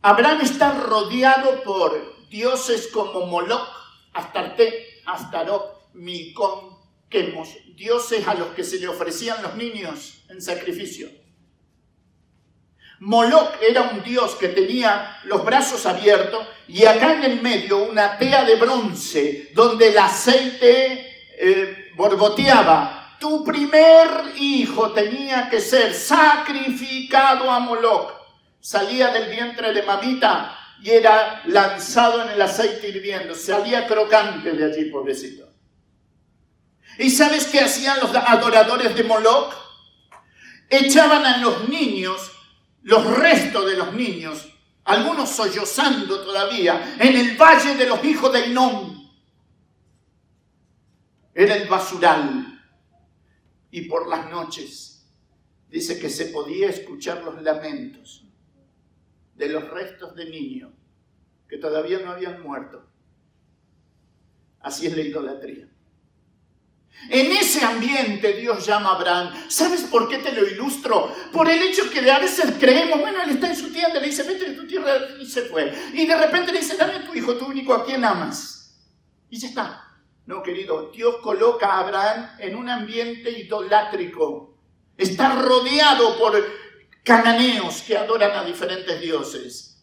Abraham 0.00 0.40
está 0.42 0.78
rodeado 0.78 1.62
por 1.62 2.28
dioses 2.28 2.88
como 2.88 3.26
Moloch, 3.26 3.68
Astarte, 4.12 4.93
Astarot, 5.06 5.92
Milcón, 5.94 6.74
Quemos, 7.08 7.48
dioses 7.76 8.26
a 8.26 8.34
los 8.34 8.48
que 8.48 8.64
se 8.64 8.80
le 8.80 8.88
ofrecían 8.88 9.40
los 9.40 9.54
niños 9.54 10.24
en 10.28 10.42
sacrificio. 10.42 11.08
Moloch 12.98 13.52
era 13.60 13.82
un 13.82 14.02
dios 14.02 14.34
que 14.34 14.48
tenía 14.48 15.18
los 15.24 15.44
brazos 15.44 15.86
abiertos 15.86 16.44
y 16.66 16.84
acá 16.84 17.14
en 17.14 17.24
el 17.24 17.42
medio 17.42 17.84
una 17.84 18.18
tea 18.18 18.44
de 18.44 18.56
bronce 18.56 19.50
donde 19.54 19.90
el 19.90 19.98
aceite 19.98 21.28
eh, 21.38 21.92
borboteaba 21.96 23.16
tu 23.20 23.44
primer 23.44 24.32
hijo 24.36 24.92
tenía 24.92 25.48
que 25.48 25.60
ser 25.60 25.94
sacrificado 25.94 27.50
a 27.50 27.60
Moloch. 27.60 28.12
Salía 28.60 29.12
del 29.12 29.30
vientre 29.30 29.72
de 29.72 29.82
mamita 29.82 30.63
y 30.84 30.90
era 30.90 31.42
lanzado 31.46 32.24
en 32.24 32.28
el 32.32 32.42
aceite 32.42 32.90
hirviendo. 32.90 33.34
Salía 33.34 33.86
crocante 33.86 34.52
de 34.52 34.64
allí, 34.66 34.90
pobrecito. 34.90 35.48
¿Y 36.98 37.08
sabes 37.08 37.46
qué 37.46 37.60
hacían 37.60 38.00
los 38.00 38.14
adoradores 38.14 38.94
de 38.94 39.02
Moloch? 39.02 39.54
Echaban 40.68 41.24
a 41.24 41.38
los 41.38 41.70
niños, 41.70 42.30
los 42.82 43.02
restos 43.16 43.64
de 43.64 43.78
los 43.78 43.94
niños, 43.94 44.46
algunos 44.84 45.30
sollozando 45.30 46.22
todavía, 46.22 46.96
en 47.00 47.16
el 47.16 47.34
valle 47.34 47.76
de 47.76 47.86
los 47.86 48.04
hijos 48.04 48.30
de 48.34 48.48
Inón. 48.48 49.10
Era 51.32 51.56
el 51.56 51.66
basural 51.66 52.62
y 53.70 53.80
por 53.88 54.06
las 54.06 54.28
noches 54.28 55.02
dice 55.70 55.98
que 55.98 56.10
se 56.10 56.26
podía 56.26 56.68
escuchar 56.68 57.22
los 57.22 57.40
lamentos 57.40 58.26
de 59.34 59.48
los 59.48 59.66
restos 59.70 60.14
de 60.14 60.26
niños 60.26 60.73
que 61.54 61.60
todavía 61.60 62.00
no 62.00 62.10
habían 62.10 62.42
muerto. 62.42 62.84
Así 64.58 64.88
es 64.88 64.96
la 64.96 65.02
idolatría. 65.02 65.68
En 67.08 67.30
ese 67.30 67.64
ambiente 67.64 68.32
Dios 68.32 68.66
llama 68.66 68.90
a 68.90 68.94
Abraham. 68.96 69.32
¿Sabes 69.48 69.82
por 69.82 70.08
qué 70.08 70.18
te 70.18 70.32
lo 70.32 70.44
ilustro? 70.44 71.14
Por 71.32 71.48
el 71.48 71.62
hecho 71.62 71.88
que 71.90 72.10
a 72.10 72.18
veces 72.18 72.54
creemos, 72.58 72.98
bueno, 72.98 73.22
él 73.22 73.30
está 73.30 73.50
en 73.50 73.56
su 73.56 73.72
tienda, 73.72 74.00
le 74.00 74.06
dice, 74.08 74.24
vete 74.24 74.50
de 74.50 74.56
tu 74.56 74.66
tierra 74.66 74.94
y 75.20 75.26
se 75.26 75.42
fue. 75.42 75.72
Y 75.92 76.04
de 76.06 76.18
repente 76.18 76.50
le 76.50 76.58
dice, 76.58 76.76
dame 76.76 76.94
a 76.94 77.06
tu 77.06 77.14
hijo, 77.14 77.36
tu 77.36 77.46
único, 77.46 77.72
a 77.72 77.86
quien 77.86 78.04
amas. 78.04 78.76
Y 79.30 79.38
ya 79.38 79.46
está. 79.46 79.84
No, 80.26 80.42
querido, 80.42 80.90
Dios 80.90 81.18
coloca 81.22 81.68
a 81.68 81.80
Abraham 81.80 82.30
en 82.40 82.56
un 82.56 82.68
ambiente 82.68 83.30
idolátrico. 83.30 84.58
Está 84.96 85.40
rodeado 85.40 86.18
por 86.18 86.34
cananeos 87.04 87.82
que 87.82 87.96
adoran 87.96 88.32
a 88.32 88.44
diferentes 88.44 89.00
dioses. 89.00 89.73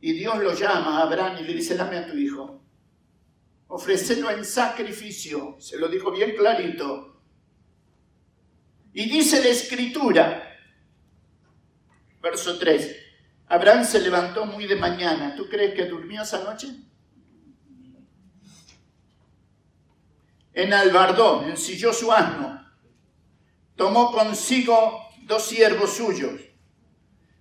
Y 0.00 0.12
Dios 0.12 0.38
lo 0.38 0.54
llama 0.54 0.98
a 0.98 1.02
Abraham 1.02 1.38
y 1.40 1.44
le 1.44 1.54
dice, 1.54 1.76
dame 1.76 1.98
a 1.98 2.06
tu 2.06 2.16
hijo 2.16 2.58
ofrecelo 3.68 4.30
en 4.30 4.44
sacrificio. 4.44 5.56
Se 5.60 5.78
lo 5.78 5.88
dijo 5.88 6.10
bien 6.10 6.34
clarito. 6.34 7.22
Y 8.92 9.08
dice 9.08 9.40
la 9.42 9.48
escritura, 9.48 10.58
verso 12.20 12.58
3, 12.58 12.96
Abraham 13.46 13.84
se 13.84 14.00
levantó 14.00 14.46
muy 14.46 14.66
de 14.66 14.76
mañana. 14.76 15.36
¿Tú 15.36 15.48
crees 15.48 15.74
que 15.74 15.86
durmió 15.86 16.22
esa 16.22 16.42
noche? 16.42 16.68
En 20.52 20.72
Albardón, 20.72 21.50
ensilló 21.50 21.92
su 21.92 22.10
asno, 22.10 22.66
tomó 23.76 24.10
consigo 24.10 25.08
dos 25.22 25.46
siervos 25.46 25.92
suyos 25.92 26.40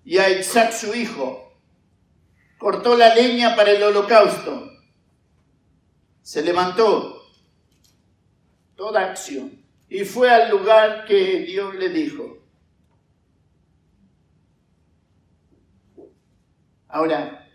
y 0.03 0.19
a 0.19 0.29
Isaac 0.29 0.71
su 0.71 0.93
hijo, 0.93 1.46
cortó 2.57 2.97
la 2.97 3.13
leña 3.15 3.55
para 3.55 3.71
el 3.71 3.83
holocausto 3.83 4.67
se 6.27 6.41
levantó 6.41 7.21
toda 8.75 9.11
acción 9.11 9.63
y 9.87 10.03
fue 10.03 10.29
al 10.29 10.49
lugar 10.51 11.05
que 11.05 11.39
Dios 11.43 11.73
le 11.75 11.87
dijo. 11.87 12.39
Ahora, 16.89 17.49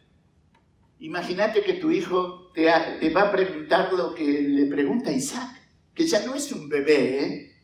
imagínate 1.00 1.62
que 1.62 1.74
tu 1.74 1.90
hijo 1.90 2.50
te, 2.54 2.64
va 3.10 3.22
a 3.24 3.30
preguntar 3.30 3.92
lo 3.92 4.14
que 4.14 4.24
le 4.24 4.64
pregunta 4.64 5.12
Isaac, 5.12 5.50
que 5.94 6.06
ya 6.06 6.24
no 6.24 6.34
es 6.34 6.50
un 6.50 6.70
bebé, 6.70 7.24
¿eh? 7.26 7.56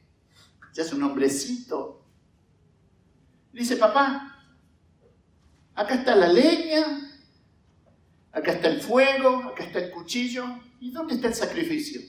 ya 0.74 0.82
es 0.82 0.92
un 0.92 1.02
hombrecito. 1.04 2.04
Dice, 3.50 3.78
papá, 3.78 4.44
acá 5.74 5.94
está 5.94 6.14
la 6.14 6.28
leña, 6.28 7.07
acá 8.38 8.52
está 8.52 8.68
el 8.68 8.80
fuego, 8.80 9.50
acá 9.50 9.64
está 9.64 9.78
el 9.78 9.90
cuchillo, 9.90 10.44
¿Y 10.80 10.92
dónde 10.92 11.14
está 11.14 11.28
el 11.28 11.34
sacrificio? 11.34 12.00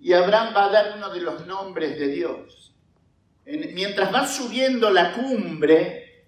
Y 0.00 0.12
Abraham 0.12 0.54
va 0.56 0.64
a 0.66 0.70
dar 0.70 0.96
uno 0.96 1.10
de 1.10 1.20
los 1.20 1.46
nombres 1.46 1.98
de 1.98 2.08
Dios. 2.08 2.74
Mientras 3.44 4.12
va 4.12 4.26
subiendo 4.26 4.90
la 4.90 5.14
cumbre, 5.14 6.26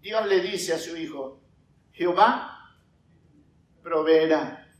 Dios 0.00 0.26
le 0.26 0.40
dice 0.40 0.74
a 0.74 0.78
su 0.78 0.96
hijo, 0.96 1.40
Jehová 1.92 2.76
proveerá, 3.82 4.70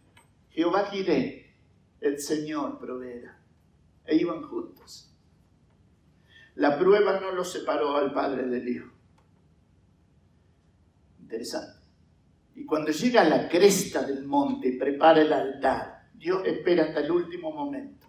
Jehová 0.50 0.86
giré, 0.90 1.56
el 2.00 2.20
Señor 2.20 2.78
proveerá. 2.78 3.40
E 4.04 4.16
iban 4.16 4.42
juntos. 4.42 5.12
La 6.54 6.78
prueba 6.78 7.20
no 7.20 7.32
los 7.32 7.52
separó 7.52 7.96
al 7.96 8.12
padre 8.12 8.44
del 8.44 8.68
hijo. 8.68 8.97
Interesante. 11.28 11.78
Y 12.54 12.64
cuando 12.64 12.90
llega 12.90 13.20
a 13.20 13.28
la 13.28 13.48
cresta 13.50 14.02
del 14.02 14.24
monte 14.24 14.78
prepara 14.80 15.20
el 15.20 15.30
altar, 15.30 16.08
Dios 16.14 16.40
espera 16.46 16.84
hasta 16.84 17.00
el 17.00 17.10
último 17.10 17.52
momento. 17.52 18.06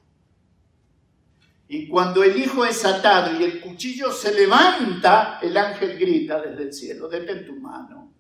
Y 1.67 1.89
cuando 1.89 2.24
el 2.24 2.38
hijo 2.38 2.65
es 2.65 2.84
atado 2.86 3.38
y 3.38 3.43
el 3.43 3.59
cuchillo 3.59 4.09
se 4.13 4.34
levanta, 4.34 5.38
el 5.41 5.57
ángel 5.57 5.99
grita 5.99 6.41
desde 6.41 6.63
el 6.63 6.74
cielo, 6.74 7.09
detén 7.09 7.45
tu 7.45 7.57
mano, 7.57 8.13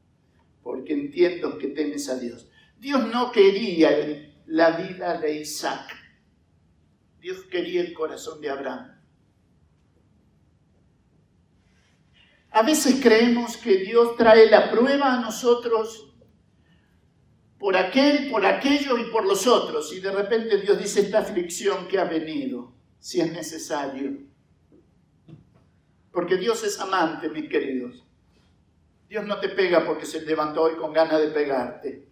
porque 0.61 0.91
entiendo 0.91 1.57
que 1.57 1.69
temes 1.69 2.09
a 2.09 2.19
Dios. 2.19 2.49
Dios 2.77 3.07
no 3.07 3.31
quería 3.31 3.89
la 4.47 4.71
vida 4.71 5.17
de 5.17 5.39
Isaac. 5.39 5.95
Dios 7.21 7.45
quería 7.49 7.79
el 7.79 7.93
corazón 7.93 8.41
de 8.41 8.49
Abraham. 8.49 8.98
A 12.51 12.63
veces 12.63 12.99
creemos 13.01 13.57
que 13.57 13.77
Dios 13.77 14.15
trae 14.17 14.49
la 14.49 14.71
prueba 14.71 15.13
a 15.13 15.21
nosotros 15.21 16.13
por 17.59 17.75
aquel, 17.75 18.31
por 18.31 18.45
aquello 18.45 18.97
y 18.97 19.11
por 19.11 19.25
los 19.25 19.45
otros. 19.45 19.93
Y 19.93 19.99
de 19.99 20.11
repente 20.11 20.59
Dios 20.59 20.79
dice 20.79 21.01
esta 21.01 21.19
aflicción 21.19 21.87
que 21.87 21.99
ha 21.99 22.05
venido, 22.05 22.73
si 22.99 23.21
es 23.21 23.31
necesario. 23.31 24.17
Porque 26.11 26.37
Dios 26.37 26.63
es 26.63 26.79
amante, 26.79 27.29
mis 27.29 27.49
queridos. 27.49 28.03
Dios 29.07 29.25
no 29.25 29.39
te 29.39 29.49
pega 29.49 29.85
porque 29.85 30.05
se 30.05 30.21
levantó 30.21 30.63
hoy 30.63 30.75
con 30.75 30.93
ganas 30.93 31.19
de 31.19 31.27
pegarte. 31.27 32.07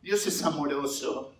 Dios 0.00 0.26
es 0.26 0.42
amoroso. 0.42 1.34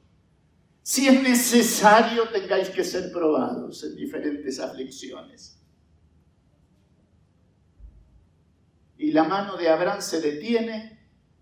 Si 0.82 1.08
es 1.08 1.22
necesario, 1.22 2.28
tengáis 2.28 2.68
que 2.68 2.84
ser 2.84 3.10
probados 3.10 3.84
en 3.84 3.96
diferentes 3.96 4.58
aflicciones. 4.60 5.63
Y 9.04 9.12
la 9.12 9.24
mano 9.24 9.58
de 9.58 9.68
Abraham 9.68 10.00
se 10.00 10.18
detiene, 10.18 10.98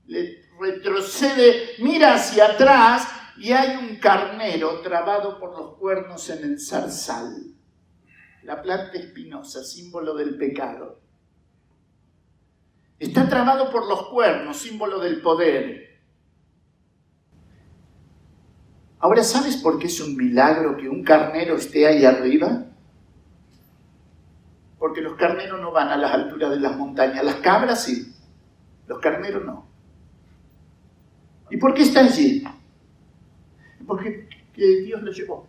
le 0.06 0.50
retrocede, 0.58 1.74
mira 1.78 2.14
hacia 2.14 2.46
atrás 2.46 3.06
y 3.36 3.52
hay 3.52 3.76
un 3.76 4.00
carnero 4.00 4.80
trabado 4.80 5.38
por 5.38 5.56
los 5.56 5.78
cuernos 5.78 6.28
en 6.30 6.42
el 6.42 6.60
zarzal. 6.60 7.54
La 8.42 8.60
planta 8.60 8.98
espinosa, 8.98 9.62
símbolo 9.62 10.14
del 10.14 10.36
pecado. 10.36 10.98
Está 12.98 13.28
trabado 13.28 13.70
por 13.70 13.86
los 13.86 14.08
cuernos, 14.08 14.56
símbolo 14.56 14.98
del 14.98 15.22
poder. 15.22 16.00
Ahora, 18.98 19.22
¿sabes 19.22 19.56
por 19.56 19.78
qué 19.78 19.86
es 19.86 20.00
un 20.00 20.16
milagro 20.16 20.76
que 20.76 20.88
un 20.88 21.04
carnero 21.04 21.54
esté 21.54 21.86
ahí 21.86 22.04
arriba? 22.04 22.71
Porque 24.82 25.00
los 25.00 25.14
carneros 25.14 25.60
no 25.60 25.70
van 25.70 25.90
a 25.90 25.96
las 25.96 26.12
alturas 26.12 26.50
de 26.50 26.58
las 26.58 26.76
montañas, 26.76 27.24
las 27.24 27.36
cabras 27.36 27.84
sí, 27.84 28.12
los 28.88 28.98
carneros 28.98 29.44
no. 29.44 29.64
¿Y 31.50 31.56
por 31.56 31.72
qué 31.72 31.82
está 31.82 32.00
allí? 32.00 32.42
Porque 33.86 34.28
Dios 34.56 35.00
lo 35.00 35.12
llevó. 35.12 35.46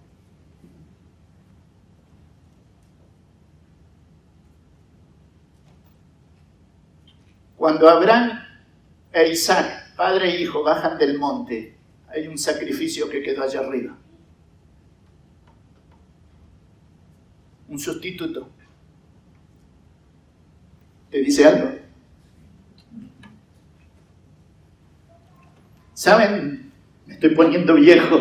Cuando 7.58 7.90
Abraham 7.90 8.40
e 9.12 9.30
Isaac, 9.32 9.96
padre 9.96 10.30
e 10.30 10.42
hijo, 10.42 10.62
bajan 10.62 10.96
del 11.00 11.18
monte, 11.18 11.76
hay 12.08 12.28
un 12.28 12.38
sacrificio 12.38 13.10
que 13.10 13.24
quedó 13.24 13.42
allá 13.42 13.62
arriba. 13.62 13.98
Un 17.68 17.80
sustituto. 17.80 18.52
¿Te 21.14 21.20
dice 21.20 21.46
algo? 21.46 21.70
¿Saben? 25.94 26.72
Me 27.06 27.14
estoy 27.14 27.36
poniendo 27.36 27.76
viejo. 27.76 28.18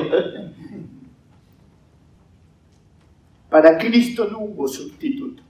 Para 3.49 3.79
Cristo 3.79 4.29
no 4.31 4.41
hubo 4.41 4.69
sustituto. 4.69 5.43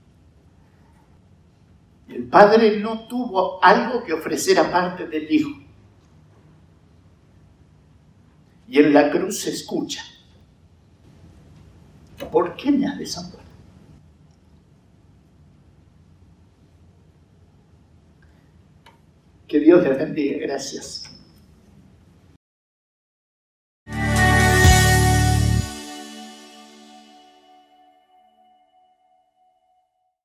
El 2.07 2.23
Padre 2.29 2.79
no 2.79 3.09
tuvo 3.09 3.61
algo 3.61 4.05
que 4.05 4.13
ofrecer 4.13 4.57
aparte 4.57 5.05
del 5.05 5.29
Hijo. 5.29 5.51
Y 8.69 8.79
en 8.79 8.93
la 8.93 9.11
cruz 9.11 9.41
se 9.41 9.49
escucha. 9.49 10.01
¿Por 12.31 12.55
qué 12.55 12.71
me 12.71 12.87
has 12.87 12.97
desamparado? 12.97 13.42
Que 19.53 19.59
Dios 19.59 19.83
te 19.83 19.89
bendiga. 19.89 20.39
Gracias. 20.39 21.12